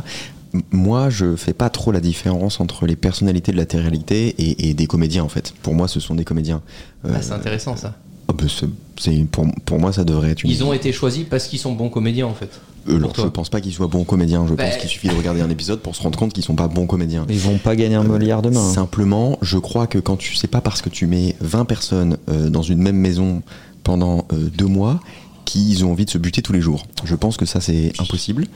Moi, 0.71 1.11
je 1.11 1.35
fais 1.35 1.55
pas 1.55 1.71
trop 1.71 1.91
la 1.93 2.01
différence 2.01 2.61
entre 2.61 2.87
les 2.87 2.95
personnalités 2.95 3.51
de 3.53 3.57
la 3.57 3.65
télé-réalité 3.67 4.29
et, 4.39 4.69
et 4.69 4.75
des 4.75 4.87
comédiens 4.87 5.25
en 5.25 5.29
fait. 5.29 5.55
Pour 5.63 5.75
moi, 5.75 5.89
ce 5.89 5.99
sont 5.99 6.15
des 6.15 6.25
comédiens. 6.25 6.63
Euh, 7.05 7.13
Ah, 7.17 7.23
C'est 7.23 7.33
intéressant 7.33 7.75
ça. 7.77 7.97
Ah 8.29 8.33
bah, 8.33 8.45
c'est- 8.49 8.67
c'est- 8.99 9.25
pour, 9.31 9.47
pour 9.65 9.79
moi, 9.79 9.93
ça 9.93 10.05
devrait 10.05 10.31
être 10.31 10.43
une. 10.45 10.51
Ils 10.51 10.65
ont 10.65 10.73
été 10.73 10.93
choisis 10.93 11.25
parce 11.29 11.47
qu'ils 11.49 11.59
sont 11.59 11.73
bons 11.73 11.89
comédiens 11.89 12.27
en 12.27 12.35
fait. 12.35 12.51
Euh, 12.89 12.99
toi. 12.99 13.13
je 13.25 13.29
pense 13.29 13.49
pas 13.49 13.61
qu'ils 13.61 13.73
soient 13.73 13.87
bons 13.87 14.03
comédiens. 14.03 14.45
Je 14.49 14.55
Bah, 14.55 14.65
pense 14.65 14.77
qu'il 14.79 14.89
suffit 14.91 15.07
de 15.09 15.15
regarder 15.15 15.41
un 15.41 15.51
épisode 15.51 15.79
pour 15.81 15.95
se 15.95 16.03
rendre 16.03 16.19
compte 16.19 16.33
qu'ils 16.33 16.43
sont 16.43 16.57
pas 16.57 16.67
bons 16.67 16.87
comédiens. 16.87 17.25
Ils 17.29 17.39
vont 17.39 17.59
pas 17.59 17.77
gagner 17.77 17.95
un 17.95 18.03
Molière 18.03 18.43
demain. 18.43 18.59
hein. 18.61 18.73
Simplement, 18.75 19.39
je 19.41 19.59
crois 19.59 19.87
que 19.87 19.99
quand 19.99 20.17
tu 20.17 20.35
sais 20.35 20.49
pas 20.49 20.61
parce 20.61 20.83
que 20.83 20.89
tu 20.89 21.07
mets 21.07 21.37
20 21.41 21.65
personnes 21.65 22.17
euh, 22.29 22.49
dans 22.51 22.63
une 22.63 22.79
même 22.83 22.97
maison 22.97 23.43
pendant 23.85 24.27
euh, 24.33 24.49
deux 24.59 24.67
mois 24.67 25.01
qu'ils 25.45 25.85
ont 25.85 25.93
envie 25.93 26.05
de 26.07 26.11
se 26.11 26.19
buter 26.19 26.41
tous 26.43 26.53
les 26.53 26.61
jours. 26.61 26.87
Je 27.05 27.15
pense 27.15 27.37
que 27.37 27.47
ça 27.47 27.61
c'est 27.61 27.93
impossible. 28.01 28.47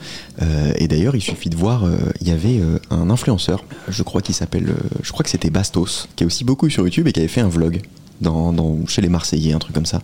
Euh, 0.41 0.73
et 0.77 0.87
d'ailleurs, 0.89 1.15
il 1.15 1.21
suffit 1.21 1.49
de 1.49 1.55
voir, 1.55 1.85
euh, 1.85 1.95
il 2.21 2.27
y 2.27 2.31
avait 2.31 2.59
euh, 2.59 2.79
un 2.89 3.09
influenceur, 3.09 3.63
je 3.87 4.03
crois 4.03 4.21
qu'il 4.21 4.35
s'appelle, 4.35 4.69
euh, 4.69 4.97
je 5.03 5.11
crois 5.13 5.23
que 5.23 5.29
c'était 5.29 5.49
Bastos, 5.49 6.07
qui 6.15 6.23
est 6.23 6.27
aussi 6.27 6.43
beaucoup 6.43 6.69
sur 6.69 6.83
YouTube 6.83 7.07
et 7.07 7.11
qui 7.13 7.19
avait 7.19 7.27
fait 7.29 7.41
un 7.41 7.49
vlog 7.49 7.81
dans, 8.21 8.85
chez 8.87 9.01
les 9.01 9.09
Marseillais, 9.09 9.53
un 9.53 9.59
truc 9.59 9.73
comme 9.73 9.85
ça. 9.85 10.01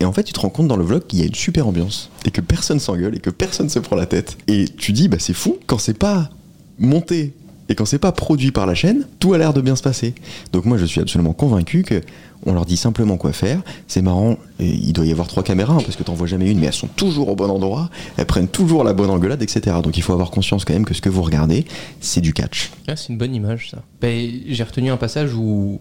Et 0.00 0.04
en 0.04 0.12
fait, 0.12 0.22
tu 0.22 0.32
te 0.32 0.40
rends 0.40 0.48
compte 0.48 0.68
dans 0.68 0.76
le 0.76 0.84
vlog 0.84 1.06
qu'il 1.06 1.18
y 1.18 1.22
a 1.22 1.26
une 1.26 1.34
super 1.34 1.66
ambiance 1.66 2.10
et 2.24 2.30
que 2.30 2.40
personne 2.40 2.80
s'engueule 2.80 3.14
et 3.16 3.20
que 3.20 3.30
personne 3.30 3.68
se 3.68 3.78
prend 3.78 3.96
la 3.96 4.06
tête. 4.06 4.38
Et 4.48 4.64
tu 4.64 4.92
dis, 4.92 5.08
bah 5.08 5.18
c'est 5.20 5.34
fou 5.34 5.58
quand 5.66 5.78
c'est 5.78 5.98
pas 5.98 6.30
monté 6.78 7.34
et 7.70 7.76
quand 7.76 7.84
c'est 7.84 8.00
pas 8.00 8.10
produit 8.10 8.50
par 8.50 8.66
la 8.66 8.74
chaîne, 8.74 9.06
tout 9.20 9.32
a 9.32 9.38
l'air 9.38 9.52
de 9.52 9.60
bien 9.60 9.76
se 9.76 9.82
passer. 9.82 10.14
Donc 10.52 10.64
moi, 10.64 10.76
je 10.76 10.84
suis 10.84 11.00
absolument 11.00 11.32
convaincu 11.32 11.84
que 11.84 12.00
on 12.44 12.52
leur 12.52 12.66
dit 12.66 12.76
simplement 12.76 13.16
quoi 13.16 13.32
faire. 13.32 13.60
C'est 13.86 14.02
marrant, 14.02 14.38
il 14.58 14.92
doit 14.92 15.06
y 15.06 15.12
avoir 15.12 15.28
trois 15.28 15.42
caméras 15.44 15.74
hein, 15.74 15.82
parce 15.84 15.94
que 15.94 16.02
t'en 16.02 16.14
vois 16.14 16.26
jamais 16.26 16.50
une, 16.50 16.58
mais 16.58 16.66
elles 16.66 16.72
sont 16.72 16.88
toujours 16.88 17.28
au 17.28 17.36
bon 17.36 17.48
endroit, 17.48 17.88
elles 18.16 18.26
prennent 18.26 18.48
toujours 18.48 18.82
la 18.82 18.92
bonne 18.92 19.10
engueulade, 19.10 19.42
etc. 19.42 19.76
Donc 19.84 19.96
il 19.96 20.02
faut 20.02 20.12
avoir 20.12 20.30
conscience 20.30 20.64
quand 20.64 20.72
même 20.72 20.84
que 20.84 20.94
ce 20.94 21.00
que 21.00 21.08
vous 21.08 21.22
regardez, 21.22 21.64
c'est 22.00 22.20
du 22.20 22.32
catch. 22.32 22.70
Ah, 22.88 22.96
c'est 22.96 23.10
une 23.10 23.18
bonne 23.18 23.34
image 23.34 23.70
ça. 23.70 23.82
Ben, 24.00 24.28
J'ai 24.48 24.64
retenu 24.64 24.90
un 24.90 24.96
passage 24.96 25.34
où 25.34 25.80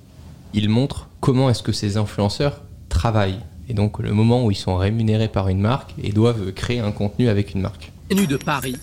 il 0.53 0.69
montre 0.69 1.09
comment 1.19 1.49
est-ce 1.49 1.63
que 1.63 1.71
ces 1.71 1.97
influenceurs 1.97 2.61
travaillent. 2.89 3.39
Et 3.67 3.73
donc 3.73 3.99
le 3.99 4.13
moment 4.13 4.45
où 4.45 4.51
ils 4.51 4.55
sont 4.55 4.77
rémunérés 4.77 5.27
par 5.27 5.47
une 5.47 5.59
marque 5.61 5.93
et 6.01 6.11
doivent 6.11 6.51
créer 6.53 6.79
un 6.79 6.91
contenu 6.91 7.29
avec 7.29 7.53
une 7.53 7.61
marque. 7.61 7.91
Venue 8.09 8.25
de 8.27 8.37
Paris, 8.37 8.77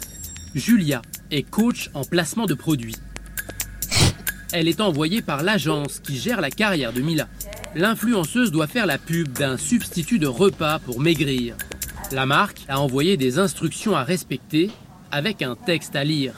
Julia 0.55 1.03
est 1.31 1.43
coach 1.43 1.91
en 1.95 2.05
placement 2.05 2.47
de 2.47 2.55
produits. 2.55 2.95
Elle 4.53 4.69
est 4.69 4.81
envoyée 4.81 5.23
par 5.23 5.43
l'agence 5.43 5.99
qui 5.99 6.17
gère 6.17 6.41
la 6.41 6.51
carrière 6.51 6.93
de 6.93 7.01
Mila. 7.01 7.27
L'influenceuse 7.75 8.53
doit 8.53 8.69
faire 8.69 8.87
la 8.87 8.97
pub 8.97 9.33
d'un 9.33 9.57
substitut 9.57 10.21
de 10.21 10.29
repas 10.29 10.79
pour 10.79 11.01
maigrir. 11.01 11.57
La 12.13 12.25
marque 12.25 12.65
a 12.69 12.81
envoyé 12.81 13.17
des 13.17 13.41
instructions 13.41 13.97
à 13.97 14.05
respecter 14.05 14.71
avec 15.11 15.43
un 15.43 15.57
texte 15.57 15.97
à 15.97 16.05
lire. 16.05 16.33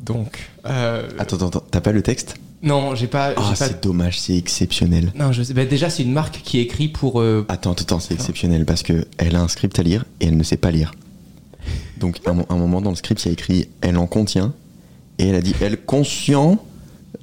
Donc... 0.00 0.50
euh, 0.64 1.06
Attends, 1.18 1.36
attends, 1.36 1.48
attends, 1.48 1.64
t'as 1.70 1.80
pas 1.82 1.92
le 1.92 2.02
texte? 2.02 2.36
Non, 2.62 2.94
j'ai 2.94 3.06
pas... 3.08 3.30
Ah, 3.36 3.40
pas- 3.50 3.54
c'est 3.56 3.82
dommage, 3.82 4.20
c'est 4.20 4.36
exceptionnel. 4.36 5.12
Non, 5.14 5.32
je 5.32 5.42
sais. 5.42 5.54
ben, 5.54 5.66
déjà, 5.68 5.90
c'est 5.90 6.02
une 6.02 6.12
marque 6.12 6.40
qui 6.44 6.58
écrit 6.60 6.88
pour... 6.88 7.20
euh, 7.20 7.44
Attends, 7.48 7.72
attends, 7.72 8.00
c'est 8.00 8.14
exceptionnel 8.14 8.64
parce 8.64 8.82
que 8.82 9.06
elle 9.18 9.36
a 9.36 9.40
un 9.42 9.48
script 9.48 9.78
à 9.78 9.82
lire 9.82 10.04
et 10.20 10.26
elle 10.26 10.36
ne 10.36 10.42
sait 10.42 10.56
pas 10.56 10.70
lire. 10.70 10.92
Donc, 11.98 12.18
à 12.26 12.30
un, 12.30 12.44
un 12.48 12.56
moment 12.56 12.80
dans 12.80 12.90
le 12.90 12.96
script, 12.96 13.22
il 13.24 13.28
y 13.28 13.30
a 13.30 13.32
écrit 13.32 13.68
elle 13.80 13.96
en 13.96 14.06
contient 14.06 14.52
et 15.18 15.28
elle 15.28 15.34
a 15.36 15.40
dit 15.40 15.54
elle 15.60 15.80
conscient. 15.84 16.64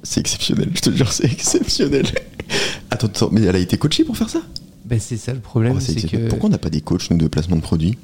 C'est 0.02 0.20
exceptionnel, 0.20 0.70
je 0.74 0.80
te 0.80 0.90
jure, 0.90 1.12
c'est 1.12 1.30
exceptionnel. 1.30 2.06
Attends, 2.90 3.06
attends, 3.08 3.28
mais 3.30 3.42
elle 3.42 3.54
a 3.56 3.58
été 3.58 3.76
coachée 3.78 4.02
pour 4.04 4.16
faire 4.16 4.28
ça? 4.30 4.40
Ben, 4.84 4.98
c'est 4.98 5.16
ça 5.18 5.32
le 5.32 5.38
problème, 5.40 5.74
Oh, 5.76 5.80
c'est 5.80 5.94
que. 6.08 6.28
Pourquoi 6.28 6.48
on 6.48 6.52
n'a 6.52 6.58
pas 6.58 6.70
des 6.70 6.80
coachs, 6.80 7.08
nous, 7.10 7.18
de 7.18 7.28
placement 7.28 7.56
de 7.56 7.60
produits? 7.60 7.96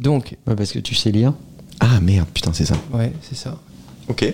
Donc, 0.00 0.36
Ouais, 0.46 0.56
parce 0.56 0.72
que 0.72 0.78
tu 0.80 0.94
sais 0.94 1.12
lire. 1.12 1.34
Ah 1.80 2.00
merde, 2.00 2.26
putain, 2.34 2.52
c'est 2.52 2.64
ça. 2.64 2.74
ouais, 2.92 3.12
c'est 3.22 3.36
ça. 3.36 3.60
Ok. 4.08 4.24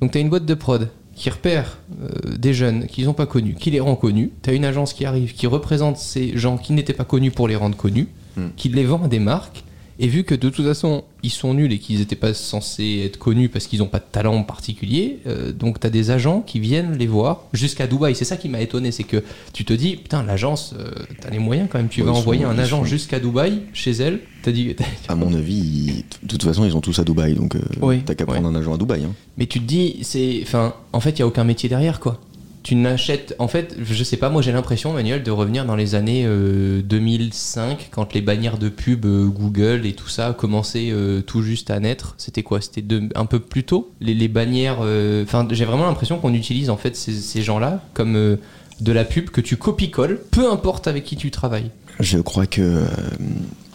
Donc, 0.00 0.10
tu 0.12 0.18
as 0.18 0.20
une 0.20 0.28
boîte 0.28 0.44
de 0.44 0.54
prod 0.54 0.88
qui 1.20 1.28
repère 1.28 1.76
euh, 2.02 2.08
des 2.38 2.54
jeunes 2.54 2.86
qu'ils 2.86 3.04
n'ont 3.04 3.12
pas 3.12 3.26
connus, 3.26 3.54
qui 3.54 3.70
les 3.70 3.78
rend 3.78 3.94
connus. 3.94 4.30
Tu 4.42 4.48
as 4.48 4.54
une 4.54 4.64
agence 4.64 4.94
qui 4.94 5.04
arrive, 5.04 5.34
qui 5.34 5.46
représente 5.46 5.98
ces 5.98 6.36
gens 6.38 6.56
qui 6.56 6.72
n'étaient 6.72 6.94
pas 6.94 7.04
connus 7.04 7.30
pour 7.30 7.46
les 7.46 7.56
rendre 7.56 7.76
connus, 7.76 8.08
Hmm. 8.36 8.50
qui 8.56 8.68
les 8.68 8.84
vend 8.84 9.02
à 9.04 9.08
des 9.08 9.18
marques. 9.18 9.64
Et 10.02 10.08
vu 10.08 10.24
que 10.24 10.34
de 10.34 10.48
toute 10.48 10.64
façon, 10.64 11.04
ils 11.22 11.28
sont 11.30 11.52
nuls 11.52 11.70
et 11.74 11.78
qu'ils 11.78 11.98
n'étaient 11.98 12.16
pas 12.16 12.32
censés 12.32 13.02
être 13.04 13.18
connus 13.18 13.50
parce 13.50 13.66
qu'ils 13.66 13.80
n'ont 13.80 13.86
pas 13.86 13.98
de 13.98 14.04
talent 14.10 14.42
particulier, 14.44 15.18
euh, 15.26 15.52
donc 15.52 15.78
tu 15.78 15.86
as 15.86 15.90
des 15.90 16.10
agents 16.10 16.40
qui 16.40 16.58
viennent 16.58 16.96
les 16.96 17.06
voir 17.06 17.42
jusqu'à 17.52 17.86
Dubaï. 17.86 18.14
C'est 18.14 18.24
ça 18.24 18.38
qui 18.38 18.48
m'a 18.48 18.62
étonné, 18.62 18.92
c'est 18.92 19.04
que 19.04 19.22
tu 19.52 19.66
te 19.66 19.74
dis, 19.74 19.96
putain, 19.96 20.22
l'agence, 20.22 20.74
euh, 20.78 20.90
t'as 21.20 21.28
les 21.28 21.38
moyens 21.38 21.68
quand 21.70 21.78
même, 21.78 21.88
tu 21.88 22.00
Ouais, 22.00 22.06
vas 22.06 22.14
sont- 22.14 22.20
envoyer 22.20 22.44
un 22.44 22.58
agent 22.58 22.78
sont- 22.78 22.84
jusqu'à 22.86 23.20
Dubaï, 23.20 23.60
chez 23.74 23.90
elle, 23.92 24.20
t'as 24.42 24.52
dit, 24.52 24.74
À 25.08 25.14
mon 25.14 25.34
avis, 25.34 25.54
ils- 25.54 26.04
de 26.22 26.28
toute 26.28 26.44
façon, 26.44 26.64
ils 26.64 26.70
sont 26.72 26.80
tous 26.80 26.98
à 26.98 27.04
Dubaï, 27.04 27.34
donc 27.34 27.56
euh, 27.56 27.60
Oui, 27.82 28.00
t'as 28.02 28.14
qu'à 28.14 28.24
ouais. 28.24 28.32
prendre 28.40 28.48
un 28.48 28.54
agent 28.58 28.72
à 28.72 28.78
Dubaï. 28.78 29.04
hein. 29.04 29.12
Mais 29.36 29.44
tu 29.46 29.60
te 29.60 29.64
dis, 29.66 29.98
c'est. 30.00 30.40
Enfin, 30.42 30.72
en 30.94 31.00
fait, 31.00 31.10
il 31.10 31.16
n'y 31.16 31.22
a 31.22 31.26
aucun 31.26 31.44
métier 31.44 31.68
derrière, 31.68 32.00
quoi. 32.00 32.18
Tu 32.62 32.74
n'achètes. 32.74 33.34
En 33.38 33.48
fait, 33.48 33.76
je 33.82 34.04
sais 34.04 34.16
pas, 34.18 34.28
moi 34.28 34.42
j'ai 34.42 34.52
l'impression, 34.52 34.92
Manuel, 34.92 35.22
de 35.22 35.30
revenir 35.30 35.64
dans 35.64 35.76
les 35.76 35.94
années 35.94 36.24
euh, 36.26 36.82
2005, 36.82 37.88
quand 37.90 38.12
les 38.12 38.20
bannières 38.20 38.58
de 38.58 38.68
pub 38.68 39.06
euh, 39.06 39.26
Google 39.26 39.86
et 39.86 39.94
tout 39.94 40.08
ça 40.08 40.34
commençaient 40.38 40.90
euh, 40.90 41.22
tout 41.22 41.42
juste 41.42 41.70
à 41.70 41.80
naître. 41.80 42.14
C'était 42.18 42.42
quoi? 42.42 42.60
C'était 42.60 42.84
un 43.14 43.24
peu 43.26 43.38
plus 43.40 43.64
tôt? 43.64 43.90
Les, 44.00 44.28
bannières. 44.28 44.78
euh, 44.82 45.24
Enfin, 45.24 45.46
j'ai 45.50 45.64
vraiment 45.64 45.86
l'impression 45.86 46.18
qu'on 46.18 46.34
utilise 46.34 46.70
en 46.70 46.76
fait 46.76 46.96
ces, 46.96 47.42
gens-là 47.42 47.82
comme 47.94 48.16
euh, 48.16 48.36
de 48.80 48.92
la 48.92 49.04
pub 49.04 49.30
que 49.30 49.40
tu 49.40 49.56
copies-colles, 49.56 50.20
peu 50.30 50.50
importe 50.50 50.86
avec 50.86 51.04
qui 51.04 51.16
tu 51.16 51.30
travailles. 51.30 51.70
Je 51.98 52.18
crois 52.18 52.46
que 52.46 52.60
euh, 52.62 52.84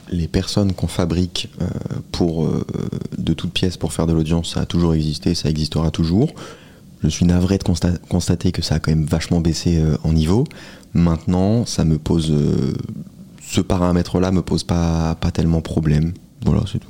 les 0.10 0.28
personnes 0.28 0.74
qu'on 0.74 0.88
fabrique 0.88 1.50
euh, 1.62 1.66
pour 2.12 2.46
euh, 2.46 2.66
de 3.18 3.34
toutes 3.34 3.52
pièces 3.52 3.78
pour 3.78 3.94
faire 3.94 4.08
de 4.08 4.14
l'audience, 4.14 4.54
ça 4.54 4.62
a 4.62 4.66
toujours 4.66 4.94
existé, 4.94 5.36
ça 5.36 5.50
existera 5.50 5.92
toujours. 5.92 6.34
Je 7.06 7.10
suis 7.10 7.26
navré 7.26 7.58
de 7.58 7.64
consta- 7.64 7.98
constater 8.10 8.52
que 8.52 8.62
ça 8.62 8.76
a 8.76 8.80
quand 8.80 8.92
même 8.92 9.06
vachement 9.06 9.40
baissé 9.40 9.78
euh, 9.80 9.96
en 10.04 10.12
niveau. 10.14 10.44
Maintenant, 10.94 11.66
ça 11.66 11.84
me 11.86 11.98
pose 11.98 12.32
euh, 12.32 12.74
ce 13.42 13.62
paramètre-là 13.62 14.32
me 14.32 14.42
pose 14.42 14.64
pas 14.64 15.16
pas 15.16 15.32
tellement 15.32 15.62
problème. 15.62 16.14
Voilà, 16.46 16.62
c'est 16.72 16.80
tout. 16.80 16.90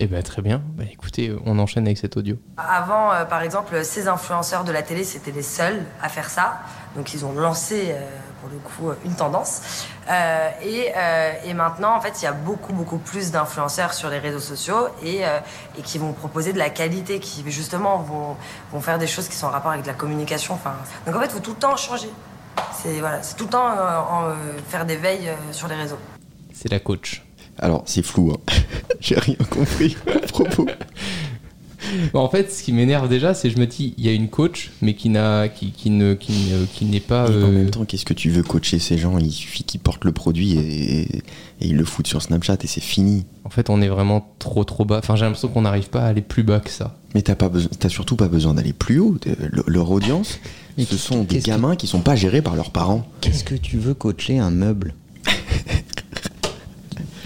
Eh 0.00 0.06
ben 0.06 0.22
très 0.22 0.42
bien. 0.42 0.62
Bah 0.76 0.84
écoutez, 0.92 1.34
on 1.46 1.58
enchaîne 1.58 1.86
avec 1.86 1.98
cet 1.98 2.16
audio. 2.16 2.36
Avant, 2.56 3.12
euh, 3.12 3.24
par 3.24 3.42
exemple, 3.42 3.84
ces 3.84 4.06
influenceurs 4.06 4.64
de 4.64 4.70
la 4.70 4.82
télé, 4.82 5.02
c'était 5.02 5.32
les 5.32 5.42
seuls 5.42 5.80
à 6.02 6.08
faire 6.08 6.30
ça. 6.30 6.60
Donc, 6.96 7.14
ils 7.14 7.24
ont 7.24 7.32
lancé, 7.32 7.86
euh, 7.88 8.00
pour 8.40 8.50
le 8.50 8.58
coup, 8.58 8.96
une 9.04 9.14
tendance. 9.14 9.86
Euh, 10.10 10.50
et, 10.62 10.92
euh, 10.96 11.32
et 11.44 11.54
maintenant, 11.54 11.94
en 11.96 12.00
fait, 12.00 12.20
il 12.20 12.24
y 12.24 12.28
a 12.28 12.32
beaucoup, 12.32 12.72
beaucoup 12.72 12.98
plus 12.98 13.30
d'influenceurs 13.30 13.92
sur 13.92 14.10
les 14.10 14.18
réseaux 14.18 14.40
sociaux 14.40 14.88
et, 15.02 15.26
euh, 15.26 15.38
et 15.78 15.82
qui 15.82 15.98
vont 15.98 16.12
proposer 16.12 16.52
de 16.52 16.58
la 16.58 16.70
qualité, 16.70 17.20
qui 17.20 17.42
justement 17.50 17.98
vont, 17.98 18.36
vont 18.72 18.80
faire 18.80 18.98
des 18.98 19.06
choses 19.06 19.28
qui 19.28 19.36
sont 19.36 19.46
en 19.46 19.50
rapport 19.50 19.72
avec 19.72 19.86
la 19.86 19.94
communication. 19.94 20.54
Enfin, 20.54 20.74
donc, 21.06 21.16
en 21.16 21.20
fait, 21.20 21.26
il 21.26 21.32
faut 21.32 21.40
tout 21.40 21.52
le 21.52 21.58
temps 21.58 21.76
changer. 21.76 22.10
C'est 22.72 22.98
voilà, 23.00 23.22
c'est 23.22 23.36
tout 23.36 23.44
le 23.44 23.50
temps 23.50 23.66
en, 23.68 24.32
faire 24.68 24.84
des 24.84 24.96
veilles 24.96 25.30
sur 25.52 25.68
les 25.68 25.76
réseaux. 25.76 25.98
C'est 26.52 26.70
la 26.70 26.80
coach. 26.80 27.24
Alors, 27.58 27.82
c'est 27.86 28.02
flou. 28.02 28.32
hein. 28.32 28.52
J'ai 29.00 29.16
rien 29.18 29.36
compris 29.50 29.96
à 30.12 30.26
propos. 30.26 30.66
Bon, 32.12 32.20
en 32.20 32.28
fait, 32.28 32.50
ce 32.52 32.62
qui 32.62 32.72
m'énerve 32.72 33.08
déjà, 33.08 33.34
c'est 33.34 33.48
que 33.48 33.54
je 33.54 33.60
me 33.60 33.66
dis, 33.66 33.94
il 33.98 34.04
y 34.04 34.08
a 34.08 34.12
une 34.12 34.28
coach, 34.28 34.70
mais 34.82 34.94
qui 34.94 35.08
n'a, 35.08 35.48
qui, 35.48 35.70
qui 35.70 35.90
ne, 35.90 36.14
qui 36.14 36.32
ne- 36.32 36.64
qui 36.66 36.84
n'est 36.84 37.00
pas. 37.00 37.26
Et 37.28 37.30
en 37.34 37.46
euh, 37.46 37.50
même 37.50 37.70
temps, 37.70 37.84
qu'est-ce 37.84 38.04
que 38.04 38.14
tu 38.14 38.30
veux 38.30 38.42
coacher 38.42 38.78
ces 38.78 38.98
gens? 38.98 39.16
Il 39.18 39.30
suffit 39.30 39.62
qu'ils 39.64 39.80
portent 39.80 40.04
le 40.04 40.12
produit 40.12 40.58
et, 40.58 41.02
et 41.18 41.22
ils 41.60 41.76
le 41.76 41.84
foutent 41.84 42.06
sur 42.08 42.20
Snapchat 42.22 42.58
et 42.62 42.66
c'est 42.66 42.80
fini. 42.80 43.24
En 43.44 43.50
fait, 43.50 43.70
on 43.70 43.80
est 43.80 43.88
vraiment 43.88 44.34
trop 44.38 44.64
trop 44.64 44.84
bas. 44.84 44.98
Enfin, 44.98 45.16
j'ai 45.16 45.24
l'impression 45.24 45.48
qu'on 45.48 45.62
n'arrive 45.62 45.88
pas 45.90 46.02
à 46.02 46.06
aller 46.08 46.22
plus 46.22 46.42
bas 46.42 46.60
que 46.60 46.70
ça. 46.70 46.96
Mais 47.14 47.22
t'as 47.22 47.34
pas 47.36 47.48
besoin, 47.48 47.70
t'as 47.78 47.88
surtout 47.88 48.16
pas 48.16 48.28
besoin 48.28 48.54
d'aller 48.54 48.72
plus 48.74 48.98
haut. 48.98 49.16
Le- 49.26 49.64
Leur 49.66 49.90
audience, 49.90 50.38
ce 50.78 50.96
sont 50.96 51.22
des 51.24 51.38
que- 51.38 51.44
gamins 51.44 51.74
qui 51.76 51.86
sont 51.86 52.00
pas 52.00 52.16
gérés 52.16 52.42
par 52.42 52.56
leurs 52.56 52.70
parents. 52.70 53.06
Qu'est-ce 53.20 53.44
que 53.44 53.54
tu 53.54 53.78
veux 53.78 53.94
coacher 53.94 54.38
un 54.38 54.50
meuble? 54.50 54.94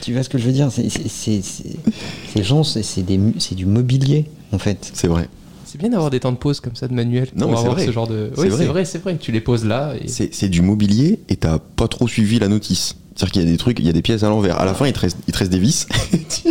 Tu 0.03 0.13
vois 0.13 0.23
ce 0.23 0.29
que 0.29 0.37
je 0.37 0.45
veux 0.45 0.53
dire 0.53 0.71
C'est- 0.71 0.89
Ces 1.09 2.43
gens, 2.43 2.63
c'est 2.65 3.55
du 3.55 3.67
mobilier, 3.67 4.27
en 4.53 4.59
fait. 4.59 4.91
C'est 4.95 5.09
vrai. 5.09 5.29
C'est 5.65 5.79
bien 5.79 5.89
d'avoir 5.89 6.11
des 6.11 6.21
temps 6.21 6.33
de 6.33 6.37
pause 6.37 6.61
comme 6.61 6.77
ça 6.77 6.87
de 6.87 6.93
manuel 6.93 7.29
Non, 7.35 7.47
pour 7.47 7.51
mais 7.53 7.55
c'est 7.57 7.61
avoir 7.61 7.75
vrai. 7.77 7.87
ce 7.87 7.93
genre 7.93 8.07
de. 8.07 8.31
C'est 8.35 8.41
Oui, 8.43 8.49
vrai. 8.49 8.59
c'est 8.59 8.67
vrai, 8.67 8.85
c'est 8.85 8.99
vrai. 8.99 9.17
Tu 9.19 9.33
les 9.33 9.41
poses 9.41 9.65
là. 9.65 9.95
Et... 10.03 10.07
C'est 10.09 10.49
du 10.51 10.61
mobilier 10.61 11.21
et 11.31 11.37
t'as 11.37 11.59
pas 11.59 11.89
trop 11.89 12.07
suivi 12.07 12.39
la 12.39 12.49
notice. 12.49 12.97
C'est-à-dire 13.17 13.33
qu'il 13.33 13.43
y 13.43 13.49
a 13.49 13.51
des 13.51 13.57
trucs, 13.59 13.79
il 13.79 13.87
y 13.87 13.89
a 13.89 13.93
des 13.93 14.03
pièces 14.03 14.23
à 14.23 14.29
l'envers. 14.29 14.59
À 14.61 14.65
la 14.67 14.75
fin, 14.75 14.87
il 14.87 14.93
te 14.93 14.99
reste, 15.01 15.17
il 15.29 15.33
te 15.33 15.39
reste 15.39 15.51
des 15.51 15.59
vis. 15.59 15.87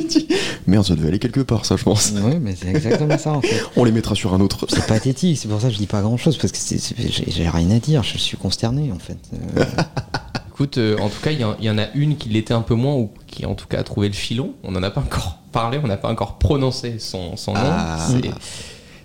Merde, 0.68 0.86
ça 0.86 0.96
devait 0.96 1.08
aller 1.10 1.20
quelque 1.20 1.42
part, 1.42 1.66
ça, 1.66 1.76
je 1.76 1.84
pense. 1.84 2.14
Oui, 2.24 2.34
mais 2.42 2.56
c'est 2.60 2.70
exactement 2.70 3.18
ça, 3.18 3.32
en 3.34 3.42
fait. 3.42 3.62
On 3.76 3.84
les 3.84 3.92
mettra 3.92 4.16
sur 4.16 4.34
un 4.34 4.40
autre. 4.42 4.66
C'est 4.70 4.86
pathétique, 4.88 5.38
c'est 5.38 5.48
pour 5.48 5.60
ça 5.60 5.68
que 5.68 5.74
je 5.74 5.80
dis 5.80 5.88
pas 5.88 6.02
grand 6.02 6.18
chose, 6.18 6.38
parce 6.38 6.52
que 6.54 6.58
j'ai 6.60 7.32
j'ai 7.32 7.50
rien 7.50 7.70
à 7.72 7.80
dire, 7.80 8.04
je 8.04 8.18
suis 8.18 8.38
consterné, 8.38 8.92
en 8.92 9.00
fait. 9.00 9.18
Euh, 9.58 9.64
Écoute, 10.62 10.78
euh, 10.78 10.96
en 11.00 11.10
tout 11.10 11.20
cas, 11.24 11.32
il 11.32 11.40
y, 11.40 11.44
en- 11.44 11.56
il 11.58 11.66
y 11.66 11.70
en 11.72 11.80
a 11.80 11.88
une 11.96 12.18
qui 12.18 12.30
l'était 12.30 12.54
un 12.54 12.62
peu 12.62 12.76
moins 12.76 12.94
ou 12.94 13.10
qui 13.26 13.48
en 13.48 13.56
tout 13.56 13.66
cas 13.66 13.80
a 13.80 13.84
trouvé 13.84 14.08
le 14.08 14.14
filon. 14.14 14.54
On 14.64 14.72
n'en 14.72 14.84
a 14.84 14.92
pas 14.92 15.02
encore 15.02 15.40
parlé, 15.52 15.80
on 15.84 15.88
n'a 15.88 15.98
pas 15.98 16.08
encore 16.12 16.38
prononcé 16.38 17.00
son, 17.00 17.36
son 17.36 17.54
nom. 17.56 17.60
Ah. 17.64 18.08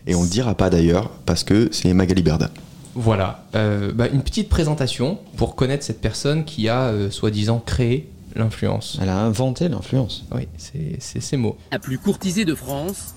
Et 0.07 0.14
on 0.14 0.23
le 0.23 0.29
dira 0.29 0.55
pas 0.55 0.69
d'ailleurs, 0.69 1.09
parce 1.25 1.45
que 1.45 1.71
c'est 1.73 1.95
Magali 1.95 2.23
Berda. 2.23 2.51
Voilà, 2.95 3.47
Euh, 3.55 3.90
bah, 3.95 4.07
une 4.09 4.23
petite 4.23 4.51
présentation 4.51 5.19
pour 5.38 5.55
connaître 5.57 5.83
cette 5.83 6.03
personne 6.03 6.45
qui 6.45 6.69
a 6.69 6.88
euh, 6.88 7.11
soi-disant 7.11 7.62
créé 7.64 8.07
l'influence. 8.35 8.99
elle 9.01 9.09
a 9.09 9.16
inventé 9.19 9.69
l'influence. 9.71 10.27
Oui, 10.33 10.49
c'est 10.59 10.97
c'est 10.99 11.23
ces 11.23 11.38
mots. 11.38 11.57
La 11.73 11.79
plus 11.79 11.99
courtisée 11.99 12.45
de 12.45 12.55
France 12.55 13.14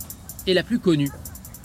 et 0.47 0.53
la 0.53 0.63
plus 0.63 0.79
connue, 0.79 1.11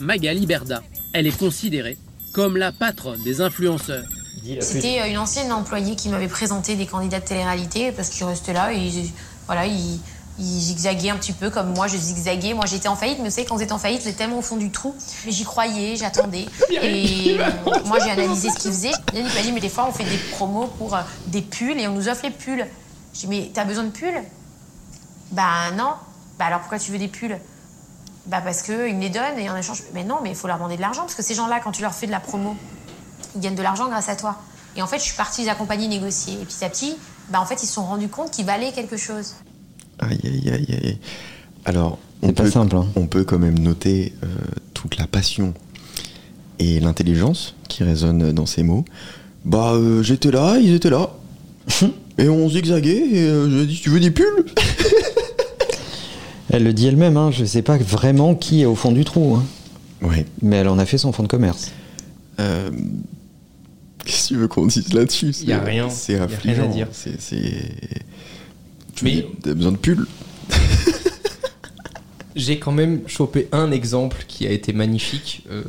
Magali 0.00 0.44
Berda. 0.44 0.82
Elle 1.12 1.28
est 1.28 1.38
considérée 1.38 1.96
comme 2.32 2.56
la 2.56 2.72
patronne 2.72 3.22
des 3.22 3.40
influenceurs. 3.40 4.02
C'était 4.60 5.00
euh, 5.00 5.08
une 5.08 5.18
ancienne 5.18 5.52
employée 5.52 5.96
qui 5.96 6.08
m'avait 6.08 6.28
présenté 6.28 6.76
des 6.76 6.86
candidats 6.86 7.20
de 7.20 7.24
télé-réalité 7.24 7.92
parce 7.92 8.08
qu'ils 8.10 8.24
restaient 8.24 8.52
là 8.52 8.72
et 8.72 8.78
ils- 8.78 9.12
voilà, 9.46 9.66
ils, 9.66 10.00
ils 10.38 10.44
zigzaguaient 10.60 11.10
un 11.10 11.16
petit 11.16 11.32
peu 11.32 11.48
comme 11.50 11.72
moi 11.74 11.86
je 11.86 11.96
zigzaguais. 11.96 12.54
Moi 12.54 12.66
j'étais 12.66 12.88
en 12.88 12.96
faillite, 12.96 13.18
mais 13.20 13.28
vous 13.28 13.34
savez, 13.34 13.46
quand 13.46 13.56
vous 13.56 13.62
êtes 13.62 13.72
en 13.72 13.78
faillite, 13.78 14.02
vous 14.02 14.08
êtes 14.08 14.16
tellement 14.16 14.38
au 14.38 14.42
fond 14.42 14.56
du 14.56 14.70
trou. 14.70 14.94
Mais 15.24 15.32
j'y 15.32 15.44
croyais, 15.44 15.96
j'attendais. 15.96 16.46
Et 16.82 17.36
euh, 17.38 17.44
moi 17.86 17.98
j'ai 18.04 18.10
analysé 18.10 18.50
ce 18.50 18.56
qu'ils 18.58 18.72
faisaient. 18.72 18.92
Yannick 19.14 19.34
m'a 19.34 19.42
dit, 19.42 19.52
mais 19.52 19.60
des 19.60 19.68
fois 19.68 19.86
on 19.88 19.92
fait 19.92 20.04
des 20.04 20.18
promos 20.32 20.66
pour 20.78 20.94
euh, 20.94 21.00
des 21.28 21.42
pulls 21.42 21.78
et 21.80 21.86
on 21.88 21.92
nous 21.92 22.08
offre 22.08 22.24
les 22.24 22.30
pulls. 22.30 22.66
J'ai 23.14 23.20
dit, 23.20 23.26
mais 23.28 23.50
t'as 23.54 23.64
besoin 23.64 23.84
de 23.84 23.90
pulls? 23.90 24.22
Bah 25.32 25.70
non. 25.76 25.92
Bah 26.38 26.46
alors 26.46 26.60
pourquoi 26.60 26.78
tu 26.78 26.90
veux 26.92 26.98
des 26.98 27.08
pulls? 27.08 27.38
Bah 28.26 28.40
parce 28.42 28.62
qu'ils 28.62 28.74
me 28.96 29.00
les 29.00 29.10
donnent 29.10 29.38
et 29.38 29.48
en 29.50 29.56
échange. 29.56 29.82
Mais 29.92 30.02
non, 30.04 30.16
mais 30.22 30.30
il 30.30 30.36
faut 30.36 30.48
leur 30.48 30.56
demander 30.56 30.76
de 30.76 30.80
l'argent 30.80 31.02
parce 31.02 31.14
que 31.14 31.22
ces 31.22 31.34
gens-là, 31.34 31.60
quand 31.62 31.72
tu 31.72 31.82
leur 31.82 31.94
fais 31.94 32.06
de 32.06 32.10
la 32.12 32.20
promo, 32.20 32.56
ils 33.34 33.40
gagnent 33.40 33.54
de 33.54 33.62
l'argent 33.62 33.88
grâce 33.88 34.08
à 34.08 34.16
toi. 34.16 34.36
Et 34.76 34.82
en 34.82 34.86
fait, 34.86 34.98
je 34.98 35.04
suis 35.04 35.16
partie 35.16 35.42
les 35.42 35.48
accompagner, 35.48 35.88
négocier. 35.88 36.34
Et 36.34 36.44
petit 36.44 36.64
à 36.64 36.68
petit, 36.68 36.96
bah 37.30 37.40
en 37.40 37.46
fait, 37.46 37.62
ils 37.62 37.66
se 37.66 37.74
sont 37.74 37.84
rendus 37.84 38.08
compte 38.08 38.30
qu'ils 38.30 38.44
valaient 38.46 38.72
quelque 38.72 38.96
chose. 38.96 39.34
Aïe, 39.98 40.18
aïe, 40.24 40.50
aïe, 40.50 40.78
aïe. 40.84 40.98
Alors, 41.64 41.98
on 42.22 42.28
C'est 42.28 42.32
pas 42.32 42.42
peut, 42.44 42.50
simple, 42.50 42.76
hein. 42.76 42.86
on 42.96 43.06
peut 43.06 43.24
quand 43.24 43.38
même 43.38 43.58
noter 43.58 44.12
euh, 44.22 44.26
toute 44.74 44.96
la 44.98 45.06
passion 45.06 45.54
et 46.58 46.80
l'intelligence 46.80 47.54
qui 47.68 47.84
résonnent 47.84 48.32
dans 48.32 48.46
ces 48.46 48.62
mots. 48.62 48.84
Bah, 49.44 49.72
euh, 49.74 50.02
j'étais 50.02 50.30
là, 50.30 50.58
ils 50.58 50.74
étaient 50.74 50.90
là. 50.90 51.10
et 52.18 52.28
on 52.28 52.48
zigzaguait, 52.48 53.06
et 53.12 53.22
euh, 53.22 53.50
je 53.50 53.64
dis, 53.64 53.80
tu 53.80 53.90
veux 53.90 54.00
des 54.00 54.10
pulls? 54.10 54.44
Elle 56.50 56.64
le 56.64 56.72
dit 56.72 56.86
elle-même, 56.86 57.16
hein, 57.16 57.30
je 57.32 57.44
sais 57.44 57.62
pas 57.62 57.76
vraiment 57.78 58.34
qui 58.34 58.62
est 58.62 58.66
au 58.66 58.74
fond 58.76 58.92
du 58.92 59.04
trou, 59.04 59.34
hein. 59.36 59.44
Ouais. 60.02 60.26
mais 60.42 60.56
elle 60.56 60.68
en 60.68 60.78
a 60.78 60.84
fait 60.84 60.98
son 60.98 61.10
fonds 61.12 61.22
de 61.22 61.28
commerce. 61.28 61.72
Euh, 62.38 62.70
Qu'est-ce 64.04 64.22
que 64.28 64.34
tu 64.34 64.36
veux 64.40 64.48
qu'on 64.48 64.66
dise 64.66 64.92
là-dessus 64.92 65.30
Y 65.44 65.52
a 65.52 65.58
C'est- 65.58 65.64
rien. 65.70 65.90
C'est 65.90 66.12
Y 66.12 66.16
a 66.16 66.26
rien 66.26 66.28
à 66.28 66.34
affligeant. 66.38 66.68
dire. 66.70 66.88
C'est. 66.92 67.20
c'est- 67.20 68.02
Tu 68.94 69.04
Mais- 69.04 69.26
as 69.50 69.54
besoin 69.54 69.72
de 69.72 69.76
pulls 69.76 70.06
J'ai 72.36 72.58
quand 72.58 72.72
même 72.72 73.02
chopé 73.08 73.46
un 73.52 73.70
exemple 73.70 74.24
qui 74.26 74.44
a 74.46 74.50
été 74.50 74.72
magnifique 74.72 75.44
euh, 75.50 75.62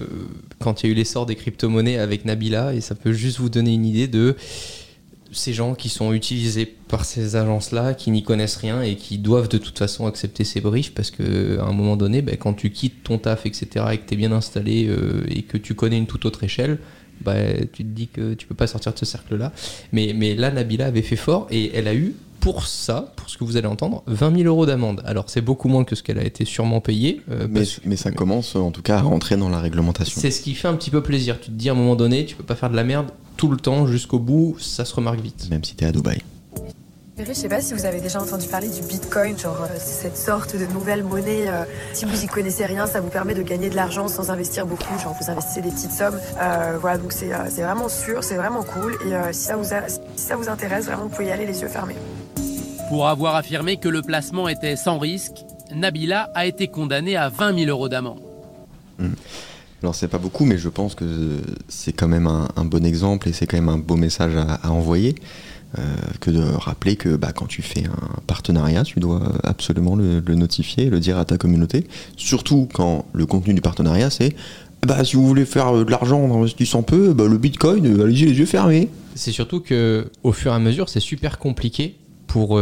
quand 0.60 0.82
il 0.82 0.88
y 0.88 0.90
a 0.90 0.92
eu 0.94 0.96
l'essor 0.96 1.28
des 1.28 1.36
crypto-monnaies 1.36 2.00
avec 2.00 2.26
Nabila 2.26 2.74
et 2.74 2.82
ça 2.82 2.96
peut 2.96 3.14
juste 3.14 3.38
vous 3.38 3.50
donner 3.50 3.74
une 3.76 3.86
idée 3.86 4.08
de 4.08 4.36
ces 5.32 5.54
gens 5.54 5.76
qui 5.76 5.90
sont 5.90 6.12
utilisés 6.12 6.66
par 6.88 7.06
ces 7.06 7.36
agences-là, 7.36 7.94
qui 7.94 8.10
n'y 8.10 8.24
connaissent 8.24 8.56
rien 8.56 8.82
et 8.82 8.96
qui 8.96 9.20
doivent 9.20 9.48
de 9.50 9.60
toute 9.60 9.78
façon 9.78 10.08
accepter 10.08 10.44
ces 10.44 10.60
briefs 10.60 10.94
parce 10.96 11.12
que 11.12 11.60
à 11.60 11.66
un 11.66 11.74
moment 11.74 11.98
donné, 11.98 12.24
ben, 12.24 12.36
quand 12.36 12.54
tu 12.54 12.72
quittes 12.72 13.04
ton 13.04 13.20
taf, 13.20 13.46
etc., 13.46 13.86
et 13.92 13.98
que 14.00 14.08
tu 14.08 14.14
es 14.16 14.18
bien 14.18 14.32
installé 14.32 14.88
euh, 14.88 15.24
et 15.30 15.44
que 15.44 15.58
tu 15.58 15.76
connais 15.76 15.98
une 16.00 16.08
toute 16.08 16.26
autre 16.26 16.44
échelle, 16.44 16.80
bah, 17.22 17.34
tu 17.72 17.84
te 17.84 17.90
dis 17.90 18.08
que 18.08 18.34
tu 18.34 18.48
peux 18.48 18.56
pas 18.56 18.68
sortir 18.68 18.94
de 18.94 18.98
ce 19.00 19.06
cercle-là. 19.06 19.52
Mais, 19.92 20.14
mais 20.16 20.36
là, 20.36 20.52
Nabila 20.52 20.88
avait 20.88 21.02
fait 21.02 21.16
fort 21.16 21.48
et 21.52 21.76
elle 21.76 21.88
a 21.88 21.96
eu, 21.96 22.16
pour 22.40 22.68
ça, 22.68 23.14
pour 23.16 23.30
ce 23.30 23.38
que 23.38 23.44
vous 23.44 23.58
allez 23.58 23.68
entendre, 23.68 24.04
20 24.08 24.38
000 24.38 24.48
euros 24.48 24.66
d'amende. 24.66 25.02
Alors, 25.06 25.30
c'est 25.30 25.42
beaucoup 25.42 25.68
moins 25.68 25.84
que 25.84 25.96
ce 25.96 26.04
qu'elle 26.04 26.20
a 26.20 26.24
été 26.24 26.46
sûrement 26.46 26.80
payée. 26.80 27.22
euh, 27.32 27.48
mais, 27.50 27.64
mais 27.86 27.96
ça 27.96 28.12
commence 28.12 28.56
en 28.56 28.70
tout 28.72 28.84
cas 28.84 28.98
à 28.98 29.02
rentrer 29.02 29.36
dans 29.36 29.50
la 29.50 29.60
réglementation. 29.60 30.22
c'est 30.22 30.32
ce 30.32 30.42
qui 30.42 30.54
fait 30.54 30.68
un 30.68 30.76
petit 30.76 30.92
peu 30.92 31.02
plaisir. 31.02 31.40
Tu 31.40 31.48
te 31.48 31.56
dis 31.56 31.70
à 31.70 31.72
un 31.72 31.76
moment 31.76 31.96
donné, 31.96 32.26
tu 32.26 32.36
peux 32.36 32.44
pas 32.44 32.56
faire 32.56 32.70
de 32.70 32.76
la 32.76 32.84
merde 32.84 33.08
tout 33.38 33.50
le 33.50 33.58
temps 33.58 33.88
jusqu'au 33.88 34.20
bout, 34.20 34.56
ça 34.60 34.86
se 34.86 34.94
remarque 34.96 35.20
vite. 35.20 35.48
Même 35.50 35.64
si 35.64 35.76
t'es 35.76 35.86
à 35.86 35.92
Dubaï. 35.92 36.20
Je 37.18 37.32
sais 37.32 37.48
pas 37.48 37.62
si 37.62 37.74
vous 37.74 37.86
avez 37.86 38.02
déjà 38.02 38.22
entendu 38.22 38.46
parler 38.48 38.68
du 38.68 38.82
Bitcoin, 38.82 39.38
genre 39.40 39.62
euh, 39.62 39.68
c'est 39.80 40.04
cette 40.10 40.18
sorte 40.18 40.56
de 40.58 40.66
nouvelle 40.74 41.02
monnaie. 41.04 41.48
euh, 41.48 41.64
si 41.94 42.04
vous 42.04 42.24
y 42.24 42.28
connaissez 42.28 42.66
rien, 42.66 42.88
ça 42.88 43.00
vous 43.00 43.08
permet 43.10 43.34
de 43.34 43.42
gagner 43.42 43.70
de 43.70 43.76
l'argent 43.76 44.10
sans 44.10 44.32
investir 44.32 44.66
beaucoup. 44.66 45.00
Genre 45.02 45.16
vous 45.22 45.30
investissez 45.32 45.62
des 45.62 45.70
petites 45.70 45.94
sommes. 45.94 46.20
Euh, 46.42 46.78
voilà, 46.80 46.98
donc 46.98 47.14
c'est 47.14 47.30
c'est 47.50 47.62
vraiment 47.62 47.88
sûr, 47.88 48.22
c'est 48.22 48.36
vraiment 48.36 48.64
cool. 48.64 48.96
Et 49.08 49.34
si, 49.34 49.44
ça 49.46 49.56
vous 49.56 49.74
a- 49.74 49.88
si 49.88 50.00
ça 50.18 50.36
vous 50.36 50.50
intéresse, 50.50 50.86
vraiment 50.86 51.04
vous 51.04 51.10
pouvez 51.10 51.28
y 51.28 51.32
aller 51.32 51.46
les 51.46 51.62
yeux 51.62 51.70
fermés. 51.70 51.96
Pour 52.90 53.08
avoir 53.08 53.36
affirmé 53.36 53.78
que 53.78 53.88
le 53.88 54.02
placement 54.02 54.50
était 54.50 54.76
sans 54.76 55.00
risque, 55.00 55.46
Nabila 55.74 56.30
a 56.36 56.46
été 56.46 56.68
condamnée 56.68 57.16
à 57.16 57.30
20 57.30 57.58
000 57.58 57.70
euros 57.70 57.88
d'amende. 57.88 58.20
Alors 59.82 59.96
c'est 59.96 60.08
pas 60.10 60.18
beaucoup, 60.18 60.44
mais 60.46 60.58
je 60.58 60.68
pense 60.70 60.96
que 60.96 61.06
c'est 61.70 61.94
quand 61.94 62.08
même 62.10 62.28
un, 62.28 62.50
un 62.58 62.66
bon 62.66 62.84
exemple 62.86 63.30
et 63.30 63.34
c'est 63.34 63.46
quand 63.48 63.58
même 63.58 63.70
un 63.70 63.78
beau 63.78 63.96
message 63.96 64.36
à, 64.36 64.56
à 64.56 64.70
envoyer. 64.72 65.16
Euh, 65.78 65.96
que 66.20 66.32
de 66.32 66.42
rappeler 66.42 66.96
que 66.96 67.16
bah, 67.16 67.32
quand 67.34 67.48
tu 67.48 67.62
fais 67.62 67.86
un 67.86 68.22
partenariat, 68.28 68.84
tu 68.84 69.00
dois 69.00 69.34
absolument 69.44 69.96
le, 69.96 70.22
notifier, 70.36 70.90
le 70.90 71.00
dire 71.00 71.18
à 71.18 71.26
ta 71.26 71.38
communauté. 71.38 71.88
Surtout 72.18 72.68
quand 72.74 73.06
le 73.14 73.26
contenu 73.26 73.54
du 73.54 73.62
partenariat 73.62 74.10
c'est 74.10 74.36
bah, 74.86 75.04
si 75.04 75.16
vous 75.16 75.26
voulez 75.26 75.46
faire 75.46 75.76
euh, 75.76 75.84
de 75.84 75.92
l'argent 75.92 76.24
en 76.24 76.38
investissant 76.38 76.84
peu, 76.84 77.14
bah, 77.14 77.26
le 77.28 77.38
bitcoin, 77.38 77.86
euh, 77.88 78.04
allez-y 78.04 78.26
les 78.26 78.40
yeux 78.40 78.46
fermés. 78.46 78.90
C'est 79.16 79.32
surtout 79.32 79.60
que 79.60 80.10
au 80.24 80.32
fur 80.32 80.52
et 80.52 80.56
à 80.56 80.60
mesure, 80.60 80.90
c'est 80.90 81.00
super 81.00 81.40
compliqué 81.40 81.96
pour 82.28 82.60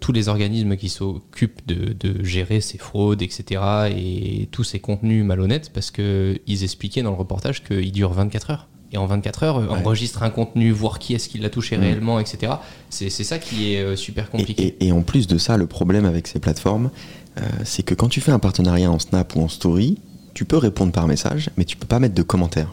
tous 0.00 0.10
les 0.10 0.28
organismes 0.28 0.76
qui 0.76 0.88
s'occupent 0.88 1.64
de, 1.68 1.92
de 1.92 2.24
gérer 2.24 2.60
ces 2.60 2.78
fraudes, 2.78 3.22
etc. 3.22 3.60
et 3.96 4.48
tous 4.50 4.64
ces 4.64 4.80
contenus 4.80 5.24
malhonnêtes, 5.24 5.70
parce 5.72 5.92
qu'ils 5.92 6.64
expliquaient 6.64 7.02
dans 7.02 7.12
le 7.12 7.16
reportage 7.16 7.62
qu'ils 7.62 7.92
durent 7.92 8.12
24 8.12 8.50
heures. 8.50 8.68
Et 8.94 8.96
en 8.96 9.06
24 9.06 9.42
heures, 9.42 9.58
euh, 9.58 9.66
enregistre 9.68 10.22
un 10.22 10.30
contenu, 10.30 10.70
voir 10.70 10.98
qui 10.98 11.14
est-ce 11.14 11.28
qui 11.28 11.38
l'a 11.38 11.50
touché 11.50 11.76
Mm. 11.76 11.80
réellement, 11.80 12.20
etc. 12.20 12.52
C'est 12.90 13.10
c'est 13.10 13.24
ça 13.24 13.38
qui 13.38 13.74
est 13.74 13.80
euh, 13.82 13.96
super 13.96 14.30
compliqué. 14.30 14.76
Et, 14.80 14.86
et 14.86 14.92
en 14.92 15.02
plus 15.02 15.26
de 15.26 15.36
ça, 15.36 15.56
le 15.56 15.66
problème 15.66 16.04
avec 16.04 16.28
ces 16.28 16.38
plateformes, 16.38 16.90
euh, 17.38 17.42
c'est 17.64 17.82
que 17.82 17.94
quand 17.94 18.08
tu 18.08 18.20
fais 18.20 18.30
un 18.32 18.38
partenariat 18.38 18.90
en 18.90 18.98
Snap 19.00 19.34
ou 19.34 19.40
en 19.42 19.48
Story, 19.48 19.98
tu 20.32 20.44
peux 20.44 20.56
répondre 20.56 20.92
par 20.92 21.06
message, 21.08 21.50
mais 21.56 21.64
tu 21.64 21.76
peux 21.76 21.86
pas 21.86 21.98
mettre 21.98 22.14
de 22.14 22.22
commentaires. 22.22 22.72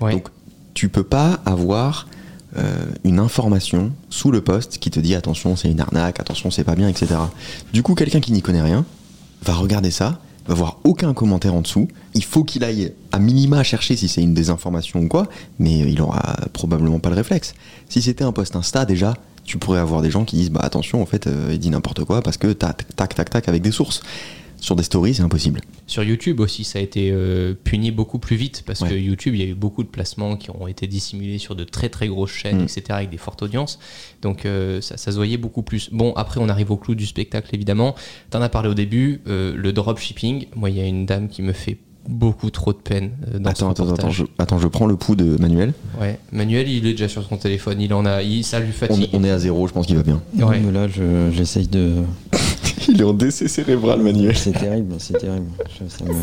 Donc, 0.00 0.28
tu 0.74 0.88
peux 0.88 1.04
pas 1.04 1.40
avoir 1.44 2.08
euh, 2.56 2.86
une 3.04 3.18
information 3.18 3.92
sous 4.10 4.30
le 4.30 4.40
post 4.40 4.78
qui 4.78 4.90
te 4.90 5.00
dit 5.00 5.14
attention, 5.14 5.54
c'est 5.56 5.70
une 5.70 5.80
arnaque, 5.80 6.18
attention, 6.20 6.50
c'est 6.50 6.64
pas 6.64 6.74
bien, 6.74 6.88
etc. 6.88 7.14
Du 7.72 7.82
coup, 7.82 7.94
quelqu'un 7.94 8.20
qui 8.20 8.32
n'y 8.32 8.42
connaît 8.42 8.62
rien 8.62 8.84
va 9.44 9.54
regarder 9.54 9.90
ça, 9.90 10.20
va 10.46 10.54
voir 10.54 10.78
aucun 10.84 11.14
commentaire 11.14 11.54
en 11.54 11.62
dessous. 11.62 11.88
Il 12.14 12.24
faut 12.24 12.44
qu'il 12.44 12.64
aille 12.64 12.92
à 13.12 13.18
minima 13.18 13.62
chercher 13.62 13.96
si 13.96 14.08
c'est 14.08 14.22
une 14.22 14.34
désinformation 14.34 15.00
ou 15.00 15.08
quoi, 15.08 15.28
mais 15.58 15.78
il 15.80 16.00
aura 16.00 16.36
probablement 16.52 16.98
pas 16.98 17.10
le 17.10 17.16
réflexe. 17.16 17.54
Si 17.88 18.02
c'était 18.02 18.24
un 18.24 18.32
post 18.32 18.56
Insta, 18.56 18.84
déjà, 18.84 19.14
tu 19.44 19.58
pourrais 19.58 19.80
avoir 19.80 20.02
des 20.02 20.10
gens 20.10 20.24
qui 20.24 20.36
disent 20.36 20.50
bah 20.50 20.60
attention, 20.62 21.02
en 21.02 21.06
fait, 21.06 21.26
euh, 21.26 21.50
il 21.52 21.58
dit 21.58 21.70
n'importe 21.70 22.04
quoi 22.04 22.22
parce 22.22 22.36
que 22.36 22.52
tac, 22.52 22.84
tac, 22.96 23.14
tac, 23.14 23.48
avec 23.48 23.62
des 23.62 23.72
sources. 23.72 24.02
Sur 24.62 24.76
des 24.76 24.84
stories, 24.84 25.14
c'est 25.14 25.22
impossible. 25.24 25.60
Sur 25.88 26.04
YouTube 26.04 26.38
aussi, 26.38 26.62
ça 26.62 26.78
a 26.78 26.82
été 26.82 27.10
euh, 27.12 27.52
puni 27.52 27.90
beaucoup 27.90 28.18
plus 28.20 28.36
vite 28.36 28.62
parce 28.64 28.80
que 28.84 28.94
YouTube, 28.94 29.34
il 29.34 29.40
y 29.40 29.44
a 29.44 29.48
eu 29.48 29.54
beaucoup 29.54 29.82
de 29.82 29.88
placements 29.88 30.36
qui 30.36 30.50
ont 30.50 30.68
été 30.68 30.86
dissimulés 30.86 31.38
sur 31.38 31.56
de 31.56 31.64
très 31.64 31.88
très 31.88 32.06
grosses 32.06 32.30
chaînes, 32.30 32.60
Mm. 32.60 32.64
etc., 32.64 32.82
avec 32.90 33.10
des 33.10 33.16
fortes 33.16 33.42
audiences. 33.42 33.80
Donc 34.22 34.46
euh, 34.46 34.80
ça, 34.80 34.96
ça 34.96 35.10
se 35.10 35.16
voyait 35.16 35.36
beaucoup 35.36 35.62
plus. 35.62 35.88
Bon, 35.90 36.12
après, 36.14 36.38
on 36.40 36.48
arrive 36.48 36.70
au 36.70 36.76
clou 36.76 36.94
du 36.94 37.06
spectacle, 37.06 37.50
évidemment. 37.52 37.96
T'en 38.30 38.40
as 38.40 38.48
parlé 38.48 38.68
au 38.68 38.74
début, 38.74 39.20
euh, 39.26 39.52
le 39.56 39.72
dropshipping. 39.72 40.46
Moi, 40.54 40.70
il 40.70 40.76
y 40.76 40.80
a 40.80 40.86
une 40.86 41.06
dame 41.06 41.28
qui 41.28 41.42
me 41.42 41.52
fait 41.52 41.78
beaucoup 42.08 42.50
trop 42.50 42.72
de 42.72 42.78
peine 42.78 43.10
euh, 43.34 43.38
dans 43.40 43.50
Attends, 43.50 43.74
ce 43.74 43.82
attends, 43.82 43.92
attends, 43.94 44.10
je, 44.10 44.24
attends, 44.38 44.58
je 44.58 44.68
prends 44.68 44.86
le 44.86 44.94
pouls 44.96 45.16
de 45.16 45.36
Manuel. 45.40 45.72
Ouais, 46.00 46.18
Manuel, 46.30 46.68
il 46.68 46.86
est 46.86 46.92
déjà 46.92 47.08
sur 47.08 47.24
son 47.24 47.36
téléphone, 47.36 47.80
il 47.80 47.92
en 47.94 48.04
a, 48.06 48.22
il, 48.22 48.44
ça 48.44 48.60
lui 48.60 48.68
On, 48.70 48.72
fatigue. 48.72 49.08
on 49.12 49.24
est 49.24 49.30
à 49.30 49.38
zéro, 49.40 49.66
je 49.66 49.72
pense 49.72 49.86
qu'il 49.86 49.96
va 49.96 50.02
bien. 50.04 50.22
Non, 50.36 50.50
mais 50.50 50.70
là, 50.72 50.86
je- 50.88 51.30
j'essaye 51.32 51.66
de. 51.66 51.96
Il 52.88 53.00
est 53.00 53.04
en 53.04 53.12
décès 53.12 53.48
cérébral, 53.48 54.00
Manuel. 54.00 54.36
C'est 54.36 54.52
terrible, 54.52 54.94
c'est 54.98 55.18
terrible. 55.18 55.50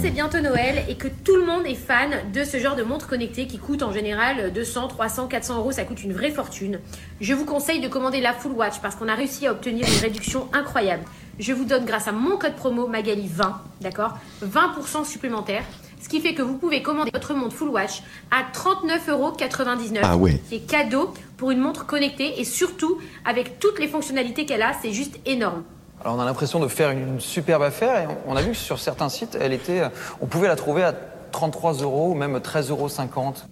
C'est 0.01 0.11
bientôt 0.11 0.39
Noël 0.39 0.83
et 0.87 0.95
que 0.95 1.07
tout 1.07 1.35
le 1.35 1.45
monde 1.45 1.65
est 1.65 1.75
fan 1.75 2.09
de 2.33 2.43
ce 2.43 2.57
genre 2.57 2.75
de 2.75 2.83
montre 2.83 3.07
connectée 3.07 3.47
qui 3.47 3.57
coûte 3.57 3.83
en 3.83 3.91
général 3.91 4.51
200, 4.53 4.87
300, 4.87 5.27
400 5.27 5.57
euros. 5.57 5.71
Ça 5.71 5.83
coûte 5.83 6.03
une 6.03 6.13
vraie 6.13 6.31
fortune. 6.31 6.79
Je 7.21 7.33
vous 7.33 7.45
conseille 7.45 7.81
de 7.81 7.87
commander 7.87 8.21
la 8.21 8.33
Full 8.33 8.51
Watch 8.53 8.79
parce 8.81 8.95
qu'on 8.95 9.07
a 9.07 9.15
réussi 9.15 9.47
à 9.47 9.51
obtenir 9.51 9.85
une 9.85 10.01
réduction 10.01 10.47
incroyable. 10.53 11.03
Je 11.39 11.53
vous 11.53 11.65
donne 11.65 11.85
grâce 11.85 12.07
à 12.07 12.11
mon 12.11 12.37
code 12.37 12.55
promo 12.55 12.89
Magali20, 12.89 13.53
d'accord 13.81 14.17
20% 14.43 15.05
supplémentaire. 15.05 15.63
Ce 16.01 16.07
qui 16.07 16.21
fait 16.21 16.33
que 16.33 16.41
vous 16.41 16.55
pouvez 16.55 16.81
commander 16.81 17.11
votre 17.13 17.33
montre 17.33 17.55
Full 17.55 17.69
Watch 17.69 18.03
à 18.31 18.43
39,99 18.53 19.09
euros. 19.11 19.33
Ah 20.01 20.17
ouais. 20.17 20.41
C'est 20.49 20.59
cadeau 20.59 21.13
pour 21.37 21.51
une 21.51 21.59
montre 21.59 21.85
connectée 21.85 22.39
et 22.39 22.45
surtout 22.45 22.97
avec 23.25 23.59
toutes 23.59 23.79
les 23.79 23.87
fonctionnalités 23.87 24.45
qu'elle 24.45 24.61
a, 24.61 24.71
c'est 24.81 24.93
juste 24.93 25.19
énorme. 25.25 25.63
Alors 26.01 26.15
on 26.15 26.19
a 26.19 26.25
l'impression 26.25 26.59
de 26.59 26.67
faire 26.67 26.91
une 26.91 27.19
superbe 27.19 27.63
affaire 27.63 28.01
et 28.01 28.05
on 28.27 28.33
on 28.33 28.35
a 28.35 28.41
vu 28.41 28.51
que 28.51 28.57
sur 28.57 28.79
certains 28.79 29.09
sites, 29.09 29.37
elle 29.39 29.53
était, 29.53 29.81
on 30.21 30.25
pouvait 30.27 30.47
la 30.47 30.55
trouver 30.55 30.83
à 30.83 30.93
33 31.31 31.73
euros 31.83 32.11
ou 32.11 32.15
même 32.15 32.37
13,50 32.37 32.69
euros. 32.71 32.89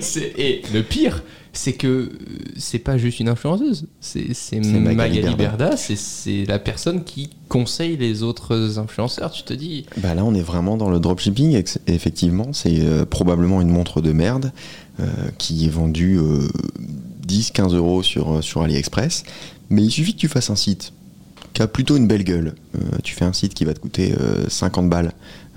C'est- 0.00 0.32
et 0.38 0.62
le 0.72 0.82
pire, 0.82 1.22
c'est 1.52 1.72
que 1.74 1.86
euh, 1.86 2.18
c'est 2.56 2.78
pas 2.78 2.96
juste 2.98 3.20
une 3.20 3.28
influenceuse, 3.28 3.86
c'est 4.00 4.26
Magali 4.60 4.94
Magali 4.96 5.20
Berda. 5.34 5.36
Berda, 5.36 5.76
c'est- 5.76 6.44
la 6.46 6.58
personne 6.58 7.04
qui 7.04 7.30
conseille 7.48 7.96
les 7.96 8.22
autres 8.22 8.78
influenceurs. 8.78 9.30
Tu 9.30 9.42
te 9.42 9.52
dis, 9.54 9.86
Bah 9.98 10.14
là, 10.14 10.24
on 10.24 10.34
est 10.34 10.42
vraiment 10.42 10.76
dans 10.76 10.90
le 10.90 10.98
dropshipping. 10.98 11.62
Effectivement, 11.86 12.52
c'est 12.52 12.80
euh, 12.80 13.04
probablement 13.04 13.60
une 13.60 13.70
montre 13.70 14.00
de 14.00 14.12
merde 14.12 14.52
euh, 15.00 15.04
qui 15.38 15.66
est 15.66 15.70
vendue 15.70 16.18
euh, 16.18 16.48
10-15 17.28 17.74
euros 17.76 18.02
sur, 18.02 18.36
euh, 18.36 18.42
sur 18.42 18.62
AliExpress. 18.62 19.24
Mais 19.70 19.82
il 19.82 19.90
suffit 19.90 20.14
que 20.14 20.20
tu 20.20 20.28
fasses 20.28 20.50
un 20.50 20.56
site 20.56 20.92
qui 21.52 21.62
a 21.62 21.66
plutôt 21.68 21.96
une 21.96 22.06
belle 22.08 22.24
gueule. 22.24 22.54
Euh, 22.74 22.80
tu 23.04 23.14
fais 23.14 23.24
un 23.24 23.32
site 23.32 23.54
qui 23.54 23.64
va 23.64 23.74
te 23.74 23.78
coûter 23.80 24.14
euh, 24.20 24.48
50 24.48 24.88
balles. 24.90 25.12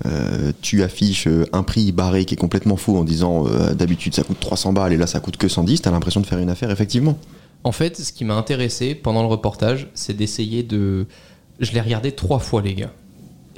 Euh, 0.06 0.52
tu 0.62 0.82
affiches 0.84 1.26
euh, 1.26 1.44
un 1.52 1.64
prix 1.64 1.90
barré 1.90 2.24
qui 2.24 2.34
est 2.34 2.36
complètement 2.36 2.76
faux 2.76 2.96
en 2.96 3.02
disant 3.04 3.46
euh, 3.48 3.74
d'habitude 3.74 4.14
ça 4.14 4.22
coûte 4.22 4.38
300 4.38 4.72
balles 4.72 4.92
et 4.92 4.96
là 4.96 5.08
ça 5.08 5.18
coûte 5.18 5.36
que 5.36 5.48
110. 5.48 5.82
T'as 5.82 5.90
l'impression 5.90 6.20
de 6.20 6.26
faire 6.26 6.38
une 6.38 6.50
affaire, 6.50 6.70
effectivement. 6.70 7.18
En 7.64 7.72
fait, 7.72 7.96
ce 7.98 8.12
qui 8.12 8.24
m'a 8.24 8.34
intéressé 8.36 8.94
pendant 8.94 9.22
le 9.22 9.28
reportage, 9.28 9.88
c'est 9.94 10.16
d'essayer 10.16 10.62
de. 10.62 11.06
Je 11.58 11.72
l'ai 11.72 11.80
regardé 11.80 12.12
trois 12.12 12.38
fois, 12.38 12.62
les 12.62 12.74
gars. 12.74 12.92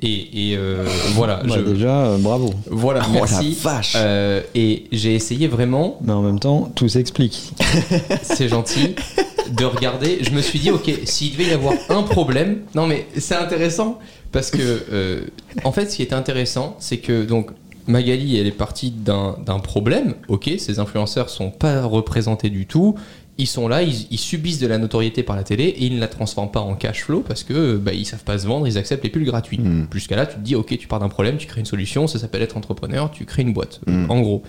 Et, 0.01 0.53
et, 0.53 0.57
euh, 0.57 0.87
voilà. 1.15 1.43
Bah, 1.47 1.57
je- 1.59 1.73
Déjà, 1.73 2.07
euh, 2.07 2.17
bravo. 2.17 2.55
Voilà, 2.71 3.01
Oh 3.07 3.13
la 3.13 3.21
merci. 3.21 3.55
vache. 3.63 3.93
Euh, 3.97 4.41
et 4.55 4.85
j'ai 4.93 5.15
essayé 5.15 5.47
vraiment. 5.47 5.99
Mais 6.03 6.15
en 6.15 6.23
même 6.23 6.41
temps, 6.41 6.73
tout 6.75 6.89
s'explique. 6.89 7.53
c'est 8.23 8.49
gentil 8.49 8.95
de 9.51 9.65
regarder. 9.65 10.19
Je 10.23 10.31
me 10.31 10.41
suis 10.41 10.59
dit, 10.59 10.71
ok, 10.71 10.91
s'il 11.05 11.33
devait 11.33 11.51
y 11.51 11.53
avoir 11.53 11.75
un 11.89 12.03
problème, 12.03 12.61
non 12.75 12.87
mais 12.87 13.07
c'est 13.17 13.37
intéressant 13.37 13.99
parce 14.33 14.51
que, 14.51 14.59
euh, 14.93 15.23
en 15.65 15.73
fait, 15.73 15.91
ce 15.91 15.97
qui 15.97 16.03
est 16.03 16.13
intéressant, 16.13 16.77
c'est 16.79 16.99
que 16.99 17.25
donc 17.25 17.51
Magali, 17.87 18.39
elle 18.39 18.47
est 18.47 18.53
partie 18.53 18.91
d'un 18.91 19.35
problème. 19.63 20.15
Ok, 20.29 20.51
ces 20.59 20.79
influenceurs 20.79 21.31
sont 21.31 21.51
pas 21.51 21.83
représentés 21.85 22.51
du 22.51 22.67
tout. 22.67 22.95
Ils 23.39 23.47
sont 23.47 23.69
là, 23.69 23.83
ils, 23.83 24.07
ils 24.11 24.19
subissent 24.19 24.59
de 24.59 24.67
la 24.67 24.77
notoriété 24.77 25.23
par 25.23 25.35
la 25.35 25.45
télé 25.45 25.65
et 25.65 25.87
ils 25.87 25.95
ne 25.95 26.01
la 26.01 26.09
transforment 26.09 26.51
pas 26.51 26.61
en 26.61 26.75
cash 26.75 27.05
flow 27.05 27.21
parce 27.27 27.43
que 27.43 27.79
bah, 27.79 27.95
ils 27.95 28.05
savent 28.05 28.23
pas 28.23 28.39
se 28.39 28.47
vendre, 28.47 28.67
ils 28.67 28.77
acceptent 28.77 29.03
les 29.03 29.09
pulls 29.09 29.25
gratuits. 29.25 29.61
Jusqu'à 29.93 30.17
là, 30.17 30.27
tu 30.27 30.37
te 30.37 30.41
dis, 30.41 30.55
ok, 30.55 30.77
tu 30.77 30.87
pars 30.87 31.01
d'un 31.01 31.09
problème, 31.09 31.39
tu 31.39 31.47
crées 31.47 31.61
une 31.61 31.67
solution, 31.67 32.07
ça 32.07 32.19
s'appelle 32.19 32.43
être 32.43 32.59
entrepreneur, 32.59 33.11
tu 33.11 33.25
crées 33.25 33.43
une 33.43 33.55
boîte, 33.55 33.81
en 34.09 34.21
gros. 34.21 34.43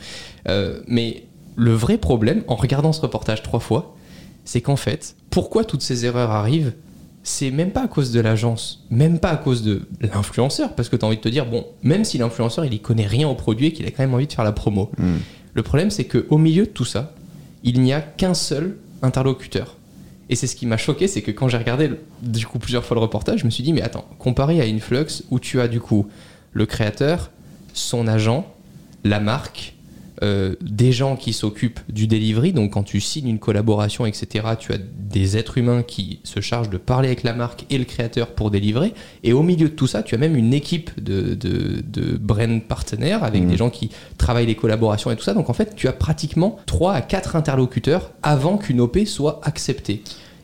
Euh, 0.49 0.82
mais 0.88 1.24
le 1.56 1.72
vrai 1.72 1.97
problème, 1.97 2.43
en 2.47 2.56
regardant 2.56 2.91
ce 2.91 3.02
reportage 3.02 3.43
trois 3.43 3.60
fois, 3.62 3.95
c'est 4.46 4.62
qu'en 4.62 4.76
fait, 4.76 5.16
pourquoi 5.30 5.64
toutes 5.64 5.82
ces 5.82 6.06
erreurs 6.06 6.32
arrivent 6.32 6.74
c'est 7.24 7.52
même 7.52 7.72
pas 7.72 7.84
à 7.84 7.88
cause 7.88 8.12
de 8.12 8.20
l'agence, 8.20 8.84
même 8.89 9.20
pas 9.20 9.30
à 9.30 9.38
cause 9.38 9.62
de 9.62 9.84
l'influenceur, 10.02 10.74
parce 10.74 10.89
que 10.89 10.96
tu 10.96 11.06
as 11.06 11.08
envie 11.08 11.18
de 11.18 11.22
te 11.22 11.30
dire, 11.30 11.46
bon, 11.46 11.68
même 11.84 12.04
si 12.04 12.18
l'influenceur 12.18 12.66
il 12.66 12.74
y 12.74 12.80
connaît 12.80 13.06
rien 13.06 13.28
au 13.28 13.36
produit 13.36 13.68
et 13.68 13.74
qu'il 13.74 13.86
a 13.86 13.92
quand 13.92 14.04
même 14.04 14.14
envie 14.14 14.28
de 14.28 14.34
faire 14.34 14.44
la 14.44 14.52
promo, 14.52 14.92
le 15.54 15.62
problème 15.64 15.92
c'est 15.92 16.06
qu'au 16.06 16.38
milieu 16.38 16.66
de 16.66 16.72
tout 16.72 16.86
ça, 16.86 17.14
il 17.64 17.82
n'y 17.82 17.94
a 17.94 18.02
qu'un 18.02 18.34
seul 18.34 18.78
interlocuteur. 19.04 19.78
Et 20.30 20.36
c'est 20.36 20.48
ce 20.48 20.56
qui 20.56 20.66
m'a 20.66 20.78
choqué, 20.78 21.08
c'est 21.08 21.22
que 21.22 21.32
quand 21.32 21.48
j'ai 21.48 21.58
regardé 21.58 21.92
du 22.22 22.48
coup 22.48 22.58
plusieurs 22.58 22.86
fois 22.86 22.96
le 22.96 23.02
reportage, 23.02 23.42
je 23.42 23.46
me 23.46 23.52
suis 23.52 23.64
dit, 23.64 23.74
mais 23.74 23.82
attends, 23.82 24.08
comparé 24.18 24.62
à 24.62 24.64
Influx 24.64 25.24
où 25.30 25.39
tu 25.39 25.60
as 25.60 25.68
du 25.68 25.80
coup 25.80 26.08
le 26.54 26.66
créateur, 26.66 27.30
son 27.74 28.08
agent, 28.08 28.52
la 29.04 29.20
marque, 29.20 29.76
euh, 30.24 30.55
des 30.61 30.91
gens 30.91 31.15
qui 31.15 31.34
s'occupent 31.34 31.80
du 31.89 32.07
delivery. 32.07 32.53
Donc, 32.53 32.74
quand 32.74 32.84
tu 32.84 32.99
signes 33.01 33.28
une 33.28 33.39
collaboration, 33.39 34.05
etc., 34.05 34.45
tu 34.59 34.72
as 34.72 34.78
des 34.78 35.38
êtres 35.38 35.57
humains 35.57 35.84
qui 35.84 36.19
se 36.24 36.39
chargent 36.41 36.69
de 36.69 36.78
parler 36.78 37.07
avec 37.07 37.24
la 37.24 37.34
marque 37.34 37.65
et 37.69 37.78
le 37.78 37.86
créateur 37.86 38.28
pour 38.28 38.51
délivrer. 38.51 38.93
Et 39.24 39.34
au 39.34 39.43
milieu 39.43 39.69
de 39.69 39.74
tout 39.74 39.88
ça, 39.88 40.03
tu 40.03 40.15
as 40.15 40.17
même 40.17 40.36
une 40.36 40.53
équipe 40.53 40.91
de, 41.03 41.34
de, 41.34 41.82
de 41.82 42.17
brand 42.17 42.61
partenaires 42.61 43.24
avec 43.24 43.47
des 43.47 43.57
gens 43.57 43.69
qui 43.69 43.89
travaillent 44.17 44.45
les 44.45 44.55
collaborations 44.55 45.11
et 45.11 45.15
tout 45.15 45.24
ça. 45.24 45.34
Donc, 45.34 45.49
en 45.49 45.53
fait, 45.53 45.76
tu 45.76 45.88
as 45.88 45.93
pratiquement 45.93 46.57
3 46.65 46.93
à 46.93 47.01
4 47.01 47.36
interlocuteurs 47.36 48.11
avant 48.22 48.57
qu'une 48.57 48.82
OP 48.82 48.99
soit 49.05 49.41
acceptée. 49.43 50.03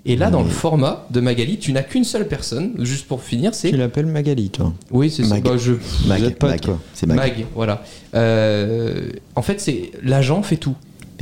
Et 0.10 0.16
là, 0.16 0.30
dans 0.32 0.41
le 0.41 0.49
format 0.49 1.05
de 1.12 1.20
Magali, 1.20 1.58
tu 1.60 1.74
n'as 1.74 1.84
qu'une 1.84 2.05
seule 2.05 2.28
personne, 2.28 2.72
juste 2.80 3.08
pour 3.08 3.22
finir, 3.22 3.53
c'est. 3.53 3.70
Tu 3.72 3.78
l'appelles 3.78 4.05
Magali, 4.05 4.49
toi 4.49 4.74
Oui, 4.89 5.12
c'est 5.12 5.24
ça. 5.24 5.30
Mag. 5.36 5.43
Bah, 5.43 5.58
je... 5.58 5.74
Mag, 6.08 6.22
Mag. 6.41 6.62
quoi. 6.66 6.80
C'est 6.93 7.05
Mag. 7.05 7.18
Mag, 7.18 7.45
voilà. 7.53 7.84
Euh, 8.16 9.10
en 9.36 9.41
fait, 9.41 9.60
c'est 9.60 9.91
l'agent 10.03 10.41
fait 10.43 10.58
tout. 10.58 10.76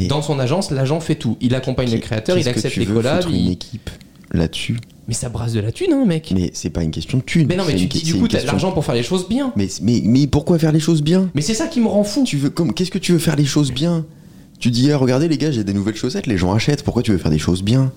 Dans 0.09 0.21
son 0.21 0.39
agence, 0.39 0.71
l'agent 0.71 0.99
fait 0.99 1.15
tout. 1.15 1.37
Il 1.41 1.55
accompagne 1.55 1.89
les 1.89 1.99
créateurs, 1.99 2.37
il 2.37 2.43
que 2.43 2.49
accepte 2.49 2.73
tu 2.73 2.81
les 2.81 2.85
collabs. 2.85 3.23
foutre 3.23 3.33
il- 3.33 3.45
une 3.45 3.51
équipe 3.51 3.89
là-dessus. 4.31 4.77
Mais 5.07 5.13
ça 5.13 5.29
brasse 5.29 5.53
de 5.53 5.59
la 5.59 5.71
thune, 5.71 5.93
hein, 5.93 6.03
mec. 6.05 6.31
Mais 6.35 6.51
c'est 6.53 6.69
pas 6.71 6.83
une 6.83 6.91
question 6.91 7.19
de 7.19 7.23
thune. 7.23 7.47
Mais 7.47 7.55
non, 7.55 7.63
mais 7.65 7.75
tu 7.75 7.85
dis 7.85 8.01
du 8.03 8.15
coup, 8.15 8.27
t'as 8.27 8.41
de 8.41 8.45
l'argent 8.47 8.71
pour 8.71 8.83
faire 8.83 8.95
les 8.95 9.03
choses 9.03 9.27
bien. 9.29 9.53
Mais, 9.55 9.67
mais, 9.81 10.01
mais 10.03 10.27
pourquoi 10.27 10.57
faire 10.59 10.71
les 10.71 10.79
choses 10.79 11.01
bien? 11.01 11.29
Mais 11.35 11.41
c'est 11.41 11.53
ça 11.53 11.67
qui 11.67 11.79
me 11.79 11.87
rend 11.87 12.03
fou. 12.03 12.23
Tu 12.25 12.37
veux 12.37 12.49
comme 12.49 12.73
qu'est-ce 12.73 12.91
que 12.91 12.97
tu 12.97 13.13
veux 13.13 13.19
faire 13.19 13.35
les 13.35 13.45
choses 13.45 13.71
bien? 13.71 14.05
Tu 14.59 14.69
dis 14.71 14.91
ah, 14.91 14.97
regardez 14.97 15.27
les 15.27 15.37
gars, 15.37 15.51
j'ai 15.51 15.63
des 15.63 15.73
nouvelles 15.73 15.95
chaussettes, 15.95 16.27
les 16.27 16.37
gens 16.37 16.53
achètent. 16.53 16.83
Pourquoi 16.83 17.03
tu 17.03 17.11
veux 17.11 17.17
faire 17.17 17.31
des 17.31 17.37
choses 17.39 17.61
bien? 17.63 17.91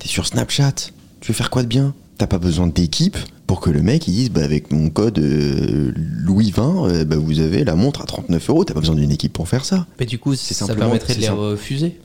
T'es 0.00 0.08
sur 0.08 0.26
Snapchat. 0.26 0.72
Tu 1.20 1.28
veux 1.32 1.36
faire 1.36 1.50
quoi 1.50 1.62
de 1.62 1.68
bien? 1.68 1.94
T'as 2.18 2.26
pas 2.26 2.38
besoin 2.38 2.66
d'équipe 2.66 3.16
pour 3.46 3.60
que 3.60 3.70
le 3.70 3.82
mec 3.82 4.06
il 4.08 4.12
dise 4.14 4.30
bah 4.30 4.42
avec 4.44 4.70
mon 4.72 4.90
code 4.90 5.18
euh, 5.18 5.92
Louis 5.96 6.50
20, 6.50 6.88
euh, 6.88 7.04
bah, 7.04 7.16
vous 7.16 7.40
avez 7.40 7.64
la 7.64 7.74
montre 7.74 8.02
à 8.02 8.04
39 8.04 8.50
euros. 8.50 8.64
T'as 8.64 8.74
pas 8.74 8.80
besoin 8.80 8.94
d'une 8.96 9.10
équipe 9.10 9.32
pour 9.32 9.48
faire 9.48 9.64
ça. 9.64 9.86
Mais 9.98 10.06
du 10.06 10.18
coup, 10.18 10.34
C'est 10.34 10.54
ça 10.54 10.66
simplement- 10.66 10.86
permettrait 10.90 11.14
de 11.14 11.20
les 11.20 11.28
refuser. 11.28 11.98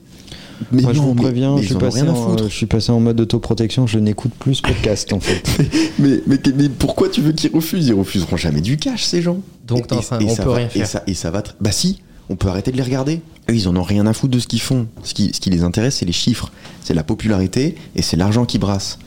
Mais 0.72 0.82
Moi, 0.84 0.94
je 0.94 1.02
vous 1.02 1.14
mais- 1.14 1.22
préviens, 1.22 1.56
mais 1.56 1.62
je, 1.64 1.68
suis 1.68 1.76
passé 1.76 2.02
en, 2.04 2.16
foutre. 2.16 2.46
je 2.46 2.54
suis 2.56 2.66
passé 2.66 2.90
en 2.94 3.02
mode 3.02 3.20
autoprotection, 3.20 3.88
je 3.88 4.00
n'écoute 4.00 4.32
plus 4.40 4.56
ce 4.56 4.62
podcast 4.62 5.12
en 5.12 5.20
fait. 5.20 5.44
Mais, 6.00 6.22
mais, 6.28 6.38
mais 6.56 6.70
pourquoi 6.70 7.10
tu 7.10 7.22
veux 7.22 7.32
qu'ils 7.34 7.52
refusent? 7.54 7.88
Ils 7.88 7.94
refuseront 7.94 8.38
jamais 8.38 8.62
du 8.62 8.78
cash, 8.78 9.04
ces 9.04 9.22
gens. 9.22 9.40
Donc, 9.68 9.92
en 9.92 10.00
train- 10.00 10.20
on 10.22 10.30
ça 10.36 10.44
peut 10.44 10.50
va- 10.50 10.56
rien 10.56 10.68
Et 10.68 10.70
faire. 10.80 10.88
ça, 10.88 11.04
et 11.08 11.14
ça 11.14 11.30
va. 11.32 11.44
Bah 11.62 11.72
si, 11.74 12.00
on 12.30 12.36
peut 12.36 12.48
arrêter 12.48 12.72
de 12.72 12.78
les 12.78 12.84
regarder. 12.84 13.22
Eux, 13.50 13.56
ils 13.56 13.68
en 13.68 13.76
ont 13.76 13.84
rien 13.84 14.06
à 14.08 14.14
foutre 14.14 14.34
de 14.34 14.40
ce 14.40 14.48
qu'ils 14.48 14.62
font. 14.62 14.88
Ce 15.04 15.14
qui, 15.14 15.32
ce 15.34 15.40
qui 15.40 15.50
les 15.50 15.64
intéresse, 15.64 15.98
c'est 15.98 16.06
les 16.06 16.12
chiffres, 16.12 16.52
c'est 16.84 16.94
la 16.94 17.04
popularité 17.04 17.76
et 17.96 18.02
c'est 18.02 18.18
l'argent 18.18 18.46
qui 18.46 18.58
brasse. 18.58 19.00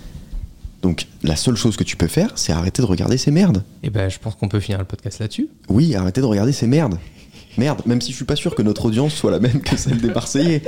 Donc, 0.82 1.06
la 1.24 1.34
seule 1.34 1.56
chose 1.56 1.76
que 1.76 1.82
tu 1.82 1.96
peux 1.96 2.06
faire, 2.06 2.30
c'est 2.36 2.52
arrêter 2.52 2.82
de 2.82 2.86
regarder 2.86 3.18
ces 3.18 3.32
merdes. 3.32 3.64
Et 3.82 3.90
ben, 3.90 4.08
je 4.08 4.18
pense 4.18 4.36
qu'on 4.36 4.48
peut 4.48 4.60
finir 4.60 4.78
le 4.78 4.84
podcast 4.84 5.18
là-dessus. 5.18 5.48
Oui, 5.68 5.96
arrêtez 5.96 6.20
de 6.20 6.26
regarder 6.26 6.52
ces 6.52 6.68
merdes. 6.68 6.98
Merde, 7.56 7.82
même 7.86 8.00
si 8.00 8.12
je 8.12 8.16
suis 8.16 8.24
pas 8.24 8.36
sûr 8.36 8.54
que 8.54 8.62
notre 8.62 8.84
audience 8.84 9.14
soit 9.14 9.32
la 9.32 9.40
même 9.40 9.60
que 9.60 9.76
celle 9.76 10.00
des 10.00 10.10
Marseillais. 10.10 10.62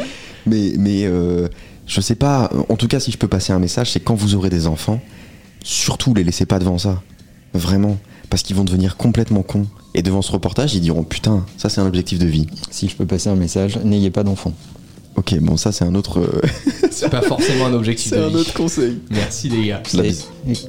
Mais, 0.47 0.73
mais 0.77 1.05
euh, 1.05 1.47
je 1.87 2.01
sais 2.01 2.17
pas. 2.17 2.51
En 2.69 2.77
tout 2.77 2.89
cas, 2.89 2.99
si 2.99 3.13
je 3.13 3.19
peux 3.19 3.29
passer 3.29 3.53
un 3.53 3.61
message, 3.61 3.93
c'est 3.93 4.01
quand 4.01 4.17
vous 4.17 4.35
aurez 4.35 4.51
des 4.51 4.67
enfants, 4.67 5.01
surtout 5.63 6.15
les 6.15 6.25
laissez 6.25 6.47
pas 6.47 6.59
devant 6.59 6.79
ça. 6.79 7.01
Vraiment. 7.55 7.97
Parce 8.29 8.43
qu'ils 8.43 8.57
vont 8.57 8.65
devenir 8.65 8.97
complètement 8.97 9.43
cons. 9.43 9.67
Et 9.95 10.03
devant 10.03 10.23
ce 10.23 10.31
reportage, 10.33 10.75
ils 10.75 10.81
diront 10.81 11.03
Putain, 11.03 11.45
ça 11.57 11.69
c'est 11.69 11.81
un 11.81 11.87
objectif 11.87 12.19
de 12.19 12.27
vie. 12.27 12.47
Si 12.71 12.89
je 12.89 12.97
peux 12.97 13.07
passer 13.07 13.29
un 13.29 13.35
message, 13.37 13.79
n'ayez 13.85 14.11
pas 14.11 14.23
d'enfants. 14.23 14.53
Ok, 15.17 15.35
bon, 15.41 15.57
ça 15.57 15.73
c'est 15.73 15.85
un 15.85 15.95
autre. 15.97 16.21
euh, 16.21 16.41
C'est 16.91 17.11
pas 17.11 17.23
forcément 17.23 17.67
un 17.67 17.75
objectif 17.75 18.11
c'est 18.11 18.17
de 18.19 18.23
un 18.23 18.29
vie. 18.29 18.37
autre 18.37 18.53
conseil. 18.55 18.99
Merci 19.11 19.49
les 19.49 19.67
gars. 19.67 19.83
La 19.95 20.05
Et- 20.05 20.09
bise. 20.09 20.69